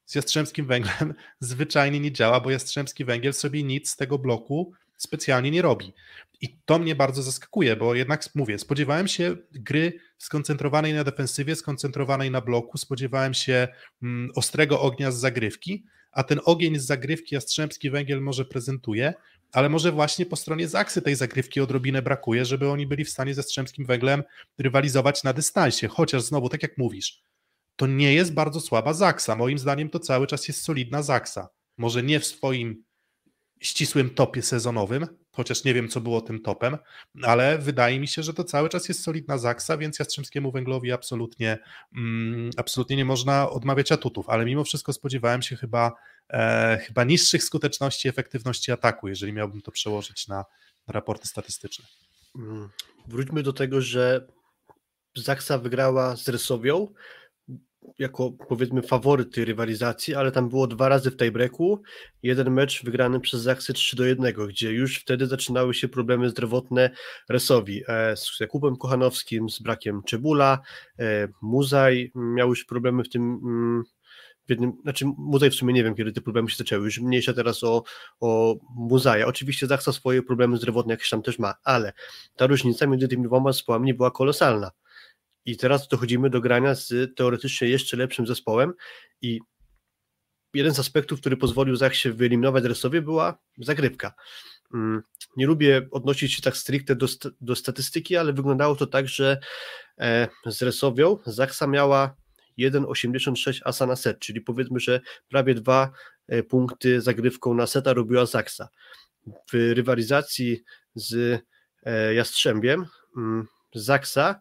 [0.06, 4.72] z Jastrzębskim Węglem zwyczajnie nie działa, bo Jastrzębski Węgiel sobie nic z tego bloku
[5.02, 5.92] specjalnie nie robi.
[6.40, 12.30] I to mnie bardzo zaskakuje, bo jednak mówię, spodziewałem się gry skoncentrowanej na defensywie, skoncentrowanej
[12.30, 13.68] na bloku, spodziewałem się
[14.02, 19.14] mm, ostrego ognia z zagrywki, a ten ogień z zagrywki Jastrzębski Węgiel może prezentuje,
[19.52, 23.34] ale może właśnie po stronie Zaksy tej zagrywki odrobinę brakuje, żeby oni byli w stanie
[23.34, 24.22] ze Strzemskim Węglem
[24.58, 27.22] rywalizować na dystansie, chociaż znowu, tak jak mówisz,
[27.76, 29.36] to nie jest bardzo słaba Zaksa.
[29.36, 31.48] Moim zdaniem to cały czas jest solidna Zaksa.
[31.76, 32.84] Może nie w swoim
[33.60, 36.78] ścisłym topie sezonowym, chociaż nie wiem, co było tym topem,
[37.22, 41.58] ale wydaje mi się, że to cały czas jest solidna Zaksa, więc Jastrzębskiemu Węglowi absolutnie,
[41.96, 45.92] mm, absolutnie nie można odmawiać atutów, ale mimo wszystko spodziewałem się chyba,
[46.30, 50.44] e, chyba niższych skuteczności, efektywności ataku, jeżeli miałbym to przełożyć na,
[50.86, 51.84] raporty statystyczne.
[52.36, 52.68] Mm,
[53.06, 54.26] wróćmy do tego, że
[55.16, 56.88] Zaksa wygrała z Rysowią,
[57.98, 61.82] jako powiedzmy faworyt tej rywalizacji, ale tam było dwa razy w tiebreaku,
[62.22, 66.90] jeden mecz wygrany przez Zaksy 3 do 1, gdzie już wtedy zaczynały się problemy zdrowotne
[67.28, 67.82] Resowi.
[67.88, 70.60] E, z Jakubem Kochanowskim, z brakiem Czebula,
[70.98, 73.82] e, Muzaj miał już problemy w tym mm,
[74.46, 77.32] w jednym, znaczy Muzaj w sumie nie wiem, kiedy te problemy się zaczęły, już mniejsza
[77.32, 77.82] teraz o,
[78.20, 79.26] o Muzaja.
[79.26, 81.92] Oczywiście Zaksa swoje problemy zdrowotne jakieś tam też ma, ale
[82.36, 84.70] ta różnica między tymi dwoma zespołami była kolosalna
[85.50, 88.72] i teraz dochodzimy do grania z teoretycznie jeszcze lepszym zespołem
[89.22, 89.40] i
[90.54, 94.14] jeden z aspektów, który pozwolił Zachsie wyeliminować Resowie była zagrywka.
[94.74, 95.02] Mm,
[95.36, 97.06] nie lubię odnosić się tak stricte do,
[97.40, 99.38] do statystyki, ale wyglądało to tak, że
[99.98, 102.16] e, z Resowią Zachsa miała
[102.58, 105.90] 1,86 asa na set, czyli powiedzmy, że prawie dwa
[106.28, 108.68] e, punkty zagrywką na seta robiła Zaksa.
[109.26, 110.62] W rywalizacji
[110.94, 111.42] z
[111.82, 112.86] e, Jastrzębiem
[113.16, 114.40] mm, Zaksa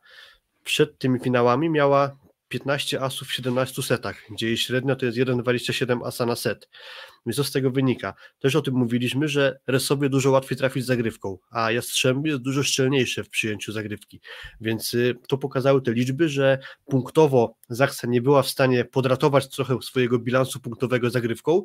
[0.70, 2.18] przed tymi finałami miała
[2.48, 6.70] 15 asów w 17 setach, gdzie jej średnia to jest 1,27 asa na set.
[7.26, 8.14] Więc co z tego wynika?
[8.40, 13.24] Też o tym mówiliśmy, że Resowie dużo łatwiej trafić zagrywką, a Jastrzębie jest dużo szczelniejsze
[13.24, 14.22] w przyjęciu zagrywki.
[14.62, 19.82] Więc y, to pokazały te liczby, że punktowo Zaksa nie była w stanie podratować trochę
[19.82, 21.64] swojego bilansu punktowego zagrywką,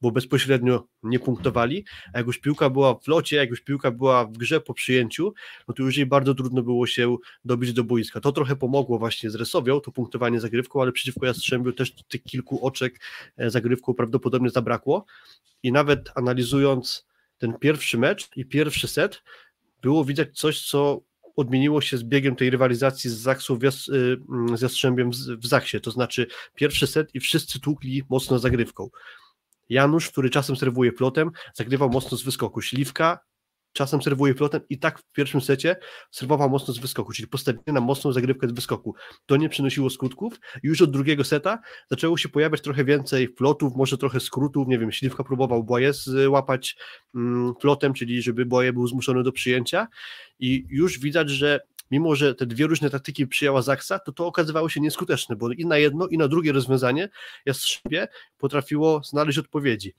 [0.00, 4.24] bo bezpośrednio nie punktowali, a jak już piłka była w locie, jak już piłka była
[4.24, 5.34] w grze po przyjęciu,
[5.68, 8.20] no to już jej bardzo trudno było się dobić do boiska.
[8.20, 12.66] To trochę pomogło właśnie z Resowią, to punktowanie zagrywką, ale przeciwko Jastrzębiu też tych kilku
[12.66, 13.00] oczek
[13.36, 14.95] e, zagrywką prawdopodobnie zabrakło
[15.62, 17.06] i nawet analizując
[17.38, 19.22] ten pierwszy mecz i pierwszy set,
[19.82, 21.00] było widać coś, co
[21.36, 23.58] odmieniło się z biegiem tej rywalizacji z Zaksą y,
[24.54, 28.88] z Jastrzębiem w Zaksie, to znaczy pierwszy set i wszyscy tłukli mocno zagrywką.
[29.68, 32.62] Janusz, który czasem serwuje plotem, zagrywał mocno z wyskoku.
[32.62, 33.18] Śliwka
[33.76, 35.76] czasem serwuje flotem i tak w pierwszym secie
[36.10, 38.94] serwował mocno z wyskoku, czyli postawienie na mocną zagrywkę z wyskoku.
[39.26, 40.40] To nie przynosiło skutków.
[40.62, 41.58] Już od drugiego seta
[41.90, 45.92] zaczęło się pojawiać trochę więcej flotów, może trochę skrótów, nie wiem, Śliwka próbował Boje
[46.28, 46.76] łapać
[47.14, 49.86] mm, flotem, czyli żeby Boje był zmuszony do przyjęcia.
[50.38, 51.60] I już widać, że
[51.90, 55.66] mimo że te dwie różne taktyki przyjęła Zaksa, to to okazywało się nieskuteczne, bo i
[55.66, 57.08] na jedno, i na drugie rozwiązanie
[57.46, 58.08] Jastrzębie
[58.38, 59.94] potrafiło znaleźć odpowiedzi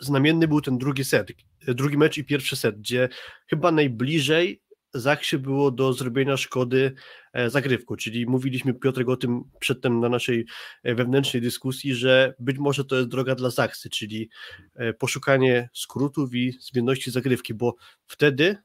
[0.00, 1.28] znamienny był ten drugi set,
[1.68, 3.08] drugi mecz i pierwszy set, gdzie
[3.46, 4.64] chyba najbliżej
[4.94, 6.94] Zachsie było do zrobienia szkody
[7.32, 10.46] e, zagrywku, czyli mówiliśmy Piotrek o tym przedtem na naszej
[10.82, 14.30] e, wewnętrznej dyskusji, że być może to jest droga dla Zachsy, czyli
[14.74, 17.74] e, poszukanie skrótów i zmienności zagrywki, bo
[18.06, 18.56] wtedy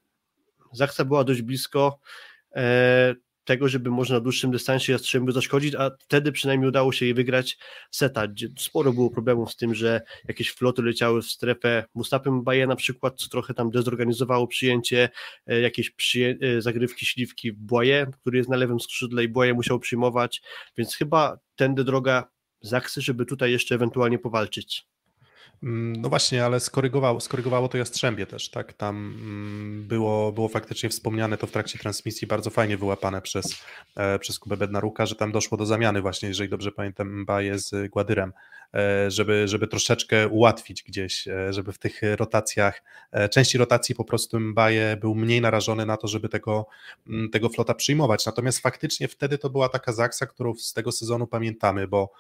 [0.74, 2.00] Zachsa była dość blisko
[3.50, 7.58] tego, żeby można na dłuższym dystansie Jastrzębiu zaszkodzić, a wtedy przynajmniej udało się jej wygrać
[7.92, 12.68] seta, gdzie sporo było problemów z tym, że jakieś floty leciały w strefę Mustapem Baje
[12.68, 15.10] na przykład, co trochę tam dezorganizowało przyjęcie,
[15.48, 19.54] e, jakieś przyję e, zagrywki śliwki w Błaje, który jest na lewym skrzydle i Błaje
[19.54, 20.42] musiał przyjmować,
[20.78, 22.30] więc chyba tędy droga
[22.62, 24.86] Zaksy, żeby tutaj jeszcze ewentualnie powalczyć.
[25.64, 28.74] Mm, no właśnie, ale skorygowało, skorygowało to Jastrzębie też, tak?
[28.74, 33.64] Tam mm, było, było faktycznie wspomniane to w trakcie transmisji, bardzo fajnie wyłapane przez,
[33.96, 37.92] e, przez Kubę Bednaruka, że tam doszło do zamiany właśnie, jeżeli dobrze pamiętam, Mbaje z
[37.92, 38.34] Gładyrem,
[38.74, 42.84] e, żeby, żeby troszeczkę ułatwić gdzieś, e, żeby w tych rotacjach,
[43.32, 46.68] części rotacji po prostu Mbaje był mniej narażony na to, żeby tego,
[47.08, 48.26] mm, tego flota przyjmować.
[48.26, 52.12] Natomiast faktycznie wtedy to była taka zaksa, którą z tego sezonu pamiętamy, bo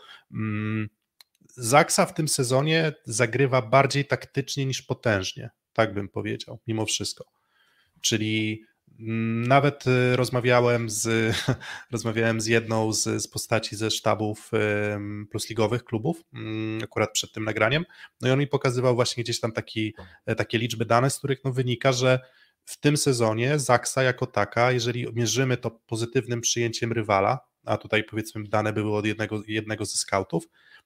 [1.60, 7.26] Zaksa w tym sezonie zagrywa bardziej taktycznie niż potężnie, tak bym powiedział, mimo wszystko.
[8.02, 8.64] Czyli
[8.99, 11.36] mm, nawet y, rozmawiałem z,
[11.91, 14.52] rozmawiałem z jedną z, z postaci ze sztabów
[15.31, 17.86] plusligowych klubów, mm, akurat przed tym nagraniem,
[18.22, 19.94] no i on mi pokazywał właśnie gdzieś tam taki,
[20.38, 22.19] takie liczby dane, z których no wynika, że
[22.65, 28.44] w tym sezonie Zaksa jako taka, jeżeli mierzymy to pozytywnym przyjęciem rywala, a tutaj powiedzmy
[28.44, 30.44] dane były od jednego, jednego ze scoutów,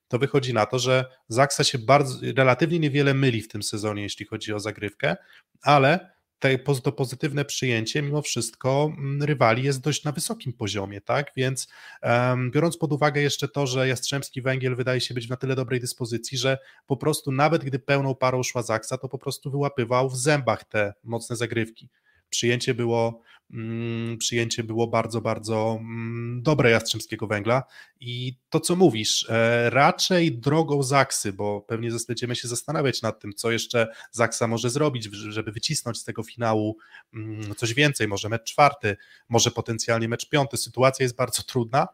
[0.07, 4.25] to wychodzi na to, że Zaksa się bardzo, relatywnie niewiele myli w tym sezonie, jeśli
[4.25, 5.15] chodzi o zagrywkę,
[5.61, 6.13] ale
[6.43, 11.31] te, to pozytywne przyjęcie mimo wszystko mm, rywali jest dość na wysokim poziomie, tak?
[11.35, 11.67] Więc
[12.01, 15.79] um, biorąc pod uwagę jeszcze to, że Jastrzębski Węgiel wydaje się być na tyle dobrej
[15.79, 20.17] dyspozycji, że po prostu nawet gdy pełną parą szła Zaksa, to po prostu wyłapywał w
[20.17, 21.89] zębach te mocne zagrywki
[22.33, 23.21] przyjęcie było,
[23.53, 27.63] mm, przyjęcie było bardzo, bardzo mm, dobre Jastrzębskiego Węgla
[27.99, 33.33] i to, co mówisz, e, raczej drogą Zaksy, bo pewnie będziemy się zastanawiać nad tym,
[33.33, 36.77] co jeszcze Zaksa może zrobić, żeby wycisnąć z tego finału
[37.13, 38.97] mm, coś więcej, może mecz czwarty,
[39.29, 40.57] może potencjalnie mecz piąty.
[40.57, 41.87] Sytuacja jest bardzo trudna,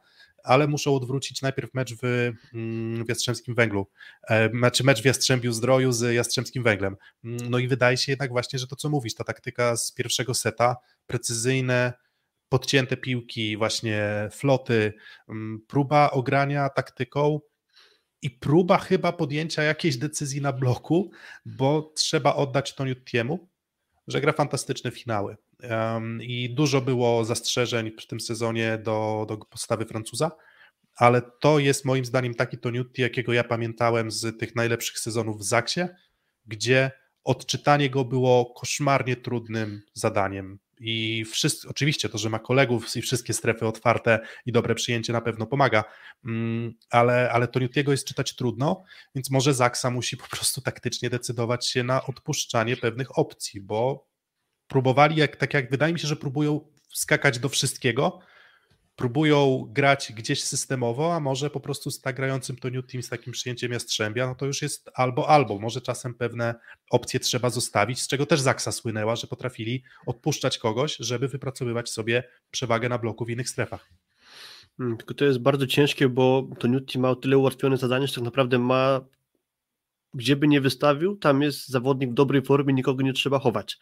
[0.43, 3.87] ale muszą odwrócić najpierw mecz w, mm, w Jastrzębskim Węglu,
[4.53, 6.95] znaczy mecz w Jastrzębiu Zdroju z Jastrzębskim Węglem.
[7.23, 10.33] Mm, no i wydaje się jednak właśnie, że to co mówisz, ta taktyka z pierwszego
[10.33, 10.75] seta,
[11.07, 11.93] precyzyjne,
[12.49, 14.93] podcięte piłki, właśnie floty,
[15.29, 17.39] mm, próba ogrania taktyką
[18.21, 21.11] i próba chyba podjęcia jakiejś decyzji na bloku,
[21.45, 23.49] bo trzeba oddać to Newtiemu,
[24.07, 25.37] że gra fantastyczne finały.
[26.21, 30.31] I dużo było zastrzeżeń w tym sezonie do, do postawy Francuza,
[30.95, 35.43] ale to jest moim zdaniem taki Toniutti, jakiego ja pamiętałem z tych najlepszych sezonów w
[35.43, 35.81] Zaksie,
[36.45, 36.91] gdzie
[37.23, 40.59] odczytanie go było koszmarnie trudnym zadaniem.
[40.79, 45.21] I wszyscy, oczywiście to, że ma kolegów i wszystkie strefy otwarte i dobre przyjęcie na
[45.21, 45.83] pewno pomaga,
[46.25, 48.83] mm, ale, ale Toniutiego jest czytać trudno,
[49.15, 54.08] więc może Zaksa musi po prostu taktycznie decydować się na odpuszczanie pewnych opcji, bo
[54.69, 56.61] próbowali, jak, tak jak wydaje mi się, że próbują
[56.93, 58.19] skakać do wszystkiego,
[58.95, 63.09] próbują grać gdzieś systemowo, a może po prostu z tak grającym to New Team z
[63.09, 65.59] takim przyjęciem Jastrzębia, no to już jest albo, albo.
[65.59, 66.55] Może czasem pewne
[66.89, 72.23] opcje trzeba zostawić, z czego też Zaksa słynęła, że potrafili odpuszczać kogoś, żeby wypracowywać sobie
[72.51, 73.89] przewagę na bloku w innych strefach.
[74.77, 76.67] Hmm, tylko to jest bardzo ciężkie, bo to
[76.99, 79.01] ma o tyle ułatwione zadanie, że tak naprawdę ma
[80.13, 83.77] gdzie by nie wystawił, tam jest zawodnik w dobrej formie, nikogo nie trzeba chować.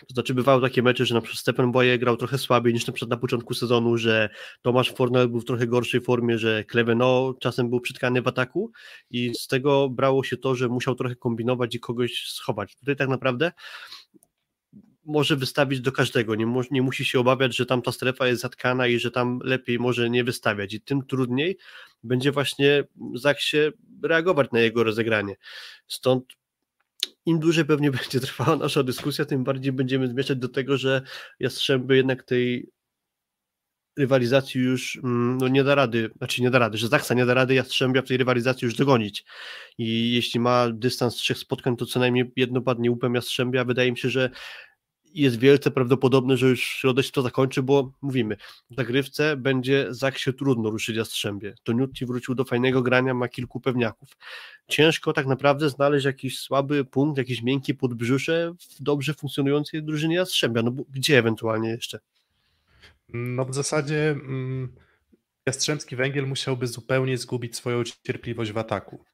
[0.00, 2.92] To znaczy bywały takie mecze, że na przykład Stephen Boye grał trochę słabiej niż na
[2.92, 4.28] przykład na początku sezonu, że
[4.62, 8.70] Tomasz Fornel był w trochę gorszej formie, że Kleveno czasem był przytkany w ataku
[9.10, 12.76] i z tego brało się to, że musiał trochę kombinować i kogoś schować.
[12.76, 13.52] Tutaj tak naprawdę
[15.08, 18.42] może wystawić do każdego, nie, mu, nie musi się obawiać, że tam ta strefa jest
[18.42, 20.74] zatkana i że tam lepiej może nie wystawiać.
[20.74, 21.58] I tym trudniej
[22.02, 23.56] będzie właśnie Zaksie
[24.02, 25.36] reagować na jego rozegranie.
[25.86, 26.24] Stąd
[27.26, 31.02] im dłużej pewnie będzie trwała nasza dyskusja, tym bardziej będziemy zmierzać do tego, że
[31.40, 32.70] Jastrzęby jednak tej
[33.98, 37.34] rywalizacji już mm, no nie da rady, znaczy nie da rady, że Zaksa nie da
[37.34, 39.24] rady Jastrzębia w tej rywalizacji już dogonić.
[39.78, 43.98] I jeśli ma dystans trzech spotkań, to co najmniej jedno padnie łupem Jastrzębia, wydaje mi
[43.98, 44.30] się, że
[45.14, 48.36] jest wielce prawdopodobne, że już środę się to zakończy, bo mówimy,
[48.70, 51.54] w zagrywce będzie Zaksie trudno ruszyć Jastrzębie.
[51.62, 54.08] To Nutti wrócił do fajnego grania, ma kilku pewniaków.
[54.68, 60.62] Ciężko tak naprawdę znaleźć jakiś słaby punkt, jakiś miękki podbrzusze w dobrze funkcjonującej drużynie Jastrzębia.
[60.62, 61.98] No bo gdzie ewentualnie jeszcze?
[63.08, 64.74] No w zasadzie mm,
[65.46, 69.04] Jastrzębski Węgiel musiałby zupełnie zgubić swoją cierpliwość w ataku.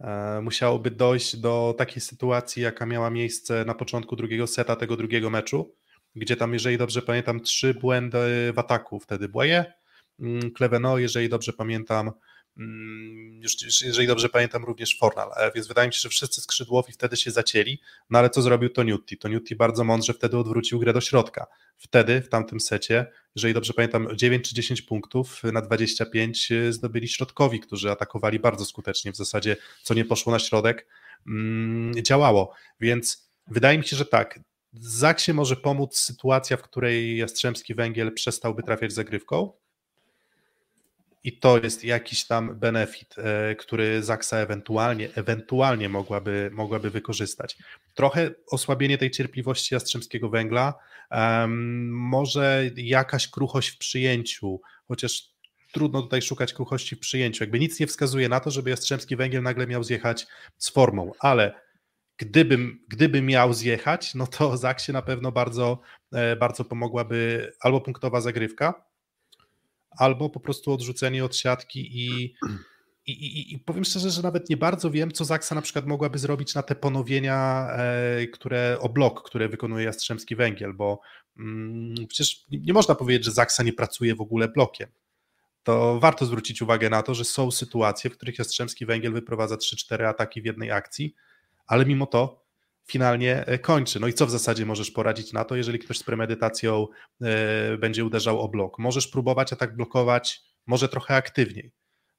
[0.00, 5.30] E, musiałoby dojść do takiej sytuacji, jaka miała miejsce na początku drugiego seta tego drugiego
[5.30, 5.74] meczu,
[6.14, 9.64] gdzie tam, jeżeli dobrze pamiętam, trzy błędy w ataku wtedy Błaje,
[10.54, 12.10] Kleveno, mm, jeżeli dobrze pamiętam,
[13.40, 17.16] już, jeżeli dobrze pamiętam, również Fornal, e, więc wydaje mi się, że wszyscy skrzydłowi wtedy
[17.16, 19.18] się zacięli, no ale co zrobił Toniutti?
[19.18, 21.46] Toniutti bardzo mądrze wtedy odwrócił grę do środka.
[21.76, 23.06] Wtedy, w tamtym secie,
[23.36, 28.64] jeżeli dobrze pamiętam, 9 czy 10 punktów na 25 e, zdobyli środkowi, którzy atakowali bardzo
[28.64, 30.86] skutecznie, w zasadzie co nie poszło na środek,
[31.26, 34.40] mm, działało, więc wydaje mi się, że tak,
[34.80, 39.52] Zaksie może pomóc sytuacja, w której Jastrzębski Węgiel przestałby trafiać zagrywką,
[41.24, 47.58] i to jest jakiś tam benefit, e, który Zaksa ewentualnie, ewentualnie mogłaby, mogłaby wykorzystać.
[47.94, 50.74] Trochę osłabienie tej cierpliwości Jastrzębskiego Węgla,
[51.10, 55.34] um, może jakaś kruchość w przyjęciu, chociaż
[55.72, 57.44] trudno tutaj szukać kruchości w przyjęciu.
[57.44, 60.26] Jakby nic nie wskazuje na to, żeby Jastrzębski Węgiel nagle miał zjechać
[60.58, 61.60] z formą, ale
[62.16, 65.80] gdybym, gdyby miał zjechać, no to Zaksie na pewno bardzo,
[66.12, 68.84] e, bardzo pomogłaby albo punktowa zagrywka,
[69.98, 72.34] albo po prostu odrzucenie od siatki i,
[73.06, 76.18] i, i, i powiem szczerze, że nawet nie bardzo wiem, co Zaksa na przykład mogłaby
[76.18, 81.00] zrobić na te ponowienia, e, które o blok, które wykonuje Jastrzębski Węgiel, bo
[81.38, 84.88] mm, przecież nie można powiedzieć, że Zaksa nie pracuje w ogóle blokiem.
[85.62, 90.04] To warto zwrócić uwagę na to, że są sytuacje, w których Jastrzębski Węgiel wyprowadza 3-4
[90.04, 91.14] ataki w jednej akcji,
[91.66, 92.43] ale mimo to
[92.86, 94.00] finalnie e, kończy.
[94.00, 96.86] No i co w zasadzie możesz poradzić na to, jeżeli ktoś z premedytacją
[97.22, 98.78] e, będzie uderzał o blok?
[98.78, 101.72] Możesz próbować atak blokować może trochę aktywniej.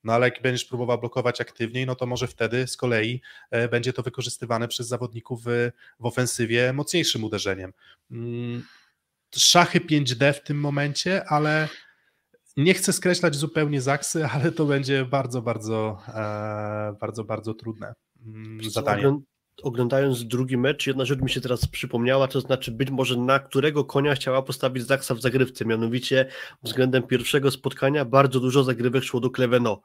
[0.03, 3.21] No ale jak będziesz próbował blokować aktywniej, no to może wtedy z kolei
[3.51, 7.73] e, będzie to wykorzystywane przez zawodników w, w ofensywie mocniejszym uderzeniem.
[8.11, 8.63] Mm,
[9.35, 11.67] szachy 5D w tym momencie, ale
[12.57, 16.01] nie chcę skreślać zupełnie Zaksy, ale to będzie bardzo, bardzo,
[17.01, 17.93] bardzo, bardzo trudne
[18.25, 19.19] mm, zadanie
[19.63, 23.85] oglądając drugi mecz, jedna rzecz mi się teraz przypomniała, to znaczy być może na którego
[23.85, 26.25] konia chciała postawić Zaksa w zagrywce, mianowicie
[26.63, 29.81] względem pierwszego spotkania bardzo dużo zagrywek szło do Kleveno.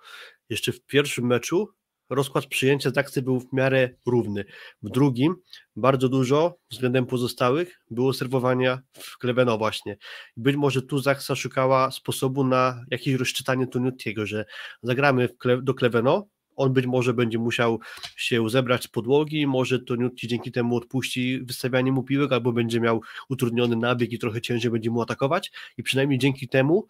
[0.49, 1.69] Jeszcze w pierwszym meczu
[2.11, 4.45] rozkład przyjęcia Zaksy był w miarę równy.
[4.83, 5.35] W drugim
[5.77, 9.97] bardzo dużo względem pozostałych było serwowania w Kleveno właśnie.
[10.37, 14.45] Być może tu Zaksa szukała sposobu na jakieś rozczytanie Toniutiego, że
[14.83, 15.29] zagramy
[15.63, 16.27] do Kleveno,
[16.61, 17.81] on być może będzie musiał
[18.17, 22.81] się zebrać z podłogi, może to Nutti dzięki temu odpuści wystawianie mu piłek, albo będzie
[22.81, 25.53] miał utrudniony nabieg i trochę ciężej będzie mu atakować.
[25.77, 26.87] I przynajmniej dzięki temu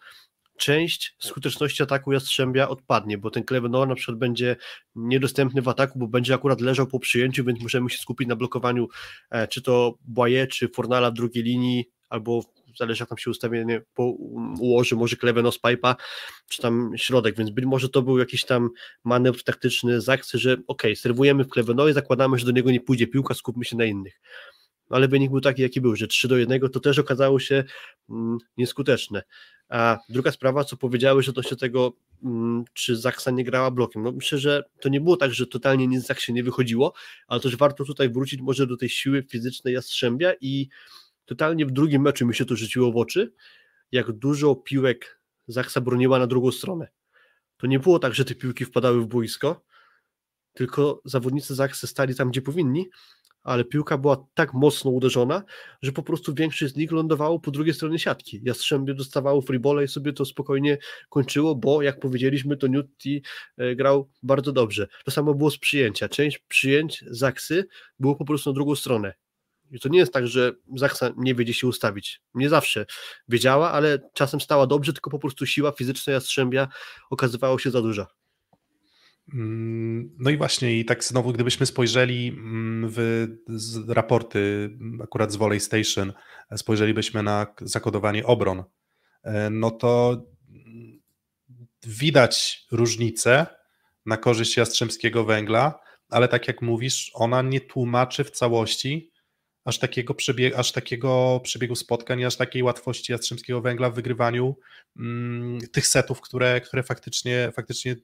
[0.57, 4.55] część skuteczności ataku Jastrzębia odpadnie, bo ten Klevenor na przykład będzie
[4.95, 8.87] niedostępny w ataku, bo będzie akurat leżał po przyjęciu, więc możemy się skupić na blokowaniu
[9.29, 12.43] e, czy to Boye, czy Fornala w drugiej linii, albo
[12.77, 13.81] zależy jak tam się ustawienie
[14.59, 15.95] ułoży, może Klevenos Pipa,
[16.49, 18.69] czy tam środek, więc być może to był jakiś tam
[19.03, 22.81] manewr taktyczny z akcji, że ok, serwujemy w Kleveno i zakładamy, że do niego nie
[22.81, 24.21] pójdzie piłka, skupmy się na innych.
[24.91, 27.63] No, ale wynik był taki, jaki był, że 3 do 1 to też okazało się
[28.09, 29.23] mm, nieskuteczne.
[29.69, 31.93] A druga sprawa, co powiedziałeś odnośnie tego,
[32.23, 34.03] mm, czy Zaksa nie grała blokiem.
[34.03, 36.93] No myślę, że to nie było tak, że totalnie nic Zaksie nie wychodziło,
[37.27, 40.69] ale też warto tutaj wrócić może do tej siły fizycznej Jastrzębia i
[41.25, 43.33] totalnie w drugim meczu mi się to rzuciło w oczy,
[43.91, 46.87] jak dużo piłek Zaksa broniła na drugą stronę.
[47.57, 49.65] To nie było tak, że te piłki wpadały w boisko,
[50.53, 52.89] tylko zawodnicy Zaksy stali tam, gdzie powinni,
[53.43, 55.43] ale piłka była tak mocno uderzona,
[55.81, 58.41] że po prostu większość z nich lądowało po drugiej stronie siatki.
[58.43, 60.77] Jastrzębie dostawało freebole i sobie to spokojnie
[61.09, 63.21] kończyło, bo jak powiedzieliśmy, to Newty
[63.57, 64.87] e, grał bardzo dobrze.
[65.05, 66.09] To samo było z przyjęcia.
[66.09, 67.67] Część przyjęć Zaksy
[67.99, 69.13] było po prostu na drugą stronę.
[69.71, 72.21] I to nie jest tak, że Zaksa nie wiedzie się ustawić.
[72.33, 72.85] Nie zawsze
[73.27, 76.67] wiedziała, ale czasem stała dobrze, tylko po prostu siła fizyczna Jastrzębia
[77.09, 78.07] okazywała się za duża.
[79.33, 83.27] Mm, no i właśnie, i tak znowu, gdybyśmy spojrzeli mm, w
[83.87, 84.69] raporty
[85.03, 86.13] akurat z Volley Station,
[86.55, 88.63] spojrzelibyśmy na zakodowanie obron,
[89.23, 90.21] e, no to
[91.83, 93.45] widać różnicę
[94.05, 95.79] na korzyść Jastrzębskiego Węgla,
[96.09, 99.10] ale tak jak mówisz, ona nie tłumaczy w całości
[99.65, 104.55] aż takiego, przebieg, aż takiego przebiegu spotkań, aż takiej łatwości Jastrzębskiego Węgla w wygrywaniu
[104.97, 107.95] mm, tych setów, które, które faktycznie, faktycznie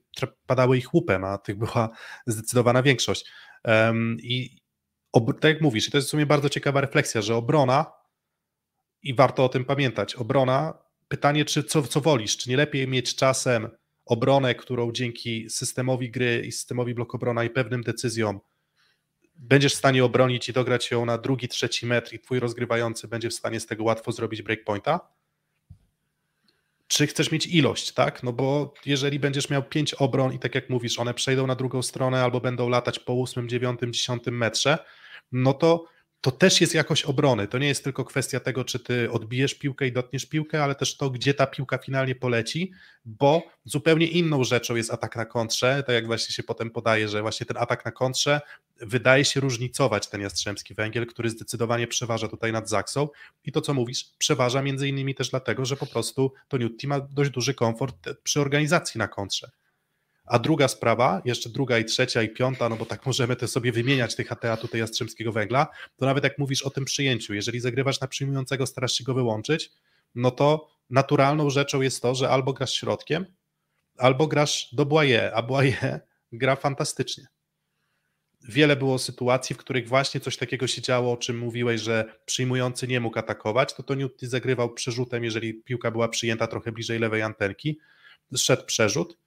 [0.46, 1.88] padały ich łupem, a tych była
[2.26, 3.24] zdecydowana większość.
[3.64, 4.58] Um, I
[5.12, 7.98] tak jak mówisz, i to jest w sumie bardzo ciekawa refleksja, że obrona,
[9.02, 10.78] i warto o tym pamiętać, obrona,
[11.08, 13.68] pytanie, czy co, co wolisz, czy nie lepiej mieć czasem
[14.06, 18.40] obronę, którą dzięki systemowi gry i systemowi blokobrona i pewnym decyzjom
[19.38, 23.30] będziesz w stanie obronić i dograć ją na drugi, trzeci metr i twój rozgrywający będzie
[23.30, 25.00] w stanie z tego łatwo zrobić breakpointa?
[26.88, 28.22] Czy chcesz mieć ilość, tak?
[28.22, 31.82] No bo jeżeli będziesz miał pięć obron i tak jak mówisz, one przejdą na drugą
[31.82, 34.78] stronę albo będą latać po ósmym, dziewiątym, dziesiątym metrze,
[35.32, 35.84] no to
[36.20, 37.48] to też jest jakość obrony.
[37.48, 40.96] To nie jest tylko kwestia tego, czy ty odbijesz piłkę i dotniesz piłkę, ale też
[40.96, 42.72] to, gdzie ta piłka finalnie poleci,
[43.04, 47.22] bo zupełnie inną rzeczą jest atak na kontrze, tak jak właśnie się potem podaje, że
[47.22, 48.40] właśnie ten atak na kontrze
[48.80, 53.08] wydaje się różnicować ten Jastrzębski Węgiel, który zdecydowanie przeważa tutaj nad Zaksą
[53.44, 57.00] i to, co mówisz, przeważa między innymi też dlatego, że po prostu to Newty ma
[57.00, 59.50] dość duży komfort przy organizacji na kontrze.
[60.28, 63.72] A druga sprawa, jeszcze druga i trzecia i piąta, no bo tak możemy te sobie
[63.72, 68.00] wymieniać tych ATA tutaj Jastrzębskiego Węgla, to nawet jak mówisz o tym przyjęciu, jeżeli zagrywasz
[68.00, 69.70] na przyjmującego, starasz się go wyłączyć,
[70.14, 73.26] no to naturalną rzeczą jest to, że albo grasz środkiem,
[73.98, 76.00] albo grasz do Boye, a Boye
[76.32, 77.26] gra fantastycznie.
[78.48, 82.88] Wiele było sytuacji, w których właśnie coś takiego się działo, o czym mówiłeś, że przyjmujący
[82.88, 87.22] nie mógł atakować, to to Newty zagrywał przerzutem, jeżeli piłka była przyjęta trochę bliżej lewej
[87.22, 87.78] antenki,
[88.36, 89.18] szedł przerzut,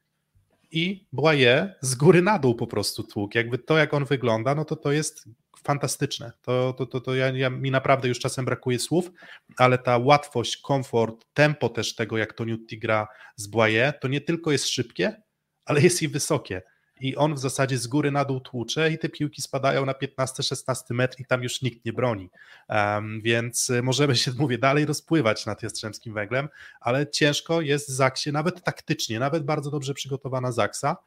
[0.71, 3.35] i Boye z góry na dół po prostu tłuk.
[3.35, 5.25] Jakby to, jak on wygląda, no to to jest
[5.63, 6.31] fantastyczne.
[6.41, 9.11] To, to, to, to ja, ja, mi naprawdę już czasem brakuje słów,
[9.57, 14.21] ale ta łatwość, komfort, tempo też tego, jak to Newty gra z Boye, to nie
[14.21, 15.21] tylko jest szybkie,
[15.65, 16.61] ale jest i wysokie
[17.01, 20.93] i on w zasadzie z góry na dół tłucze i te piłki spadają na 15-16
[20.93, 22.29] metr i tam już nikt nie broni.
[22.69, 26.49] Um, więc y, możemy się, mówię, dalej rozpływać nad Jastrzębskim Węglem,
[26.79, 30.97] ale ciężko jest Zaksie, nawet taktycznie, nawet bardzo dobrze przygotowana Zaksa,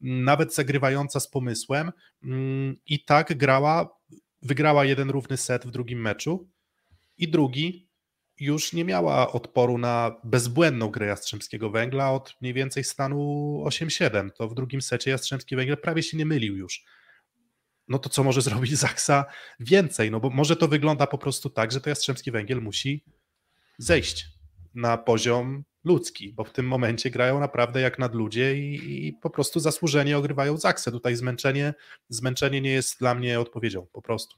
[0.00, 1.92] nawet zagrywająca z pomysłem
[2.24, 4.00] mm, i tak grała
[4.42, 6.48] wygrała jeden równy set w drugim meczu
[7.18, 7.89] i drugi
[8.40, 13.16] już nie miała odporu na bezbłędną grę Jastrzębskiego Węgla od mniej więcej stanu
[13.66, 14.30] 8-7.
[14.30, 16.84] To w drugim secie Jastrzębski Węgiel prawie się nie mylił już.
[17.88, 19.24] No to co może zrobić Zaksa
[19.60, 20.10] więcej?
[20.10, 23.04] No bo może to wygląda po prostu tak, że to Jastrzębski Węgiel musi
[23.78, 24.26] zejść
[24.74, 29.60] na poziom ludzki, bo w tym momencie grają naprawdę jak nadludzie i, i po prostu
[29.60, 30.90] zasłużenie ogrywają Zaksę.
[30.92, 31.74] Tutaj zmęczenie,
[32.08, 34.36] zmęczenie nie jest dla mnie odpowiedzią, po prostu.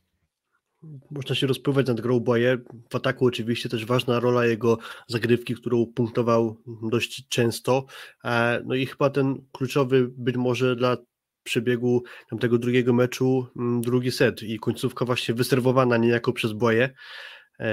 [1.10, 2.58] Można się rozpływać nad grą Boje.
[2.90, 4.78] W ataku oczywiście też ważna rola jego
[5.08, 6.56] zagrywki, którą punktował
[6.90, 7.84] dość często.
[8.24, 10.96] E, no i chyba ten kluczowy być może dla
[11.42, 12.02] przebiegu
[12.40, 16.90] tego drugiego meczu mm, drugi set i końcówka właśnie wyserwowana niejako przez Boje.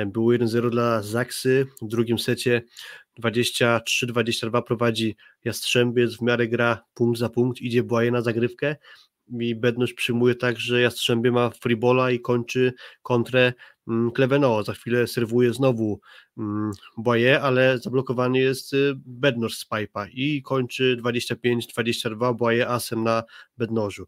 [0.07, 2.61] Było 1-0 dla Zaksy, w drugim secie
[3.23, 5.15] 23-22 prowadzi
[5.45, 8.76] Jastrzębiec, w miarę gra punkt za punkt, idzie Błaje na zagrywkę
[9.39, 13.53] i Bedność przyjmuje tak, że Jastrzębie ma freebola i kończy kontrę
[13.88, 14.64] mm, Kleveno.
[14.64, 15.99] Za chwilę serwuje znowu
[16.38, 23.23] mm, Boye, ale zablokowany jest y, Bednoż z pipa i kończy 25-22 Boye asem na
[23.57, 24.07] Bednożu.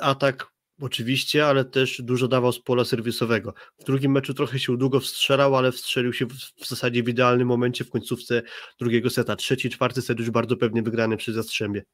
[0.00, 3.54] Atak oczywiście, ale też dużo dawał z pola serwisowego.
[3.78, 6.26] W drugim meczu trochę się długo wstrzelał, ale wstrzelił się
[6.60, 8.42] w zasadzie w idealnym momencie w końcówce
[8.78, 9.36] drugiego seta.
[9.36, 11.84] Trzeci, czwarty set już bardzo pewnie wygrany przez Jastrzębie.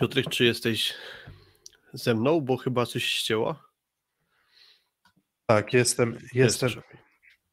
[0.00, 0.94] Piotrek, czy jesteś
[1.92, 3.62] ze mną, bo chyba coś ścięło?
[5.46, 6.70] Tak, jestem, jestem.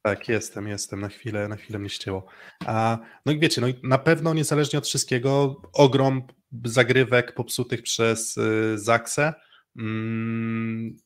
[0.01, 2.25] Tak, jestem, jestem, na chwilę, na chwilę mnie ścięło.
[2.65, 6.27] A, no i wiecie, no na pewno niezależnie od wszystkiego, ogrom
[6.65, 9.33] zagrywek popsutych przez y, Zaksę.
[9.77, 10.97] Mm,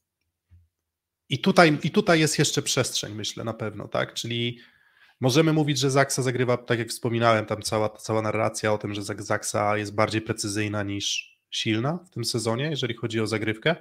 [1.29, 4.13] i, tutaj, I tutaj jest jeszcze przestrzeń, myślę, na pewno, tak?
[4.13, 4.59] Czyli
[5.21, 9.03] możemy mówić, że Zaksa zagrywa, tak jak wspominałem, tam cała, cała narracja o tym, że
[9.03, 13.75] Zaksa jest bardziej precyzyjna niż silna w tym sezonie, jeżeli chodzi o zagrywkę,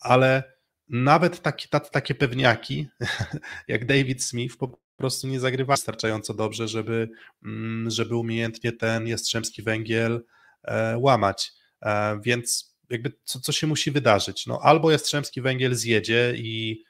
[0.00, 0.42] ale
[0.88, 2.88] nawet taki, takie pewniaki
[3.68, 7.08] jak David Smith po prostu nie zagrywa wystarczająco dobrze, żeby,
[7.44, 10.24] mm, żeby umiejętnie ten jastrzębski węgiel
[10.62, 11.52] e, łamać.
[11.82, 14.46] E, więc jakby co, co się musi wydarzyć?
[14.46, 16.84] No, albo jastrzębski węgiel zjedzie i,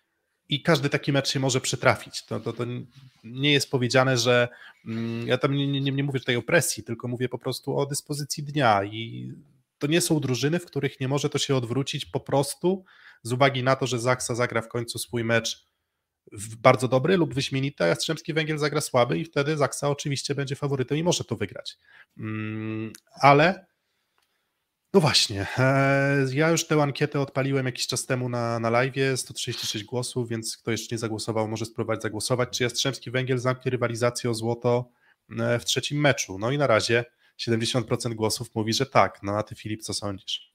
[0.48, 2.26] i każdy taki mecz się może przytrafić.
[2.26, 2.64] To, to, to
[3.24, 4.48] nie jest powiedziane, że
[4.86, 7.86] mm, ja tam nie, nie, nie mówię tutaj o presji, tylko mówię po prostu o
[7.86, 9.32] dyspozycji dnia i
[9.80, 12.84] to nie są drużyny, w których nie może to się odwrócić po prostu
[13.22, 15.70] z uwagi na to, że Zaksa zagra w końcu swój mecz
[16.58, 20.98] bardzo dobry lub wyśmienity, a Jastrzębski Węgiel zagra słaby i wtedy Zaksa oczywiście będzie faworytem
[20.98, 21.78] i może to wygrać.
[22.18, 23.66] Mm, ale
[24.94, 29.84] no właśnie, e, ja już tę ankietę odpaliłem jakiś czas temu na, na live, 136
[29.84, 34.34] głosów, więc kto jeszcze nie zagłosował, może spróbować zagłosować, czy Jastrzębski Węgiel zamknie rywalizację o
[34.34, 34.90] złoto
[35.38, 36.38] e, w trzecim meczu.
[36.38, 37.04] No i na razie
[37.48, 39.22] 70% głosów mówi, że tak.
[39.22, 40.50] No a ty Filip, co sądzisz?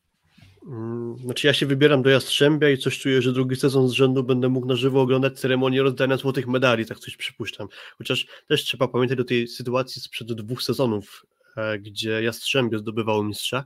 [0.67, 4.23] Mm, znaczy ja się wybieram do Jastrzębia i coś czuję, że drugi sezon z rzędu
[4.23, 7.67] będę mógł na żywo oglądać ceremonię rozdania złotych medali, tak coś przypuszczam.
[7.97, 11.25] Chociaż też trzeba pamiętać o tej sytuacji sprzed dwóch sezonów,
[11.57, 13.65] e, gdzie Jastrzębie zdobywało mistrza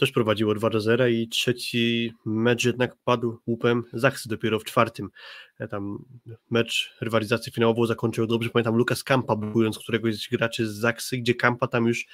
[0.00, 5.10] też prowadziło 2 do 0 i trzeci mecz jednak padł łupem Zachsy dopiero w czwartym.
[5.58, 6.04] E, tam
[6.50, 9.36] mecz rywalizacji finałową zakończył dobrze, pamiętam Lukas Kampa
[9.72, 12.06] z któregoś z graczy z Zaksy, gdzie Kampa tam już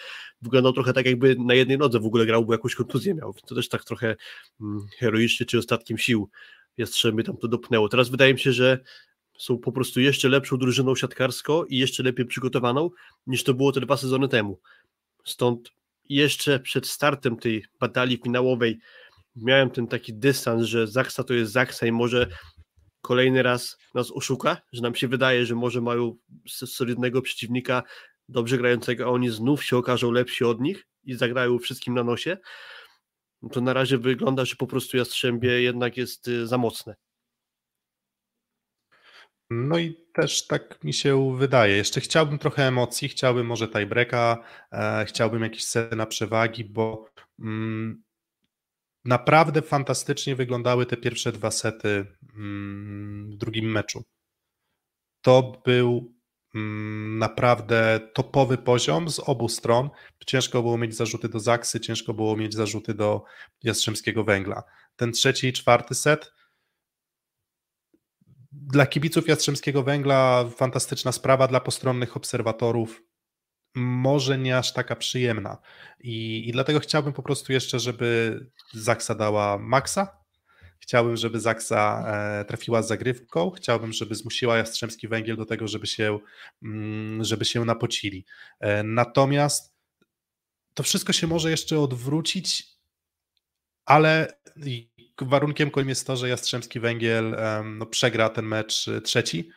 [0.43, 3.35] wyglądał trochę tak jakby na jednej nodze w ogóle grał, bo jakąś kontuzję miał.
[3.47, 4.17] To też tak trochę
[4.61, 6.29] mm, heroicznie czy ostatkiem sił
[6.77, 7.89] Jastrzębie tam to dopnęło.
[7.89, 8.79] Teraz wydaje mi się, że
[9.39, 12.91] są po prostu jeszcze lepszą drużyną siatkarską i jeszcze lepiej przygotowaną
[13.27, 14.61] niż to było te dwa sezony temu.
[15.25, 15.76] Stąd
[16.09, 18.79] jeszcze przed startem tej batalii finałowej
[19.37, 22.27] miałem ten taki dystans, że Zaksa to jest Zaksa i może
[23.01, 26.17] kolejny raz nas oszuka, że nam się wydaje, że może mają
[26.47, 27.83] solidnego przeciwnika,
[28.29, 32.37] dobrze grającego, a oni znów się okażą lepsi od nich i zagrają wszystkim na nosie,
[33.53, 36.95] to na razie wygląda, że po prostu Jastrzębie jednak jest y, za mocne.
[39.51, 41.77] No i też tak mi się wydaje.
[41.77, 44.39] Jeszcze chciałbym trochę emocji, chciałbym może tiebreaka,
[44.73, 47.11] e, chciałbym sceny na przewagi, bo
[47.41, 48.03] mm,
[49.05, 52.07] naprawdę fantastycznie wyglądały te pierwsze dwa sety
[52.37, 54.05] mm, w drugim meczu.
[55.21, 56.15] To był
[56.55, 59.91] mm, naprawdę topowy poziom z obu stron.
[60.27, 63.25] Ciężko było mieć zarzuty do Zaksy, ciężko było mieć zarzuty do
[63.63, 64.63] Jastrzębskiego Węgla.
[64.97, 66.36] Ten trzeci i czwarty set
[68.53, 73.03] dla kibiców Jastrzębskiego Węgla fantastyczna sprawa, dla postronnych obserwatorów
[73.75, 75.59] może nie aż taka przyjemna.
[76.01, 78.41] I, I dlatego chciałbym po prostu jeszcze, żeby
[78.75, 80.17] Zaksa dała maksa.
[80.79, 83.51] Chciałbym, żeby Zaksa e, trafiła z zagrywką.
[83.51, 86.19] Chciałbym, żeby zmusiła Jastrzębski Węgiel do tego, żeby się,
[86.63, 88.25] mm, żeby się napocili.
[88.61, 89.77] E, natomiast
[90.75, 92.65] to wszystko się może jeszcze odwrócić,
[93.85, 94.39] ale
[95.23, 99.51] warunkiem kolejnym jest to, że Jastrzębski Węgiel no, przegra ten mecz y, trzeci.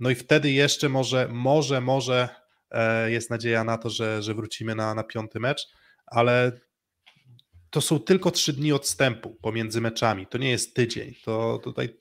[0.00, 2.28] No i wtedy jeszcze może, może, może
[2.70, 5.66] e, jest nadzieja na to, że, że wrócimy na, na piąty mecz,
[6.06, 6.52] ale
[7.70, 10.26] to są tylko trzy dni odstępu pomiędzy meczami.
[10.26, 11.14] To nie jest tydzień.
[11.24, 11.96] To tutaj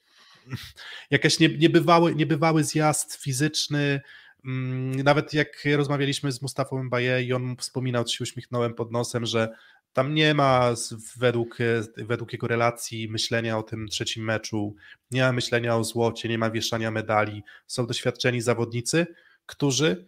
[1.12, 4.02] jakaś nie, niebywały, niebywały zjazd fizyczny.
[4.46, 9.50] Mm, nawet jak rozmawialiśmy z Mustafą Mbaye i on wspominał, się uśmiechnąłem pod nosem, że
[9.94, 10.74] tam nie ma
[11.18, 11.58] według,
[11.98, 14.76] według jego relacji myślenia o tym trzecim meczu,
[15.12, 17.44] nie ma myślenia o złocie, nie ma wieszania medali.
[17.68, 19.08] Są doświadczeni zawodnicy,
[19.46, 20.08] którzy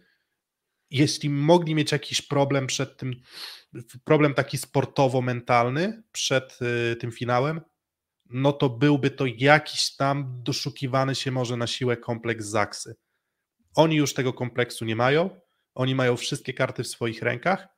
[0.90, 3.14] jeśli mogli mieć jakiś problem przed tym,
[4.04, 6.58] problem taki sportowo-mentalny przed
[6.92, 7.60] y, tym finałem,
[8.30, 12.96] no to byłby to jakiś tam doszukiwany się może na siłę kompleks Zaksy.
[13.74, 15.40] Oni już tego kompleksu nie mają,
[15.74, 17.68] oni mają wszystkie karty w swoich rękach,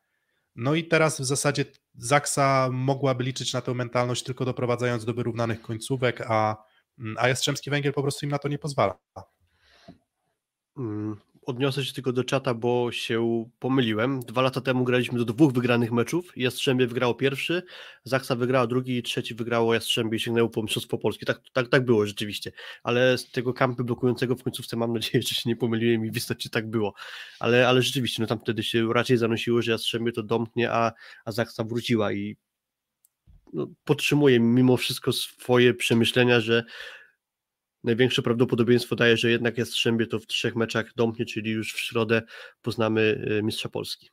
[0.56, 5.62] no i teraz w zasadzie Zaksa mogłaby liczyć na tę mentalność tylko doprowadzając do wyrównanych
[5.62, 6.64] końcówek, a,
[7.16, 8.98] a Jastrzębski Węgiel po prostu im na to nie pozwala.
[11.46, 14.20] Odniosę się tylko do czata, bo się pomyliłem.
[14.20, 16.32] Dwa lata temu graliśmy do dwóch wygranych meczów.
[16.36, 17.62] Jastrzębie wygrało pierwszy,
[18.04, 21.26] Zaksa wygrała drugi i trzeci wygrało Jastrzębie i sięgnęło po Mistrzostwo Polskie.
[21.26, 22.52] Tak, tak, tak było rzeczywiście.
[22.82, 26.16] Ale z tego kampy blokującego w końcówce mam nadzieję, że się nie pomyliłem i w
[26.16, 26.94] istocie tak było.
[27.40, 30.92] Ale, ale rzeczywiście, no tam wtedy się raczej zanosiło, że Jastrzębie to domknie, a,
[31.24, 32.36] a Zaksa wróciła i
[33.52, 33.66] no,
[34.40, 36.64] mimo wszystko swoje przemyślenia, że
[37.84, 42.22] największe prawdopodobieństwo daje, że jednak Jastrzębie to w trzech meczach domknie, czyli już w środę
[42.62, 44.10] poznamy y, mistrza Polski.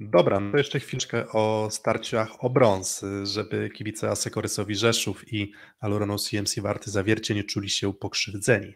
[0.00, 6.18] Dobra, no to jeszcze chwileczkę o starciach o brąz, żeby kibice Asekorysowi Rzeszów i Aluronu
[6.18, 8.74] CMC Warty Zawiercie nie czuli się pokrzywdzeni.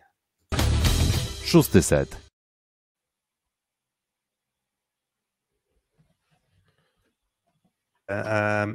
[1.45, 2.34] Szósty set.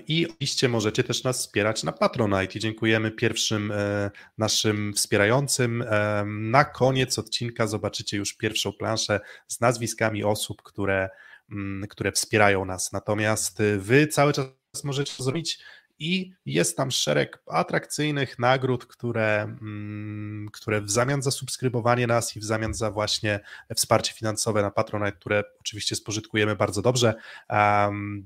[0.08, 5.84] I oczywiście możecie też nas wspierać na Patronite dziękujemy pierwszym e, naszym wspierającym.
[6.26, 11.10] Na koniec odcinka zobaczycie już pierwszą planszę z nazwiskami osób, które,
[11.52, 12.92] mm, które wspierają nas.
[12.92, 14.48] Natomiast e, wy cały czas
[14.84, 15.60] możecie zrobić
[16.00, 22.40] i jest tam szereg atrakcyjnych nagród, które, mm, które w zamian za subskrybowanie nas i
[22.40, 23.40] w zamian za właśnie
[23.76, 27.14] wsparcie finansowe na Patronite, które oczywiście spożytkujemy bardzo dobrze,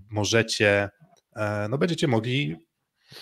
[0.09, 0.89] możecie,
[1.35, 2.55] e, no będziecie mogli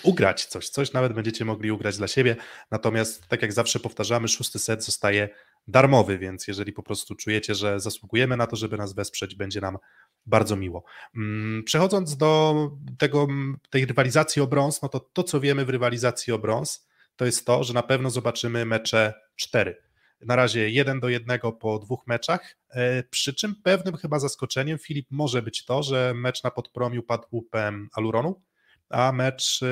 [0.03, 2.36] ugrać coś, coś nawet będziecie mogli ugrać dla siebie,
[2.72, 5.30] natomiast tak jak zawsze powtarzamy, szósty set zostaje
[5.68, 9.78] darmowy, więc jeżeli po prostu czujecie, że zasługujemy na to, żeby nas wesprzeć, będzie nam
[10.26, 10.84] bardzo miło.
[11.15, 13.27] Mm, przechodząc do tego,
[13.69, 17.45] tej rywalizacji o brąz, no to to, co wiemy w rywalizacji o brąz, to jest
[17.45, 19.81] to, że na pewno zobaczymy mecze 4.
[20.22, 25.07] Na razie 1 do 1 po dwóch meczach, e, przy czym pewnym chyba zaskoczeniem Filip
[25.11, 28.41] może być to, że mecz na podpromiu padł UPM Aluronu,
[28.89, 29.65] a mecz e,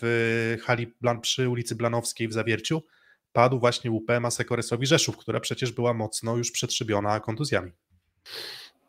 [0.00, 2.82] w hali przy ulicy Blanowskiej w Zawierciu
[3.32, 7.72] padł właśnie UPM Sekoresowi Rzeszów, która przecież była mocno już przetrzybiona kontuzjami.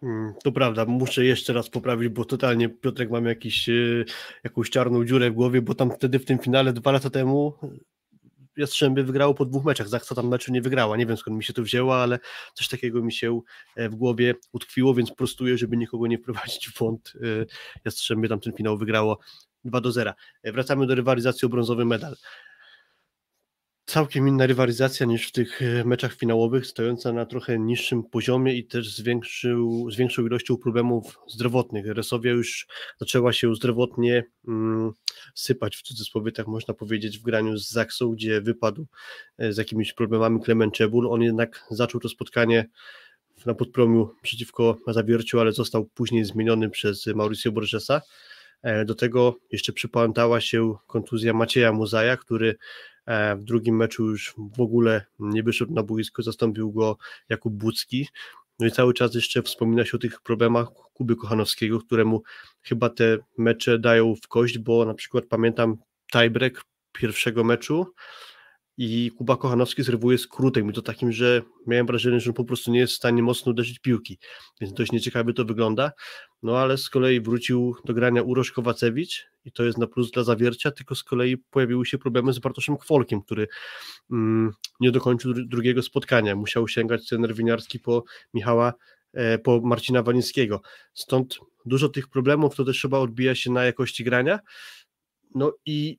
[0.05, 3.73] Mm, to prawda, muszę jeszcze raz poprawić, bo totalnie Piotrek mam jakiś, e,
[4.43, 7.53] jakąś czarną dziurę w głowie, bo tam wtedy w tym finale dwa lata temu
[8.57, 11.53] Jastrzębie wygrało po dwóch meczach, Zaksa tam meczu nie wygrała, nie wiem skąd mi się
[11.53, 12.19] to wzięło, ale
[12.53, 13.41] coś takiego mi się
[13.75, 17.13] e, w głowie utkwiło, więc prostuję, żeby nikogo nie wprowadzić w błąd.
[17.15, 17.45] E,
[17.85, 19.19] Jastrzębie tam ten finał wygrało
[19.63, 20.13] 2 do 0.
[20.43, 22.15] Wracamy do rywalizacji o brązowy medal
[23.85, 28.67] całkiem inna rywalizacja niż w tych e, meczach finałowych, stojąca na trochę niższym poziomie i
[28.67, 31.85] też z, większą, z większą ilością problemów zdrowotnych.
[31.87, 32.67] Resowia już
[32.99, 34.91] zaczęła się zdrowotnie mm,
[35.35, 38.87] sypać, w cudzysłowie tak można powiedzieć, w graniu z Zaksą, gdzie wypadł
[39.37, 41.07] e, z jakimiś problemami Klement Czebul.
[41.11, 42.65] On jednak zaczął to spotkanie
[43.45, 48.01] na podpromiu przeciwko Zawierciu, ale został później zmieniony przez Mauricio Borgesa.
[48.61, 52.55] E, do tego jeszcze przypamiętała się kontuzja Macieja Muzaja, który
[53.37, 56.97] w drugim meczu już w ogóle nie wyszedł na boisko, zastąpił go
[57.29, 58.07] Jakub Bucki.
[58.59, 62.23] No i cały czas jeszcze wspomina się o tych problemach Kuby Kochanowskiego, któremu
[62.61, 65.77] chyba te mecze dają w kość, bo na przykład pamiętam
[66.11, 66.61] tiebreak
[66.91, 67.85] pierwszego meczu,
[68.77, 72.71] i Kuba Kochanowski zrywuje skrótem i to takim, że miałem wrażenie, że on po prostu
[72.71, 74.17] nie jest w stanie mocno uderzyć piłki,
[74.61, 75.91] więc dość nieciekawie to wygląda,
[76.43, 80.23] no ale z kolei wrócił do grania Urosz Kowacewicz i to jest na plus dla
[80.23, 83.47] Zawiercia, tylko z kolei pojawiły się problemy z Bartoszem Kwolkiem, który
[84.11, 88.03] mm, nie dokończył drugiego spotkania, musiał sięgać trener winiarski po
[88.33, 88.73] Michała,
[89.13, 90.61] e, po Marcina Walińskiego,
[90.93, 94.39] stąd dużo tych problemów to też chyba odbija się na jakości grania,
[95.35, 95.97] no i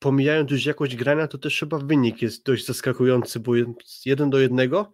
[0.00, 3.52] pomijając już jakość grania, to też chyba wynik jest dość zaskakujący, bo
[4.04, 4.92] jeden do jednego,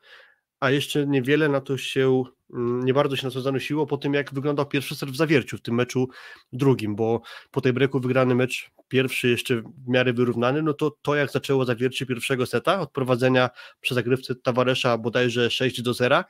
[0.61, 2.25] a jeszcze niewiele na to się,
[2.55, 5.57] mm, nie bardzo się na to zanosiło po tym, jak wyglądał pierwszy set w zawierciu
[5.57, 6.09] w tym meczu
[6.53, 11.15] drugim, bo po tej breaku wygrany mecz pierwszy jeszcze w miarę wyrównany, no to to
[11.15, 13.51] jak zaczęło zawiercie pierwszego seta, od prowadzenia
[13.81, 16.25] przy zagrywce Tavaresza bodajże 6 do 0,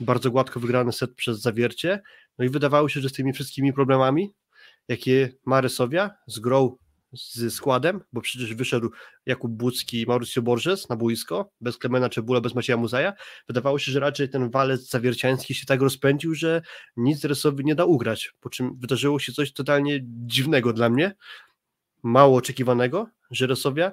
[0.00, 2.02] bardzo gładko wygrany set przez zawiercie,
[2.38, 4.34] no i wydawało się, że z tymi wszystkimi problemami,
[4.88, 6.76] jakie ma Resowia, z grą
[7.16, 8.90] z składem, bo przecież wyszedł
[9.26, 13.12] Jakub Bucki i Mauricio Borges na boisko, bez Klemena Czebula, bez Macieja Muzaja.
[13.48, 16.62] Wydawało się, że raczej ten walec zawierciański się tak rozpędził, że
[16.96, 21.14] nic Resowi nie da ugrać, po czym wydarzyło się coś totalnie dziwnego dla mnie,
[22.02, 23.92] mało oczekiwanego, że Resowia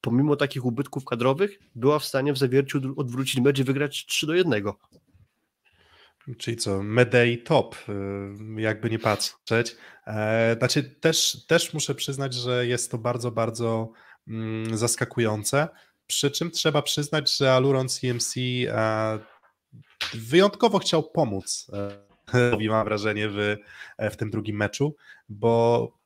[0.00, 4.34] pomimo takich ubytków kadrowych była w stanie w zawierciu odwrócić mecz i wygrać 3 do
[4.34, 4.62] 1.
[6.38, 9.76] Czyli co, Medei top, y, jakby nie patrzeć.
[10.06, 13.92] E, znaczy też, też muszę przyznać, że jest to bardzo, bardzo
[14.28, 15.68] mm, zaskakujące,
[16.06, 18.36] przy czym trzeba przyznać, że Aluron CMC
[18.68, 19.18] e,
[20.14, 21.70] wyjątkowo chciał pomóc,
[22.34, 23.56] e, mam wrażenie, w,
[23.98, 24.96] w tym drugim meczu,
[25.28, 26.02] bo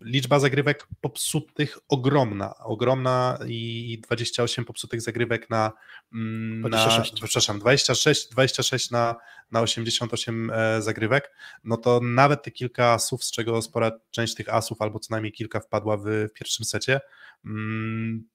[0.00, 5.72] liczba zagrywek popsutych ogromna, ogromna i 28 popsutych zagrywek na,
[6.12, 6.96] 26.
[6.96, 9.16] Mm, na przepraszam, 26, 26 na,
[9.52, 11.32] na 88 e, zagrywek,
[11.64, 15.32] no to nawet te kilka asów, z czego spora część tych asów, albo co najmniej
[15.32, 16.04] kilka wpadła w,
[16.34, 17.00] pierwszym secie,
[17.44, 18.28] mm,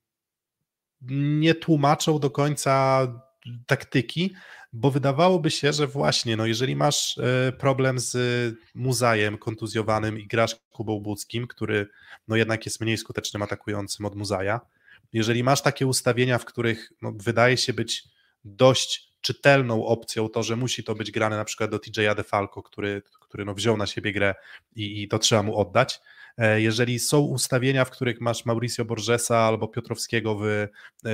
[1.12, 3.08] nie tłumaczą do końca
[3.68, 4.34] taktyki,
[4.74, 8.18] bo wydawałoby się, że właśnie, no jeżeli masz e, problem z
[8.76, 11.88] Muzajem kontuzjowanym i grasz Kubą Budzkim, który
[12.28, 14.62] no jednak jest mniej skutecznym atakującym od Muzaja,
[15.14, 18.04] jeżeli masz takie ustawienia, w których no, wydaje się być
[18.46, 23.02] dość czytelną opcją to, że musi to być grane na przykład do TJ'a DeFalco, który,
[23.22, 24.36] który no wziął na siebie grę
[24.76, 26.00] i, i to trzeba mu oddać.
[26.38, 30.70] E, jeżeli są ustawienia, w których masz Mauricio Borgesa albo Piotrowskiego w, e,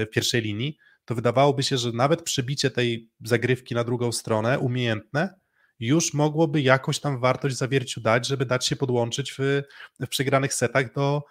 [0.06, 5.36] w pierwszej linii, to wydawałoby się, że nawet przybicie tej zagrywki na drugą stronę, umiejętne,
[5.80, 9.62] już mogłoby jakoś tam wartość zawierciu dać, żeby dać się podłączyć w,
[10.00, 11.24] w przegranych setach do,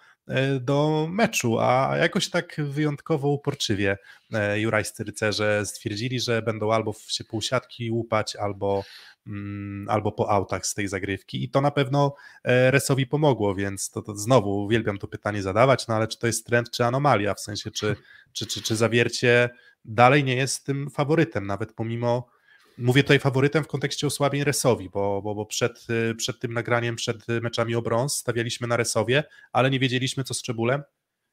[0.61, 3.97] do meczu, a jakoś tak wyjątkowo uporczywie
[4.33, 8.83] e, jurajscy rycerze stwierdzili, że będą albo się półsiatki łupać, albo,
[9.27, 11.43] mm, albo po autach z tej zagrywki.
[11.43, 15.87] I to na pewno e, Resowi pomogło, więc to, to znowu uwielbiam to pytanie zadawać,
[15.87, 17.95] no ale czy to jest trend, czy anomalia, w sensie czy,
[18.33, 19.49] czy, czy, czy zawiercie
[19.85, 22.32] dalej nie jest tym faworytem, nawet pomimo
[22.77, 26.95] Mówię tutaj faworytem w kontekście osłabień Resowi, bo, bo, bo przed, y, przed tym nagraniem,
[26.95, 30.83] przed meczami o brąz stawialiśmy na Resowie, ale nie wiedzieliśmy co z Czebulem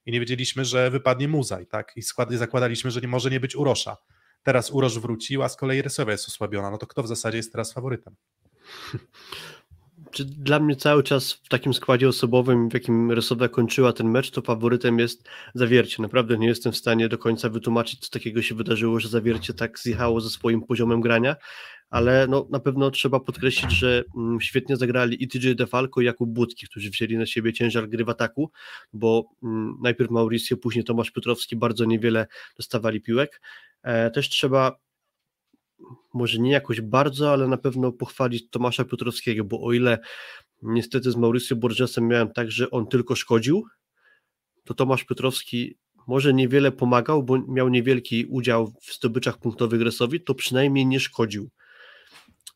[0.06, 1.92] i nie wiedzieliśmy, że wypadnie Muzaj, tak?
[1.96, 3.96] I skład, zakładaliśmy, że nie może nie być Urosza.
[4.42, 6.70] Teraz Urosz wrócił, a z kolei Resowia jest osłabiona.
[6.70, 8.16] No to kto w zasadzie jest teraz faworytem?
[10.10, 14.30] czy dla mnie cały czas w takim składzie osobowym, w jakim Resowia kończyła ten mecz,
[14.30, 16.02] to faworytem jest Zawiercie.
[16.02, 19.78] Naprawdę nie jestem w stanie do końca wytłumaczyć, co takiego się wydarzyło, że Zawiercie tak
[19.78, 21.36] zjechało ze swoim poziomem grania,
[21.90, 26.30] ale no, na pewno trzeba podkreślić, że mm, świetnie zagrali i TJ DeFalco i Jakub
[26.30, 28.50] Budki, którzy wzięli na siebie ciężar gry w ataku,
[28.92, 32.26] bo mm, najpierw Mauricio, później Tomasz Piotrowski bardzo niewiele
[32.56, 33.40] dostawali piłek.
[33.82, 34.76] E, też trzeba
[36.14, 39.98] może nie jakoś bardzo, ale na pewno pochwalić Tomasza Piotrowskiego, bo o ile
[40.62, 43.64] niestety z Mauricio Borgesem miałem tak, że on tylko szkodził,
[44.64, 50.34] to Tomasz Piotrowski może niewiele pomagał, bo miał niewielki udział w zdobyczach punktowych Resowi, to
[50.34, 51.50] przynajmniej nie szkodził.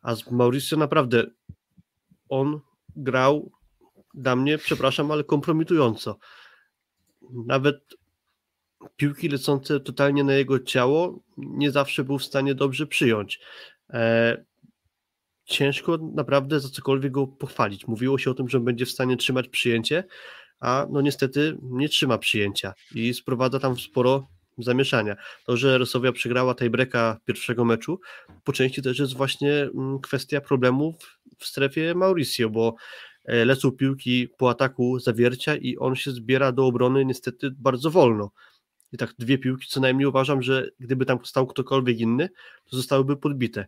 [0.02, 1.26] A z Mauricio naprawdę
[2.28, 2.60] on
[2.96, 3.52] grał
[4.14, 6.18] dla mnie, przepraszam, ale kompromitująco.
[7.46, 7.94] Nawet
[8.96, 13.40] piłki lecące totalnie na jego ciało nie zawsze był w stanie dobrze przyjąć.
[13.90, 14.44] E,
[15.44, 17.86] ciężko naprawdę za cokolwiek go pochwalić.
[17.86, 20.04] Mówiło się o tym, że będzie w stanie trzymać przyjęcie,
[20.60, 24.28] a no niestety nie trzyma przyjęcia i sprowadza tam sporo
[24.58, 25.16] zamieszania.
[25.46, 28.00] To, że Rosowia przegrała tiebreaka pierwszego meczu,
[28.44, 32.74] po części też jest właśnie mm, kwestia problemów w strefie Mauricio, bo
[33.24, 38.30] e, lecą piłki po ataku zawiercia i on się zbiera do obrony niestety bardzo wolno
[38.94, 42.28] i tak dwie piłki co najmniej uważam, że gdyby tam stał ktokolwiek inny,
[42.70, 43.66] to zostałyby podbite.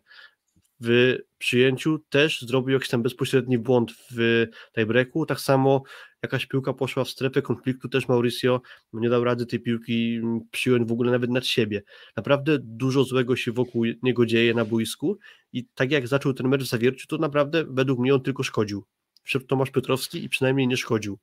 [0.79, 4.45] W przyjęciu też zrobił jakiś tam bezpośredni błąd w
[4.75, 5.83] tiebreaku, tak samo
[6.23, 8.61] jakaś piłka poszła w strefę konfliktu, też Mauricio
[8.93, 10.21] nie dał rady tej piłki
[10.51, 11.83] przyjąć w ogóle nawet nad siebie.
[12.15, 15.17] Naprawdę dużo złego się wokół niego dzieje na boisku
[15.53, 18.83] i tak jak zaczął ten mecz w zawierciu, to naprawdę według mnie on tylko szkodził.
[19.23, 21.19] Wszedł Tomasz Piotrowski i przynajmniej nie szkodził.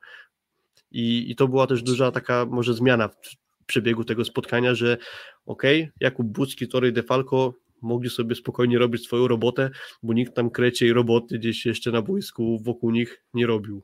[0.90, 4.98] I, I to była też duża taka może zmiana w przebiegu tego spotkania, że
[5.46, 5.62] ok,
[6.00, 9.70] Jakub Bucki, Tory Defalco mogli sobie spokojnie robić swoją robotę,
[10.02, 13.82] bo nikt tam krecie i roboty gdzieś jeszcze na boisku wokół nich nie robił.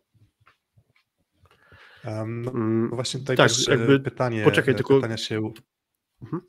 [2.05, 4.95] Um, no, mm, właśnie tutaj tak, e, jakby, pytanie, poczekaj, tylko...
[4.95, 5.53] pytania się...
[6.23, 6.43] Mhm.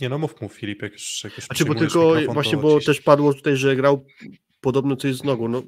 [0.00, 3.00] Nie no, mów, mów Filip, jak już, jak już Znaczy, bo tylko właśnie, bo też
[3.00, 4.06] padło tutaj, że grał
[4.64, 5.48] podobno coś z nogą.
[5.48, 5.62] No,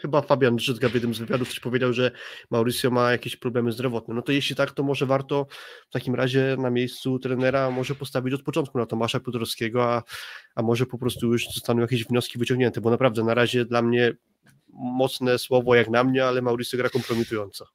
[0.00, 2.10] chyba Fabian Drzyzga w jednym z wywiadów coś powiedział, że
[2.50, 4.14] Mauricio ma jakieś problemy zdrowotne.
[4.14, 5.46] No to jeśli tak, to może warto
[5.88, 10.02] w takim razie na miejscu trenera może postawić od początku na Tomasza Piotrowskiego, a,
[10.54, 14.12] a może po prostu już zostaną jakieś wnioski wyciągnięte, bo naprawdę na razie dla mnie
[14.72, 17.66] mocne słowo jak na mnie, ale Mauricio gra kompromitująco.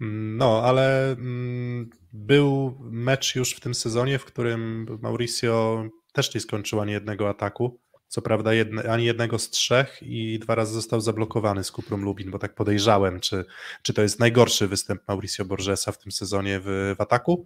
[0.00, 6.80] No, ale mm, był mecz już w tym sezonie, w którym Mauricio też nie skończył
[6.80, 7.80] ani jednego ataku.
[8.08, 12.30] Co prawda jedne, ani jednego z trzech i dwa razy został zablokowany z Kuprą Lubin,
[12.30, 13.44] bo tak podejrzałem, czy,
[13.82, 17.44] czy to jest najgorszy występ Mauricio Borgesa w tym sezonie w, w ataku.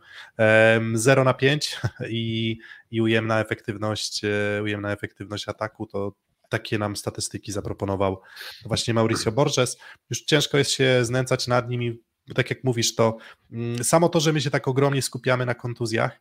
[0.94, 2.58] 0 na 5 i,
[2.90, 6.12] i ujemna efektywność, e, ujemna efektywność ataku to
[6.50, 8.20] takie nam statystyki zaproponował
[8.64, 9.78] właśnie Mauricio Borges.
[10.10, 13.16] Już ciężko jest się znęcać nad nimi, bo tak jak mówisz, to
[13.52, 16.20] mm, samo to, że my się tak ogromnie skupiamy na kontuzjach,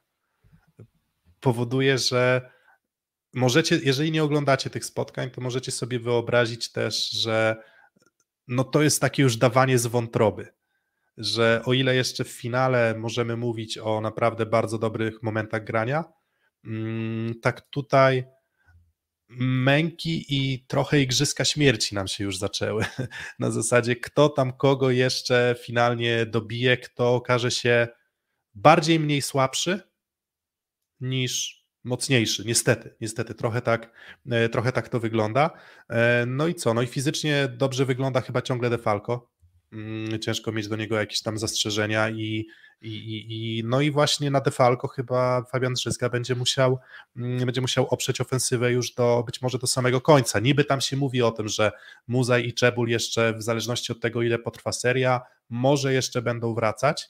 [1.40, 2.52] powoduje, że
[3.34, 7.64] możecie, jeżeli nie oglądacie tych spotkań, to możecie sobie wyobrazić też, że
[8.48, 10.48] no to jest takie już dawanie z wątroby,
[11.18, 16.04] że o ile jeszcze w finale możemy mówić o naprawdę bardzo dobrych momentach grania,
[16.66, 18.24] mm, tak tutaj
[19.38, 22.86] męki i trochę igrzyska śmierci nam się już zaczęły.
[23.40, 27.88] Na zasadzie, kto tam kogo jeszcze finalnie dobije, kto okaże się
[28.54, 29.82] bardziej mniej słabszy
[31.00, 32.44] niż mocniejszy.
[32.46, 33.92] Niestety, niestety, trochę tak,
[34.32, 35.50] e, trochę tak to wygląda.
[35.90, 36.74] E, no i co?
[36.74, 39.30] No i fizycznie dobrze wygląda chyba ciągle Defalco.
[39.74, 42.48] Mm, ciężko mieć do niego jakieś tam zastrzeżenia i,
[42.82, 46.80] i, i, no i właśnie na Defalco chyba Fabian Drzyzga będzie musiał,
[47.18, 50.40] mm, będzie musiał oprzeć ofensywę już do być może do samego końca.
[50.40, 51.72] Niby tam się mówi o tym, że
[52.08, 57.10] Muzaj i Czebul jeszcze w zależności od tego ile potrwa seria, może jeszcze będą wracać,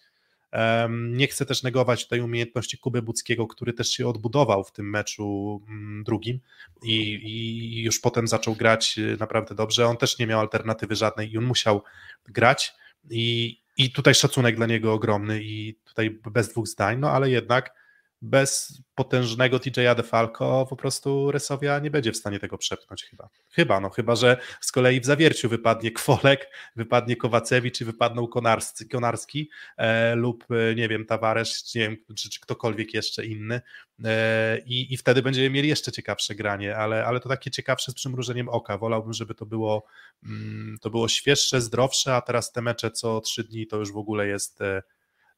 [0.89, 5.61] nie chcę też negować tej umiejętności Kuby Buckiego, który też się odbudował w tym meczu
[5.67, 6.39] mm, drugim
[6.83, 9.87] i, i, już potem zaczął grać y, naprawdę dobrze.
[9.87, 11.83] On też nie miał alternatywy żadnej i on musiał
[12.25, 12.73] grać
[13.09, 17.73] i, i tutaj szacunek dla niego ogromny i tutaj bez dwóch zdań, no ale jednak
[18.21, 23.29] bez potężnego TJ'a DeFalco po prostu Resowia nie będzie w stanie tego przepchnąć chyba.
[23.49, 28.89] Chyba, no chyba, że z kolei w zawierciu wypadnie Kwolek, wypadnie Kowacewicz i wypadną Konarski,
[28.89, 33.61] Konarski e, lub e, nie wiem, Tavares, nie wiem, czy, czy ktokolwiek jeszcze inny
[34.03, 37.95] e, i, i wtedy będziemy mieli jeszcze ciekawsze granie, ale, ale to takie ciekawsze z
[37.95, 38.77] przymrużeniem oka.
[38.77, 39.85] Wolałbym, żeby to było,
[40.23, 43.97] mm, to było świeższe, zdrowsze, a teraz te mecze co trzy dni to już w
[43.97, 44.83] ogóle jest e,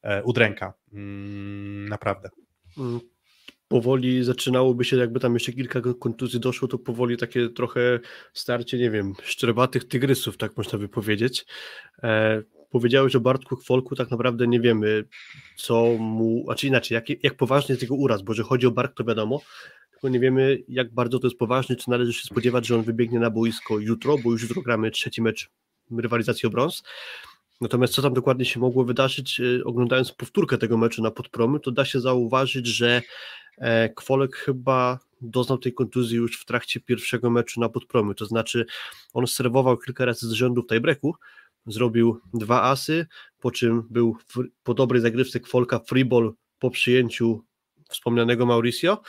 [0.02, 0.74] e udręka.
[0.92, 2.30] Mm, naprawdę.
[2.78, 3.00] Mm,
[3.68, 8.00] powoli zaczynałoby się, jakby tam jeszcze kilka kontuzji doszło, to powoli takie trochę
[8.32, 11.46] starcie, nie wiem, szczerbatych tygrysów, tak można by powiedzieć.
[12.02, 15.04] E, powiedziałeś o Bartku Kwolku, tak naprawdę nie wiemy,
[15.56, 18.94] co mu, znaczy inaczej, jak, jak poważny jest jego uraz, bo że chodzi o Bark,
[18.96, 19.40] to wiadomo,
[19.90, 23.18] tylko nie wiemy, jak bardzo to jest poważne, czy należy się spodziewać, że on wybiegnie
[23.18, 25.50] na boisko jutro, bo już jutro gramy trzeci mecz
[25.98, 26.82] rywalizacji o brąz.
[27.62, 31.70] Natomiast co tam dokładnie się mogło wydarzyć, e, oglądając powtórkę tego meczu na podpromy, to
[31.70, 33.02] da się zauważyć, że
[33.58, 38.66] e, Kwolek chyba doznał tej kontuzji już w trakcie pierwszego meczu na podpromy, to znaczy
[39.12, 41.14] on serwował kilka razy z rzędu w tiebreaku,
[41.66, 43.06] zrobił dwa asy,
[43.40, 44.16] po czym był
[44.62, 47.44] po dobrej zagrywce Kwolka freeball po przyjęciu
[47.88, 49.02] wspomnianego Mauricio,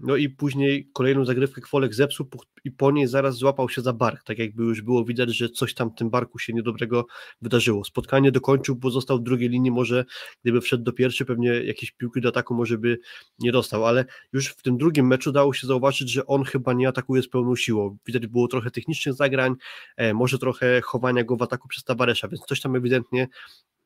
[0.00, 2.26] no i później kolejną zagrywkę Kwolek zepsuł
[2.64, 5.74] i po niej zaraz złapał się za bark, tak jakby już było widać, że coś
[5.74, 7.06] tam w tym barku się niedobrego
[7.42, 7.84] wydarzyło.
[7.84, 10.04] Spotkanie dokończył, bo został w drugiej linii, może
[10.42, 12.98] gdyby wszedł do pierwszej, pewnie jakieś piłki do ataku może by
[13.38, 16.88] nie dostał, ale już w tym drugim meczu dało się zauważyć, że on chyba nie
[16.88, 17.96] atakuje z pełną siłą.
[18.06, 19.54] Widać było trochę technicznych zagrań,
[19.96, 23.28] e, może trochę chowania go w ataku przez Tavaresza, więc coś tam ewidentnie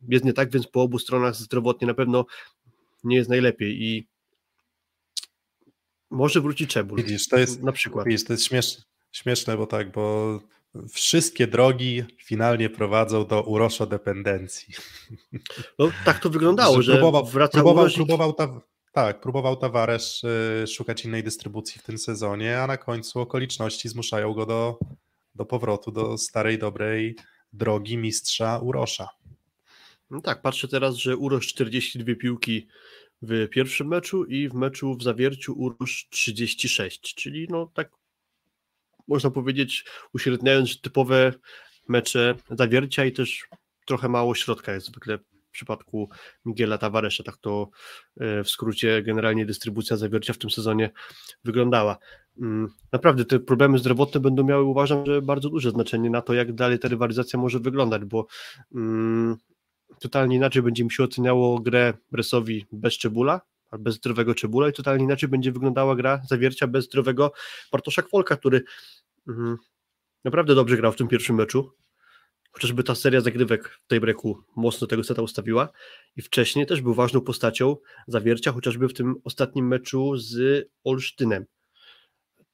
[0.08, 2.24] jest nie tak, więc po obu stronach zdrowotnie na pewno
[3.04, 4.06] nie jest najlepiej i
[6.10, 6.98] może wróci Czebul.
[6.98, 8.06] Widzisz, to jest, na przykład.
[8.06, 10.40] Widzisz, to jest śmieszne, śmieszne, bo tak, bo
[10.88, 14.74] wszystkie drogi finalnie prowadzą do uroszo dependencji.
[15.78, 18.60] No tak to wyglądało, że, próbował, wraca próbował, próbował ta,
[18.92, 20.22] tak, próbował Tavares
[20.62, 24.78] y, szukać innej dystrybucji w tym sezonie, a na końcu okoliczności zmuszają go do,
[25.34, 27.16] do powrotu do starej, dobrej
[27.52, 29.08] drogi mistrza Urosza.
[30.10, 32.66] No tak, patrzę teraz, że Urosz 42 piłki
[33.22, 37.90] w pierwszym meczu i w meczu w zawierciu Urusz 36, czyli no tak
[39.08, 39.84] można powiedzieć
[40.14, 41.32] uśredniając typowe
[41.88, 43.48] mecze zawiercia i też
[43.86, 46.08] trochę mało środka jest zwykle w przypadku
[46.44, 47.70] Miguela Tavaresza, tak to
[48.20, 50.90] e, w skrócie generalnie dystrybucja zawiercia w tym sezonie
[51.44, 51.98] wyglądała.
[52.40, 56.52] Mm, naprawdę te problemy zdrowotne będą miały uważam, że bardzo duże znaczenie na to, jak
[56.52, 58.26] dalej ta rywalizacja może wyglądać, bo
[58.74, 59.36] mm,
[60.00, 63.40] totalnie inaczej będzie mi się oceniało grę Bresowi bez Czebula,
[63.78, 67.32] bez zdrowego Czebula i totalnie inaczej będzie wyglądała gra zawiercia bez zdrowego
[67.72, 68.62] Bartosza Kwolka, który
[69.28, 69.56] mm,
[70.24, 71.72] naprawdę dobrze grał w tym pierwszym meczu.
[72.52, 75.68] Chociażby ta seria zagrywek w tej breaku mocno tego seta ustawiła
[76.16, 81.46] i wcześniej też był ważną postacią zawiercia, chociażby w tym ostatnim meczu z Olsztynem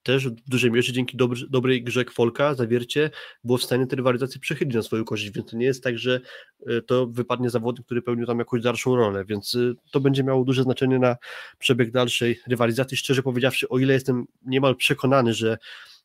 [0.06, 3.10] też w dużej mierze dzięki dobry, dobrej grze Kwolka zawiercie
[3.44, 6.20] było w stanie tę rywalizację przechylić na swoją korzyść, więc to nie jest tak, że
[6.66, 10.44] e, to wypadnie zawodnik, który pełnił tam jakąś dalszą rolę, więc e, to będzie miało
[10.44, 11.16] duże znaczenie na
[11.58, 12.96] przebieg dalszej rywalizacji.
[12.96, 15.58] Szczerze powiedziawszy, o ile jestem niemal przekonany, że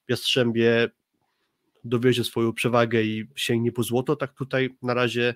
[0.08, 0.90] Jastrzębie
[1.84, 5.36] dowiezie swoją przewagę i sięgnie po złoto, tak tutaj na razie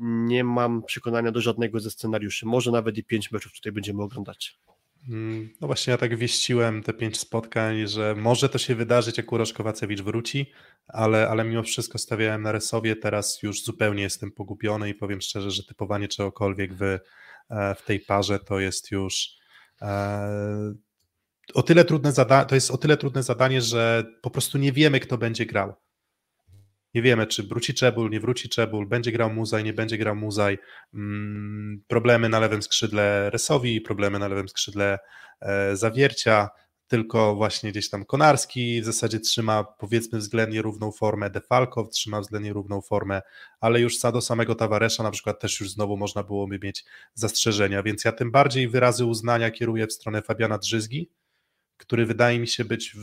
[0.00, 2.46] nie mam przekonania do żadnego ze scenariuszy.
[2.46, 4.58] Może nawet i pięć meczów tutaj będziemy oglądać.
[5.08, 9.32] Mm, no właśnie, ja tak wieściłem te pięć spotkań, że może to się wydarzyć, jak
[9.32, 10.52] Urosz Kowacewicz wróci,
[10.88, 15.50] ale, ale mimo wszystko stawiałem na Resowie, teraz już zupełnie jestem pogubiony i powiem szczerze,
[15.50, 16.98] że typowanie czegokolwiek w, e,
[17.74, 19.28] w tej parze to jest już
[19.82, 20.74] e,
[21.54, 25.00] o tyle trudne zadanie, to jest o tyle trudne zadanie, że po prostu nie wiemy,
[25.00, 25.74] kto będzie grał.
[26.94, 30.58] Nie wiemy, czy wróci Czebul, nie wróci Czebul, będzie grał Muzaj, nie będzie grał Muzaj.
[30.94, 34.98] Mm, problemy na lewym skrzydle Resowi, problemy na lewym skrzydle
[35.40, 36.48] e, Zawiercia,
[36.92, 42.52] tylko właśnie gdzieś tam Konarski w zasadzie trzyma powiedzmy względnie równą formę, Defalkow trzyma względnie
[42.52, 43.22] równą formę,
[43.60, 48.04] ale już do samego Tawaresza na przykład też już znowu można byłoby mieć zastrzeżenia, więc
[48.04, 51.10] ja tym bardziej wyrazy uznania kieruję w stronę Fabiana Drzyzgi,
[51.76, 52.96] który wydaje mi się być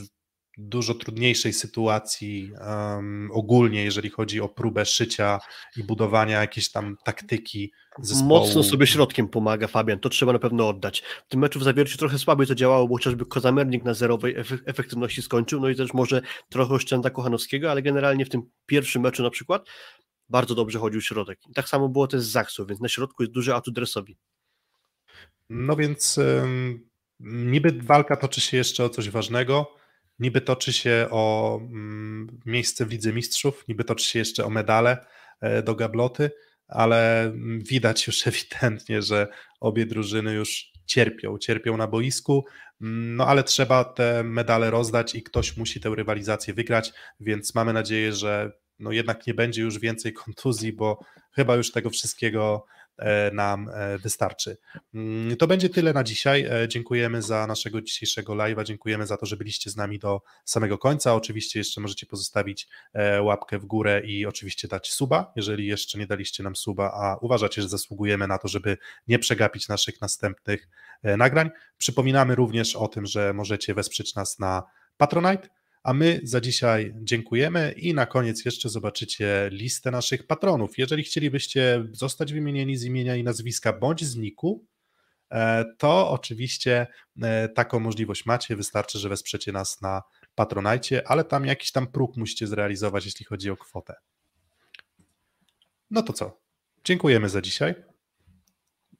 [0.59, 5.39] dużo trudniejszej sytuacji um, ogólnie, jeżeli chodzi o próbę szycia
[5.77, 8.29] i budowania jakiejś tam taktyki zespołu.
[8.29, 11.03] Mocno sobie środkiem pomaga Fabian, to trzeba na pewno oddać.
[11.25, 15.21] W tym meczu w zawierciu trochę słabiej to działało, bo chociażby Kozamernik na zerowej efektywności
[15.21, 19.29] skończył, no i też może trochę oszczędza Kochanowskiego, ale generalnie w tym pierwszym meczu na
[19.29, 19.65] przykład
[20.29, 21.39] bardzo dobrze chodził środek.
[21.49, 24.17] I tak samo było też z Zaksu, więc na środku jest duży atut dresowi.
[25.49, 29.78] No więc um, niby walka toczy się jeszcze o coś ważnego,
[30.19, 35.05] Niby toczy się o mm, miejsce w Lidze Mistrzów, niby toczy się jeszcze o medale
[35.41, 36.31] e, do gabloty,
[36.67, 39.27] ale widać już ewidentnie, że
[39.59, 42.45] obie drużyny już cierpią, cierpią na boisku,
[42.81, 47.73] mm, no ale trzeba te medale rozdać i ktoś musi tę rywalizację wygrać, więc mamy
[47.73, 50.99] nadzieję, że no jednak nie będzie już więcej kontuzji, bo
[51.31, 52.65] chyba już tego wszystkiego
[53.33, 54.57] nam e, wystarczy.
[54.93, 56.45] Mm, to będzie tyle na dzisiaj.
[56.49, 60.77] E, dziękujemy za naszego dzisiejszego live'a, dziękujemy za to, że byliście z nami do samego
[60.77, 61.15] końca.
[61.15, 62.67] Oczywiście jeszcze możecie pozostawić
[63.21, 67.61] łapkę w górę i oczywiście dać suba, jeżeli jeszcze nie daliście nam suba, a uważacie,
[67.61, 68.77] że zasługujemy na to, żeby
[69.07, 70.67] nie przegapić naszych następnych
[71.03, 71.49] nagrań.
[71.77, 74.63] Przypominamy również o tym, że możecie wesprzeć nas na
[74.97, 75.49] Patronite.
[75.83, 80.77] A my za dzisiaj dziękujemy i na koniec jeszcze zobaczycie listę naszych patronów.
[80.77, 84.17] Jeżeli chcielibyście zostać wymienieni z imienia i nazwiska bądź z
[85.31, 86.87] e, to oczywiście
[87.21, 88.55] e, taką możliwość macie.
[88.55, 90.01] Wystarczy, że wesprzecie nas na
[90.35, 93.95] Patronajcie, ale tam jakiś tam próg musicie zrealizować, jeśli chodzi o kwotę.
[95.91, 96.41] No to co?
[96.83, 97.88] Dziękujemy za dzisiaj.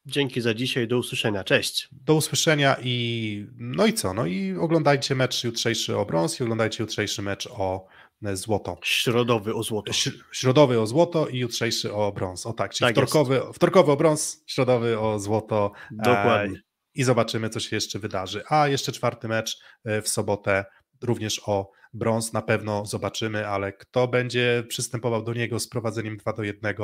[0.09, 1.89] Dzięki za dzisiaj, do usłyszenia, cześć.
[1.91, 4.13] Do usłyszenia i no i co?
[4.13, 7.87] No i oglądajcie mecz jutrzejszy o brąz i oglądajcie jutrzejszy mecz o
[8.25, 8.77] e, złoto.
[8.83, 9.93] Środowy o złoto.
[10.31, 12.45] Środowy o złoto i jutrzejszy o brąz.
[12.45, 15.71] O tak, czyli tak wtorkowy, wtorkowy o brąz, środowy o złoto.
[15.91, 16.57] Dokładnie.
[16.57, 16.61] E,
[16.95, 18.43] I zobaczymy, co się jeszcze wydarzy.
[18.49, 20.65] A jeszcze czwarty mecz e, w sobotę,
[21.01, 26.33] również o brąz na pewno zobaczymy, ale kto będzie przystępował do niego z prowadzeniem 2
[26.33, 26.75] do 1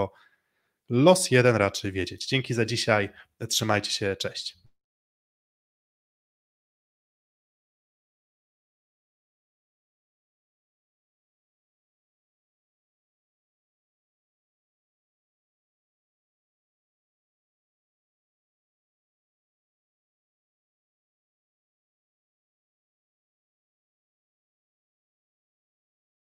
[0.90, 2.28] los jeden raczej wiedzieć.
[2.28, 3.10] Dzięki za dzisiaj,
[3.50, 4.65] trzymajcie się, cześć.